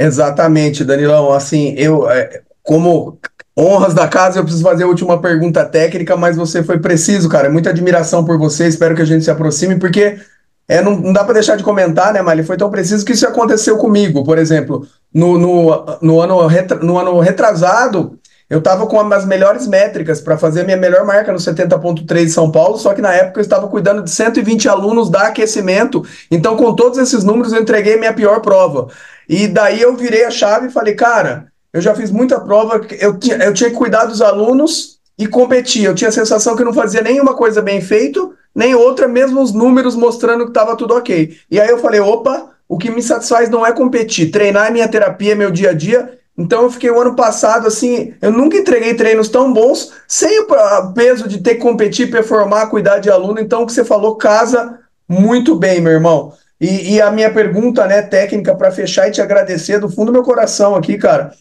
Exatamente, 0.00 0.82
Danilão. 0.82 1.30
Assim, 1.30 1.74
eu, 1.76 2.10
é, 2.10 2.40
como 2.62 3.18
honras 3.56 3.92
da 3.92 4.08
casa, 4.08 4.38
eu 4.38 4.42
preciso 4.42 4.64
fazer 4.64 4.84
a 4.84 4.86
última 4.86 5.20
pergunta 5.20 5.62
técnica, 5.66 6.16
mas 6.16 6.36
você 6.36 6.62
foi 6.62 6.78
preciso, 6.78 7.28
cara. 7.28 7.50
Muita 7.50 7.68
admiração 7.68 8.24
por 8.24 8.38
você. 8.38 8.66
Espero 8.66 8.94
que 8.94 9.02
a 9.02 9.04
gente 9.04 9.24
se 9.24 9.30
aproxime, 9.30 9.78
porque 9.78 10.18
é, 10.66 10.80
não, 10.80 10.96
não 10.96 11.12
dá 11.12 11.22
para 11.22 11.34
deixar 11.34 11.56
de 11.56 11.62
comentar, 11.62 12.14
né, 12.14 12.22
mas 12.22 12.32
ele 12.32 12.46
foi 12.46 12.56
tão 12.56 12.70
preciso 12.70 13.04
que 13.04 13.12
isso 13.12 13.26
aconteceu 13.26 13.76
comigo. 13.76 14.24
Por 14.24 14.38
exemplo, 14.38 14.86
no, 15.12 15.36
no, 15.36 15.98
no, 16.00 16.20
ano, 16.22 16.46
retra, 16.46 16.78
no 16.78 16.96
ano 16.96 17.20
retrasado, 17.20 18.18
eu 18.50 18.58
estava 18.58 18.84
com 18.88 19.00
as 19.00 19.24
melhores 19.24 19.68
métricas 19.68 20.20
para 20.20 20.36
fazer 20.36 20.62
a 20.62 20.64
minha 20.64 20.76
melhor 20.76 21.04
marca 21.06 21.32
no 21.32 21.38
70.3 21.38 22.24
de 22.24 22.30
São 22.30 22.50
Paulo, 22.50 22.76
só 22.76 22.92
que 22.92 23.00
na 23.00 23.14
época 23.14 23.38
eu 23.38 23.42
estava 23.42 23.68
cuidando 23.68 24.02
de 24.02 24.10
120 24.10 24.68
alunos 24.68 25.08
da 25.08 25.28
aquecimento. 25.28 26.04
Então, 26.28 26.56
com 26.56 26.74
todos 26.74 26.98
esses 26.98 27.22
números, 27.22 27.52
eu 27.52 27.62
entreguei 27.62 27.96
minha 27.96 28.12
pior 28.12 28.40
prova. 28.40 28.88
E 29.28 29.46
daí 29.46 29.80
eu 29.80 29.96
virei 29.96 30.24
a 30.24 30.32
chave 30.32 30.66
e 30.66 30.72
falei, 30.72 30.94
cara, 30.94 31.46
eu 31.72 31.80
já 31.80 31.94
fiz 31.94 32.10
muita 32.10 32.40
prova, 32.40 32.80
eu 32.98 33.16
tinha, 33.16 33.36
eu 33.36 33.54
tinha 33.54 33.70
que 33.70 33.76
cuidar 33.76 34.06
dos 34.06 34.20
alunos 34.20 34.98
e 35.16 35.28
competir. 35.28 35.84
Eu 35.84 35.94
tinha 35.94 36.08
a 36.08 36.12
sensação 36.12 36.56
que 36.56 36.64
não 36.64 36.74
fazia 36.74 37.02
nenhuma 37.02 37.34
coisa 37.34 37.62
bem 37.62 37.80
feito, 37.80 38.34
nem 38.52 38.74
outra, 38.74 39.06
mesmo 39.06 39.40
os 39.40 39.52
números 39.52 39.94
mostrando 39.94 40.42
que 40.42 40.50
estava 40.50 40.76
tudo 40.76 40.96
ok. 40.96 41.36
E 41.48 41.60
aí 41.60 41.68
eu 41.68 41.78
falei, 41.78 42.00
opa, 42.00 42.50
o 42.68 42.76
que 42.76 42.90
me 42.90 43.00
satisfaz 43.00 43.48
não 43.48 43.64
é 43.64 43.72
competir, 43.72 44.32
treinar 44.32 44.66
é 44.66 44.70
minha 44.72 44.88
terapia, 44.88 45.32
é 45.32 45.36
meu 45.36 45.52
dia 45.52 45.70
a 45.70 45.72
dia, 45.72 46.18
então 46.36 46.62
eu 46.62 46.70
fiquei 46.70 46.90
o 46.90 47.00
ano 47.00 47.14
passado 47.14 47.66
assim, 47.66 48.14
eu 48.22 48.32
nunca 48.32 48.56
entreguei 48.56 48.94
treinos 48.94 49.28
tão 49.28 49.52
bons 49.52 49.92
sem 50.08 50.40
o 50.40 50.92
peso 50.94 51.28
de 51.28 51.38
ter 51.38 51.56
que 51.56 51.60
competir, 51.60 52.10
performar, 52.10 52.70
cuidar 52.70 52.98
de 52.98 53.10
aluno. 53.10 53.40
Então 53.40 53.62
o 53.62 53.66
que 53.66 53.72
você 53.72 53.84
falou 53.84 54.16
casa 54.16 54.78
muito 55.08 55.54
bem, 55.54 55.80
meu 55.80 55.92
irmão. 55.92 56.32
E, 56.60 56.94
e 56.94 57.00
a 57.00 57.10
minha 57.10 57.32
pergunta, 57.32 57.86
né, 57.86 58.02
técnica 58.02 58.54
para 58.54 58.70
fechar 58.70 59.08
e 59.08 59.10
te 59.10 59.20
agradecer 59.20 59.78
do 59.78 59.88
fundo 59.88 60.06
do 60.06 60.12
meu 60.12 60.22
coração 60.22 60.74
aqui, 60.74 60.96
cara, 60.98 61.32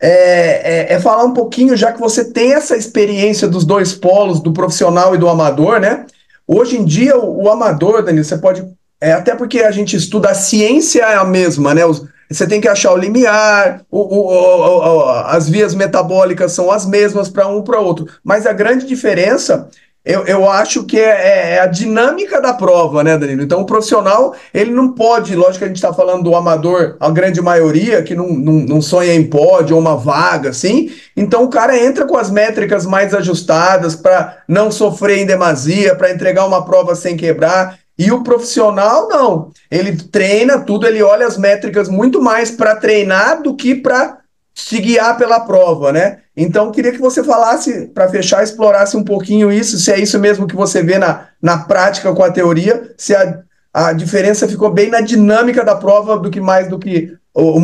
é, 0.00 0.10
é, 0.10 0.92
é, 0.94 1.00
falar 1.00 1.24
um 1.24 1.32
pouquinho, 1.32 1.76
já 1.76 1.92
que 1.92 2.00
você 2.00 2.24
tem 2.24 2.52
essa 2.52 2.76
experiência 2.76 3.48
dos 3.48 3.64
dois 3.64 3.92
polos, 3.92 4.40
do 4.40 4.52
profissional 4.52 5.14
e 5.14 5.18
do 5.18 5.28
amador, 5.28 5.80
né? 5.80 6.04
Hoje 6.46 6.76
em 6.76 6.84
dia, 6.84 7.16
o, 7.16 7.44
o 7.44 7.50
amador, 7.50 8.02
Danilo, 8.02 8.24
você 8.24 8.36
pode. 8.36 8.64
É, 9.00 9.12
até 9.12 9.34
porque 9.34 9.60
a 9.60 9.70
gente 9.70 9.96
estuda, 9.96 10.30
a 10.30 10.34
ciência 10.34 11.02
é 11.02 11.14
a 11.14 11.24
mesma, 11.24 11.72
né? 11.72 11.86
Os, 11.86 12.04
você 12.34 12.46
tem 12.46 12.60
que 12.60 12.68
achar 12.68 12.92
o 12.92 12.96
limiar, 12.96 13.82
o, 13.90 14.00
o, 14.00 14.26
o, 14.26 15.08
as 15.26 15.48
vias 15.48 15.74
metabólicas 15.74 16.52
são 16.52 16.70
as 16.70 16.86
mesmas 16.86 17.28
para 17.28 17.46
um 17.48 17.62
para 17.62 17.80
outro. 17.80 18.06
Mas 18.22 18.46
a 18.46 18.52
grande 18.52 18.86
diferença 18.86 19.68
eu, 20.04 20.22
eu 20.26 20.50
acho 20.50 20.84
que 20.84 21.00
é, 21.00 21.08
é, 21.08 21.54
é, 21.54 21.60
a 21.60 21.66
dinâmica 21.66 22.38
da 22.38 22.52
prova, 22.52 23.02
né, 23.02 23.16
Danilo? 23.16 23.42
Então, 23.42 23.62
o 23.62 23.64
profissional, 23.64 24.34
ele 24.52 24.70
não 24.70 24.92
pode, 24.92 25.34
lógico 25.34 25.60
que 25.60 25.64
a 25.64 25.68
gente 25.68 25.76
está 25.76 25.94
falando 25.94 26.24
do 26.24 26.36
amador, 26.36 26.96
a 27.00 27.10
grande 27.10 27.40
maioria, 27.40 28.02
que 28.02 28.14
não, 28.14 28.28
não, 28.28 28.52
não 28.52 28.82
sonha 28.82 29.14
em 29.14 29.24
pódio 29.24 29.76
ou 29.76 29.80
uma 29.80 29.96
vaga, 29.96 30.50
assim. 30.50 30.90
Então, 31.16 31.44
o 31.44 31.48
cara 31.48 31.82
entra 31.82 32.04
com 32.04 32.18
as 32.18 32.30
métricas 32.30 32.84
mais 32.84 33.14
ajustadas 33.14 33.96
para 33.96 34.42
não 34.46 34.70
sofrer 34.70 35.20
em 35.20 35.26
demasia, 35.26 35.94
para 35.94 36.12
entregar 36.12 36.44
uma 36.44 36.66
prova 36.66 36.94
sem 36.94 37.16
quebrar. 37.16 37.78
E 37.96 38.10
o 38.10 38.22
profissional, 38.22 39.08
não. 39.08 39.52
Ele 39.70 39.96
treina 39.96 40.60
tudo, 40.60 40.86
ele 40.86 41.02
olha 41.02 41.26
as 41.26 41.38
métricas 41.38 41.88
muito 41.88 42.20
mais 42.20 42.50
para 42.50 42.76
treinar 42.76 43.42
do 43.42 43.54
que 43.54 43.74
para 43.74 44.18
se 44.54 44.80
guiar 44.80 45.16
pela 45.16 45.40
prova, 45.40 45.92
né? 45.92 46.20
Então, 46.36 46.70
queria 46.70 46.92
que 46.92 46.98
você 46.98 47.22
falasse, 47.22 47.88
para 47.88 48.08
fechar, 48.08 48.42
explorasse 48.42 48.96
um 48.96 49.04
pouquinho 49.04 49.52
isso, 49.52 49.78
se 49.78 49.92
é 49.92 49.98
isso 49.98 50.18
mesmo 50.18 50.46
que 50.46 50.56
você 50.56 50.82
vê 50.82 50.98
na, 50.98 51.28
na 51.40 51.58
prática 51.58 52.12
com 52.12 52.22
a 52.22 52.30
teoria, 52.30 52.94
se 52.96 53.14
a, 53.14 53.42
a 53.72 53.92
diferença 53.92 54.48
ficou 54.48 54.70
bem 54.70 54.90
na 54.90 55.00
dinâmica 55.00 55.64
da 55.64 55.76
prova 55.76 56.18
do 56.18 56.30
que 56.30 56.40
mais 56.40 56.68
do 56.68 56.78
que 56.78 57.16
o, 57.32 57.58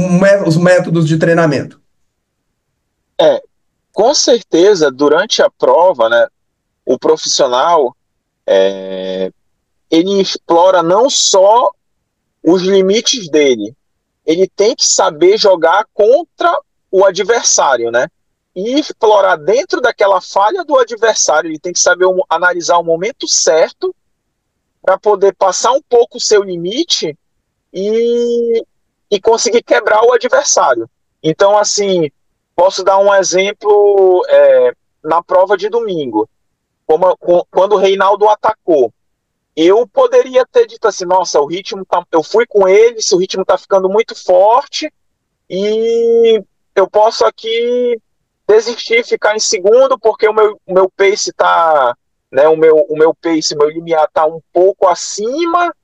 os 0.46 0.56
métodos 0.56 1.06
de 1.06 1.16
treinamento. 1.16 1.80
É, 3.20 3.40
com 3.92 4.14
certeza, 4.14 4.90
durante 4.90 5.42
a 5.42 5.50
prova, 5.50 6.08
né, 6.08 6.26
o 6.84 6.98
profissional 6.98 7.94
é, 8.46 9.30
ele 9.90 10.20
explora 10.20 10.83
não 10.83 11.11
só 11.11 11.70
os 12.42 12.62
limites 12.62 13.29
dele, 13.29 13.74
ele 14.24 14.48
tem 14.48 14.74
que 14.74 14.87
saber 14.87 15.37
jogar 15.37 15.87
contra 15.92 16.57
o 16.90 17.05
adversário, 17.05 17.90
né? 17.90 18.09
E 18.55 18.79
explorar 18.79 19.37
dentro 19.37 19.81
daquela 19.81 20.20
falha 20.20 20.64
do 20.64 20.76
adversário, 20.79 21.48
ele 21.50 21.59
tem 21.59 21.72
que 21.72 21.81
saber 21.81 22.07
um, 22.07 22.20
analisar 22.29 22.79
o 22.79 22.85
momento 22.85 23.26
certo 23.29 23.94
para 24.83 24.98
poder 24.98 25.35
passar 25.35 25.72
um 25.72 25.83
pouco 25.83 26.18
o 26.18 26.20
seu 26.20 26.42
limite 26.42 27.16
e, 27.72 28.64
e 29.11 29.20
conseguir 29.20 29.62
quebrar 29.62 30.03
o 30.05 30.12
adversário. 30.12 30.88
Então, 31.22 31.57
assim, 31.57 32.11
posso 32.57 32.83
dar 32.83 32.98
um 32.98 33.14
exemplo 33.14 34.23
é, 34.29 34.73
na 35.02 35.23
prova 35.23 35.56
de 35.56 35.69
domingo. 35.69 36.29
Como, 36.87 37.17
quando 37.50 37.75
o 37.75 37.79
Reinaldo 37.79 38.29
atacou, 38.29 38.92
eu 39.57 39.87
poderia 39.87 40.46
ter 40.46 40.67
dito 40.67 40.87
assim, 40.87 41.05
nossa, 41.05 41.40
o 41.40 41.46
ritmo 41.46 41.85
tá, 41.85 42.05
eu 42.13 42.23
fui 42.23 42.46
com 42.46 42.69
ele, 42.69 43.03
se 43.03 43.15
o 43.15 43.19
ritmo 43.19 43.44
tá 43.44 43.59
ficando 43.59 43.88
muito 43.88 44.15
forte 44.15 44.92
e 45.48 46.42
eu 46.75 46.88
posso 46.88 47.25
aqui 47.25 48.01
desistir, 48.46 49.05
ficar 49.05 49.35
em 49.35 49.40
segundo 49.40 49.98
porque 49.98 50.29
o 50.29 50.33
meu, 50.33 50.61
o 50.67 50.73
meu 50.73 50.90
pace 50.90 51.33
tá, 51.33 51.96
né, 52.31 52.48
o 52.48 52.57
meu, 52.57 52.77
o 52.88 52.96
meu 52.96 53.15
pace, 53.15 53.57
meu 53.57 53.69
limiar 53.69 54.09
tá 54.13 54.25
um 54.25 54.40
pouco 54.53 54.87
acima 54.87 55.75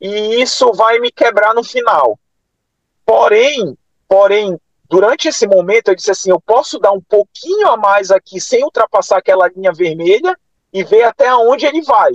e 0.00 0.40
isso 0.42 0.72
vai 0.72 0.98
me 0.98 1.10
quebrar 1.10 1.54
no 1.54 1.64
final. 1.64 2.18
Porém, 3.06 3.76
porém, 4.06 4.58
durante 4.88 5.28
esse 5.28 5.46
momento 5.46 5.88
eu 5.88 5.94
disse 5.94 6.10
assim, 6.10 6.30
eu 6.30 6.40
posso 6.40 6.78
dar 6.78 6.92
um 6.92 7.00
pouquinho 7.00 7.68
a 7.68 7.76
mais 7.76 8.10
aqui 8.10 8.40
sem 8.40 8.62
ultrapassar 8.62 9.18
aquela 9.18 9.48
linha 9.48 9.72
vermelha 9.72 10.38
e 10.72 10.84
ver 10.84 11.04
até 11.04 11.34
onde 11.34 11.66
ele 11.66 11.82
vai. 11.82 12.12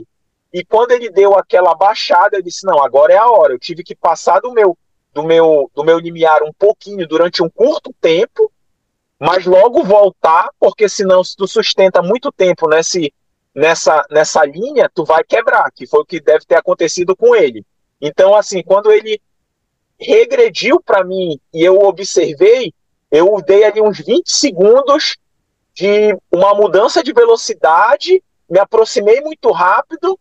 E 0.51 0.63
quando 0.65 0.91
ele 0.91 1.09
deu 1.09 1.37
aquela 1.37 1.75
baixada, 1.75 2.37
eu 2.37 2.41
disse: 2.41 2.65
não, 2.65 2.83
agora 2.83 3.13
é 3.13 3.17
a 3.17 3.29
hora. 3.29 3.53
Eu 3.53 3.59
tive 3.59 3.83
que 3.83 3.95
passar 3.95 4.39
do 4.39 4.51
meu 4.51 4.77
do 5.13 5.23
meu 5.23 5.69
do 5.73 5.83
meu 5.83 5.99
limiar 5.99 6.43
um 6.43 6.53
pouquinho 6.53 7.07
durante 7.07 7.41
um 7.43 7.49
curto 7.49 7.93
tempo, 7.99 8.51
mas 9.19 9.45
logo 9.45 9.83
voltar, 9.83 10.49
porque 10.59 10.87
senão 10.87 11.23
se 11.23 11.35
tu 11.35 11.47
sustenta 11.47 12.01
muito 12.01 12.31
tempo 12.31 12.67
nesse 12.67 13.13
nessa 13.53 14.05
nessa 14.09 14.45
linha, 14.45 14.89
tu 14.93 15.03
vai 15.03 15.23
quebrar, 15.23 15.71
que 15.71 15.87
foi 15.87 16.01
o 16.01 16.05
que 16.05 16.19
deve 16.19 16.45
ter 16.45 16.55
acontecido 16.55 17.15
com 17.15 17.35
ele. 17.35 17.63
Então 18.01 18.35
assim, 18.35 18.63
quando 18.63 18.91
ele 18.91 19.21
regrediu 19.99 20.81
para 20.81 21.03
mim 21.03 21.39
e 21.53 21.63
eu 21.63 21.79
observei, 21.79 22.73
eu 23.11 23.41
dei 23.45 23.65
ali 23.65 23.81
uns 23.81 23.99
20 23.99 24.31
segundos 24.31 25.17
de 25.73 26.17
uma 26.31 26.53
mudança 26.53 27.03
de 27.03 27.11
velocidade, 27.11 28.23
me 28.49 28.59
aproximei 28.59 29.21
muito 29.21 29.51
rápido 29.51 30.17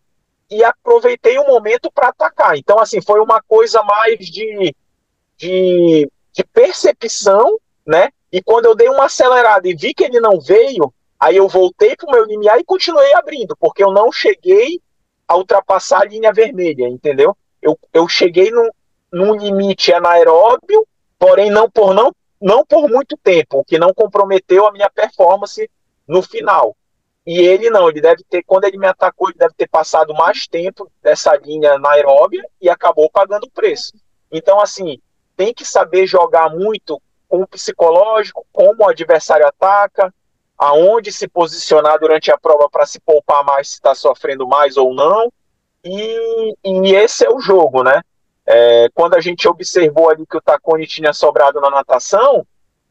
e 0.51 0.65
aproveitei 0.65 1.39
o 1.39 1.47
momento 1.47 1.91
para 1.91 2.09
atacar. 2.09 2.57
Então, 2.57 2.79
assim, 2.79 3.01
foi 3.01 3.21
uma 3.21 3.43
coisa 3.43 3.83
mais 3.83 4.19
de, 4.19 4.75
de, 5.37 6.11
de 6.33 6.45
percepção, 6.45 7.59
né? 7.87 8.11
E 8.33 8.43
quando 8.43 8.67
eu 8.67 8.75
dei 8.75 8.89
uma 8.89 9.05
acelerada 9.05 9.69
e 9.69 9.75
vi 9.75 9.95
que 9.95 10.05
ele 10.05 10.21
não 10.21 10.41
veio, 10.41 10.93
aí 11.19 11.37
eu 11.37 11.49
voltei 11.49 11.97
para 11.97 12.09
o 12.09 12.13
meu 12.13 12.25
limiar 12.25 12.59
e 12.59 12.65
continuei 12.65 13.13
abrindo, 13.15 13.57
porque 13.57 13.83
eu 13.83 13.91
não 13.91 14.13
cheguei 14.13 14.81
a 15.27 15.37
ultrapassar 15.37 16.03
a 16.03 16.05
linha 16.05 16.33
vermelha, 16.33 16.89
entendeu? 16.89 17.37
Eu, 17.61 17.79
eu 17.93 18.09
cheguei 18.09 18.51
num, 18.51 18.71
num 19.13 19.37
limite 19.37 19.93
anaeróbio, 19.93 20.87
porém 21.19 21.51
não 21.51 21.71
por 21.71 21.95
não 21.95 22.13
não 22.41 22.65
por 22.65 22.89
muito 22.89 23.17
tempo, 23.17 23.59
o 23.59 23.65
que 23.65 23.79
não 23.79 23.93
comprometeu 23.93 24.65
a 24.65 24.71
minha 24.71 24.89
performance 24.89 25.69
no 26.07 26.23
final. 26.23 26.77
E 27.29 27.41
ele 27.41 27.69
não, 27.69 27.91
ele 27.91 28.01
deve 28.01 28.25
ter, 28.25 28.43
quando 28.43 28.65
ele 28.65 28.79
me 28.79 28.87
atacou, 28.87 29.29
ele 29.29 29.37
deve 29.37 29.53
ter 29.53 29.69
passado 29.69 30.15
mais 30.15 30.47
tempo 30.47 30.91
dessa 31.03 31.37
linha 31.37 31.75
anaeróbia 31.75 32.43
e 32.59 32.71
acabou 32.71 33.11
pagando 33.11 33.45
o 33.45 33.51
preço. 33.51 33.93
Então, 34.33 34.59
assim, 34.59 34.99
tem 35.37 35.53
que 35.53 35.63
saber 35.63 36.07
jogar 36.07 36.49
muito 36.49 36.99
com 37.29 37.43
o 37.43 37.47
psicológico, 37.47 38.47
como 38.51 38.83
o 38.83 38.89
adversário 38.89 39.47
ataca, 39.47 40.11
aonde 40.57 41.13
se 41.13 41.29
posicionar 41.29 41.99
durante 41.99 42.33
a 42.33 42.39
prova 42.39 42.67
para 42.71 42.87
se 42.87 42.99
poupar 42.99 43.45
mais, 43.45 43.69
se 43.69 43.75
está 43.75 43.95
sofrendo 43.95 44.49
mais 44.49 44.79
ou 44.79 44.95
não. 44.95 45.31
E, 45.85 46.57
e 46.65 46.95
esse 46.95 47.27
é 47.27 47.31
o 47.31 47.41
jogo, 47.41 47.83
né? 47.83 48.01
É, 48.47 48.89
quando 48.95 49.17
a 49.17 49.21
gente 49.21 49.47
observou 49.47 50.09
ali 50.09 50.25
que 50.27 50.39
o 50.39 50.41
Tacone 50.41 50.87
tinha 50.87 51.13
sobrado 51.13 51.61
na 51.61 51.69
natação, 51.69 52.47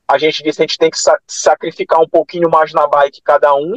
a 0.08 0.20
gente 0.20 0.44
disse 0.44 0.58
que 0.58 0.62
a 0.62 0.68
gente 0.68 0.78
tem 0.78 0.92
que 0.92 1.00
sa 1.00 1.18
sacrificar 1.26 2.00
um 2.00 2.08
pouquinho 2.08 2.52
mais 2.52 2.72
na 2.72 2.86
bike 2.86 3.20
cada 3.24 3.56
um 3.56 3.74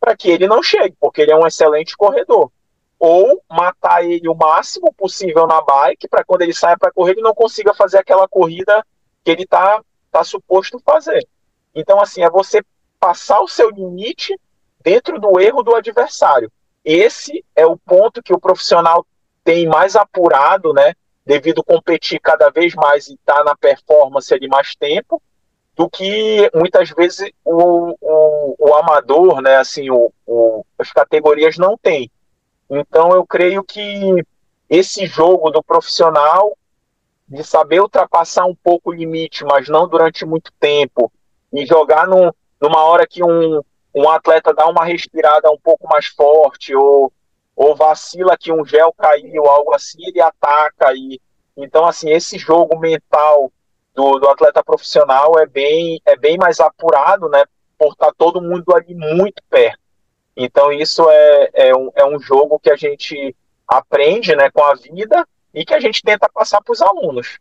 para 0.00 0.16
que 0.16 0.30
ele 0.30 0.46
não 0.46 0.62
chegue, 0.62 0.96
porque 1.00 1.22
ele 1.22 1.32
é 1.32 1.36
um 1.36 1.46
excelente 1.46 1.96
corredor. 1.96 2.50
Ou 2.98 3.42
matar 3.50 4.04
ele 4.04 4.28
o 4.28 4.34
máximo 4.34 4.92
possível 4.94 5.46
na 5.46 5.60
bike 5.60 6.08
para 6.08 6.24
quando 6.24 6.42
ele 6.42 6.54
saia 6.54 6.78
para 6.78 6.92
correr 6.92 7.12
ele 7.12 7.20
não 7.20 7.34
consiga 7.34 7.74
fazer 7.74 7.98
aquela 7.98 8.26
corrida 8.26 8.84
que 9.22 9.30
ele 9.30 9.42
está 9.42 9.80
tá 10.10 10.24
suposto 10.24 10.80
fazer. 10.80 11.26
Então, 11.74 12.00
assim, 12.00 12.22
é 12.22 12.30
você 12.30 12.62
passar 12.98 13.40
o 13.40 13.48
seu 13.48 13.70
limite 13.70 14.34
dentro 14.82 15.20
do 15.20 15.38
erro 15.38 15.62
do 15.62 15.74
adversário. 15.74 16.50
Esse 16.84 17.44
é 17.54 17.66
o 17.66 17.76
ponto 17.76 18.22
que 18.22 18.32
o 18.32 18.40
profissional 18.40 19.04
tem 19.44 19.66
mais 19.66 19.96
apurado, 19.96 20.72
né? 20.72 20.94
Devido 21.24 21.62
competir 21.62 22.20
cada 22.20 22.50
vez 22.50 22.74
mais 22.74 23.08
e 23.08 23.14
estar 23.14 23.38
tá 23.38 23.44
na 23.44 23.56
performance 23.56 24.32
ali 24.32 24.48
mais 24.48 24.74
tempo, 24.76 25.20
do 25.76 25.88
que 25.88 26.50
muitas 26.54 26.90
vezes 26.90 27.30
o, 27.44 27.94
o, 28.00 28.56
o 28.58 28.74
amador, 28.74 29.40
né? 29.40 29.56
Assim, 29.56 29.90
o, 29.90 30.12
o, 30.26 30.64
as 30.78 30.90
categorias 30.92 31.56
não 31.58 31.76
têm. 31.76 32.10
Então 32.70 33.10
eu 33.10 33.26
creio 33.26 33.62
que 33.62 34.24
esse 34.68 35.06
jogo 35.06 35.50
do 35.50 35.62
profissional 35.62 36.56
de 37.28 37.44
saber 37.44 37.80
ultrapassar 37.80 38.46
um 38.46 38.54
pouco 38.54 38.90
o 38.90 38.94
limite, 38.94 39.44
mas 39.44 39.68
não 39.68 39.88
durante 39.88 40.24
muito 40.24 40.52
tempo, 40.58 41.12
e 41.52 41.66
jogar 41.66 42.06
num, 42.06 42.30
numa 42.60 42.84
hora 42.84 43.06
que 43.06 43.22
um, 43.22 43.60
um 43.94 44.08
atleta 44.08 44.54
dá 44.54 44.66
uma 44.66 44.84
respirada 44.84 45.50
um 45.50 45.58
pouco 45.58 45.88
mais 45.88 46.06
forte, 46.06 46.74
ou 46.74 47.12
ou 47.56 47.74
vacila 47.74 48.36
que 48.36 48.52
um 48.52 48.64
gel 48.66 48.92
caiu, 48.92 49.46
algo 49.46 49.74
assim, 49.74 49.96
ele 50.06 50.20
ataca. 50.20 50.92
E, 50.94 51.18
então, 51.56 51.86
assim, 51.86 52.10
esse 52.10 52.36
jogo 52.36 52.78
mental 52.78 53.50
do, 53.96 54.18
do 54.18 54.28
atleta 54.28 54.62
profissional 54.62 55.38
é 55.40 55.46
bem, 55.46 56.00
é 56.04 56.14
bem 56.14 56.36
mais 56.36 56.60
apurado, 56.60 57.28
né? 57.30 57.42
Por 57.78 57.92
estar 57.92 58.06
tá 58.06 58.14
todo 58.16 58.42
mundo 58.42 58.74
ali 58.74 58.94
muito 58.94 59.42
perto. 59.48 59.78
Então, 60.36 60.70
isso 60.70 61.08
é, 61.08 61.50
é, 61.54 61.74
um, 61.74 61.90
é 61.96 62.04
um 62.04 62.20
jogo 62.20 62.60
que 62.62 62.70
a 62.70 62.76
gente 62.76 63.34
aprende 63.66 64.36
né, 64.36 64.50
com 64.52 64.62
a 64.62 64.74
vida 64.74 65.26
e 65.52 65.64
que 65.64 65.72
a 65.72 65.80
gente 65.80 66.02
tenta 66.02 66.28
passar 66.32 66.60
para 66.62 66.72
os 66.72 66.82
alunos. 66.82 67.38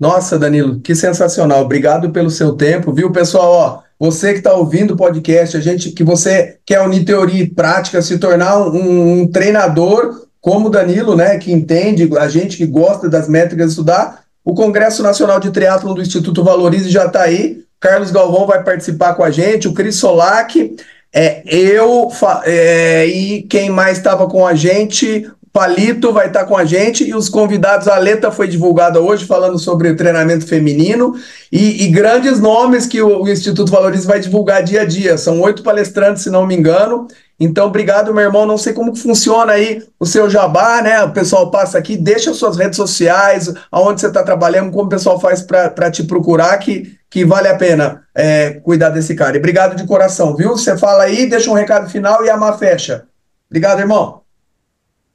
Nossa, 0.00 0.38
Danilo, 0.38 0.80
que 0.80 0.94
sensacional. 0.94 1.60
Obrigado 1.62 2.10
pelo 2.10 2.30
seu 2.30 2.56
tempo, 2.56 2.92
viu, 2.92 3.12
pessoal? 3.12 3.50
Ó, 3.50 3.82
você 3.98 4.32
que 4.32 4.38
está 4.38 4.54
ouvindo 4.54 4.94
o 4.94 4.96
podcast, 4.96 5.56
a 5.56 5.60
gente 5.60 5.90
que 5.90 6.04
você 6.04 6.58
quer 6.64 6.80
unir 6.80 7.04
teoria 7.04 7.42
e 7.42 7.50
prática, 7.50 8.00
se 8.00 8.18
tornar 8.18 8.58
um, 8.58 9.22
um, 9.22 9.30
treinador 9.30 10.26
como 10.40 10.68
o 10.68 10.70
Danilo, 10.70 11.16
né, 11.16 11.36
que 11.36 11.52
entende, 11.52 12.08
a 12.16 12.28
gente 12.28 12.56
que 12.56 12.64
gosta 12.64 13.10
das 13.10 13.28
métricas 13.28 13.70
estudar, 13.70 14.24
o 14.48 14.54
Congresso 14.54 15.02
Nacional 15.02 15.38
de 15.38 15.50
Triatlon 15.50 15.92
do 15.92 16.00
Instituto 16.00 16.42
Valorize 16.42 16.88
já 16.88 17.04
está 17.04 17.20
aí. 17.20 17.64
Carlos 17.78 18.10
Galvão 18.10 18.46
vai 18.46 18.64
participar 18.64 19.12
com 19.12 19.22
a 19.22 19.30
gente, 19.30 19.68
o 19.68 19.74
Cris 19.74 19.96
Solac, 19.96 20.74
é, 21.12 21.42
eu 21.44 22.10
é, 22.46 23.04
e 23.04 23.42
quem 23.42 23.68
mais 23.68 23.98
estava 23.98 24.26
com 24.26 24.46
a 24.46 24.54
gente, 24.54 25.30
Palito 25.52 26.12
vai 26.12 26.26
estar 26.26 26.44
com 26.44 26.56
a 26.56 26.64
gente 26.64 27.04
e 27.04 27.14
os 27.14 27.28
convidados, 27.28 27.88
a 27.88 27.98
Leta 27.98 28.30
foi 28.30 28.48
divulgada 28.48 29.00
hoje 29.00 29.24
falando 29.24 29.58
sobre 29.58 29.94
treinamento 29.94 30.46
feminino 30.46 31.14
e, 31.50 31.84
e 31.84 31.88
grandes 31.88 32.38
nomes 32.38 32.86
que 32.86 33.00
o, 33.00 33.22
o, 33.22 33.28
Instituto 33.28 33.70
Valorize 33.70 34.06
vai 34.06 34.20
divulgar 34.20 34.62
dia 34.62 34.82
a 34.82 34.84
dia. 34.84 35.16
São 35.16 35.40
oito 35.40 35.62
palestrantes, 35.62 36.22
se 36.22 36.30
não 36.30 36.46
me 36.46 36.54
engano. 36.54 37.06
Então, 37.40 37.66
obrigado, 37.68 38.12
meu 38.12 38.24
irmão. 38.24 38.44
Não 38.44 38.58
sei 38.58 38.72
como 38.72 38.94
funciona 38.94 39.52
aí 39.52 39.82
o 39.98 40.04
seu 40.04 40.28
jabá, 40.28 40.82
né? 40.82 41.02
O 41.02 41.12
pessoal 41.12 41.50
passa 41.50 41.78
aqui, 41.78 41.96
deixa 41.96 42.34
suas 42.34 42.56
redes 42.56 42.76
sociais, 42.76 43.52
aonde 43.70 44.00
você 44.00 44.08
está 44.08 44.22
trabalhando, 44.22 44.70
como 44.72 44.84
o 44.84 44.88
pessoal 44.88 45.20
faz 45.20 45.40
para 45.40 45.90
te 45.90 46.02
procurar, 46.02 46.58
que, 46.58 46.96
que 47.08 47.24
vale 47.24 47.48
a 47.48 47.56
pena 47.56 48.02
é, 48.14 48.50
cuidar 48.62 48.90
desse 48.90 49.14
cara. 49.14 49.36
E 49.36 49.38
obrigado 49.38 49.76
de 49.76 49.86
coração, 49.86 50.36
viu? 50.36 50.50
Você 50.50 50.76
fala 50.76 51.04
aí, 51.04 51.26
deixa 51.28 51.50
um 51.50 51.54
recado 51.54 51.88
final 51.88 52.24
e 52.24 52.30
a 52.30 52.36
má 52.36 52.52
fecha. 52.58 53.04
Obrigado, 53.48 53.80
irmão. 53.80 54.27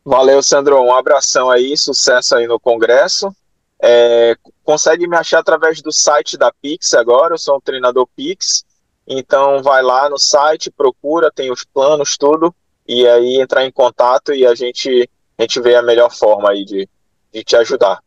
Valeu, 0.05 0.43
Sandro. 0.43 0.81
Um 0.81 0.93
abração 0.93 1.49
aí, 1.49 1.77
sucesso 1.77 2.35
aí 2.35 2.45
no 2.45 2.59
Congresso. 2.59 3.33
É, 3.81 4.35
consegue 4.63 5.07
me 5.07 5.15
achar 5.15 5.39
através 5.39 5.81
do 5.81 5.91
site 5.91 6.37
da 6.37 6.51
Pix 6.51 6.93
agora, 6.93 7.33
eu 7.33 7.37
sou 7.37 7.57
um 7.57 7.61
treinador 7.61 8.07
Pix. 8.15 8.63
Então 9.07 9.61
vai 9.61 9.81
lá 9.81 10.09
no 10.09 10.17
site, 10.17 10.71
procura, 10.71 11.31
tem 11.31 11.51
os 11.51 11.65
planos, 11.65 12.17
tudo, 12.17 12.53
e 12.87 13.05
aí 13.05 13.41
entrar 13.41 13.65
em 13.65 13.71
contato 13.71 14.33
e 14.33 14.45
a 14.45 14.55
gente, 14.55 15.09
a 15.37 15.41
gente 15.41 15.59
vê 15.59 15.75
a 15.75 15.81
melhor 15.81 16.09
forma 16.09 16.51
aí 16.51 16.63
de, 16.63 16.87
de 17.33 17.43
te 17.43 17.55
ajudar. 17.57 17.99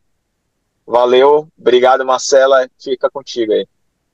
Valeu, 0.87 1.49
obrigado 1.59 2.07
Marcela, 2.07 2.67
fica 2.83 3.11
contigo 3.11 3.53
aí. 3.53 3.67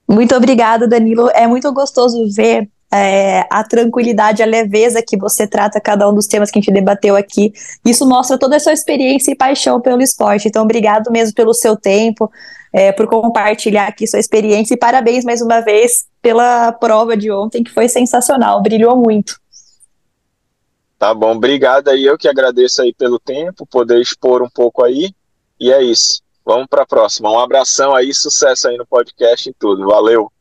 Muito 0.08 0.34
obrigado, 0.34 0.88
Danilo. 0.88 1.30
É 1.30 1.46
muito 1.46 1.72
gostoso 1.72 2.28
ver 2.34 2.68
é, 2.92 3.46
a 3.50 3.64
tranquilidade, 3.64 4.42
a 4.42 4.46
leveza 4.46 5.02
que 5.02 5.16
você 5.16 5.46
trata 5.46 5.80
cada 5.80 6.08
um 6.08 6.14
dos 6.14 6.26
temas 6.26 6.50
que 6.50 6.58
a 6.58 6.62
gente 6.62 6.72
debateu 6.72 7.16
aqui. 7.16 7.52
Isso 7.84 8.06
mostra 8.06 8.38
toda 8.38 8.56
a 8.56 8.60
sua 8.60 8.72
experiência 8.72 9.32
e 9.32 9.36
paixão 9.36 9.80
pelo 9.80 10.02
esporte. 10.02 10.48
Então, 10.48 10.62
obrigado 10.62 11.10
mesmo 11.10 11.34
pelo 11.34 11.54
seu 11.54 11.74
tempo, 11.74 12.30
é, 12.72 12.92
por 12.92 13.06
compartilhar 13.06 13.86
aqui 13.86 14.06
sua 14.06 14.20
experiência 14.20 14.74
e 14.74 14.76
parabéns 14.76 15.24
mais 15.24 15.40
uma 15.40 15.60
vez 15.60 16.06
pela 16.20 16.70
prova 16.72 17.16
de 17.16 17.30
ontem, 17.30 17.64
que 17.64 17.70
foi 17.70 17.88
sensacional, 17.88 18.62
brilhou 18.62 18.96
muito. 18.96 19.40
Tá 20.98 21.12
bom, 21.12 21.32
obrigado 21.32 21.88
aí, 21.88 22.04
eu 22.04 22.16
que 22.16 22.28
agradeço 22.28 22.80
aí 22.80 22.94
pelo 22.94 23.18
tempo, 23.18 23.66
poder 23.66 24.00
expor 24.00 24.40
um 24.40 24.48
pouco 24.48 24.84
aí, 24.84 25.10
e 25.58 25.72
é 25.72 25.82
isso. 25.82 26.22
Vamos 26.44 26.66
para 26.68 26.82
a 26.82 26.86
próxima. 26.86 27.30
Um 27.30 27.38
abração 27.38 27.94
aí, 27.94 28.12
sucesso 28.14 28.68
aí 28.68 28.76
no 28.76 28.86
podcast 28.86 29.48
e 29.48 29.54
tudo. 29.54 29.86
Valeu! 29.86 30.31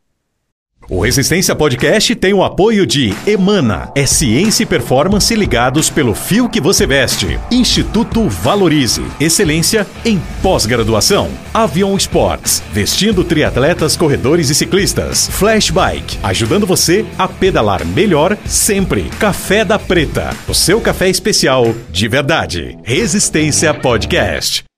O 0.89 0.99
Resistência 0.99 1.55
Podcast 1.55 2.13
tem 2.15 2.33
o 2.33 2.43
apoio 2.43 2.85
de 2.85 3.13
Emana, 3.25 3.89
é 3.95 4.05
ciência 4.05 4.63
e 4.63 4.65
performance 4.65 5.33
ligados 5.33 5.89
pelo 5.89 6.13
fio 6.13 6.49
que 6.49 6.59
você 6.59 6.85
veste. 6.85 7.39
Instituto 7.49 8.27
Valorize, 8.27 9.01
excelência 9.19 9.87
em 10.03 10.21
pós-graduação. 10.41 11.29
Avion 11.53 11.95
Sports, 11.95 12.61
vestindo 12.73 13.23
triatletas, 13.23 13.95
corredores 13.95 14.49
e 14.49 14.55
ciclistas. 14.55 15.29
Flashbike, 15.31 16.17
ajudando 16.23 16.67
você 16.67 17.05
a 17.17 17.27
pedalar 17.27 17.85
melhor 17.85 18.37
sempre. 18.45 19.03
Café 19.19 19.63
da 19.63 19.79
Preta, 19.79 20.35
o 20.47 20.53
seu 20.53 20.81
café 20.81 21.09
especial 21.09 21.73
de 21.89 22.07
verdade. 22.07 22.77
Resistência 22.83 23.73
Podcast. 23.73 24.70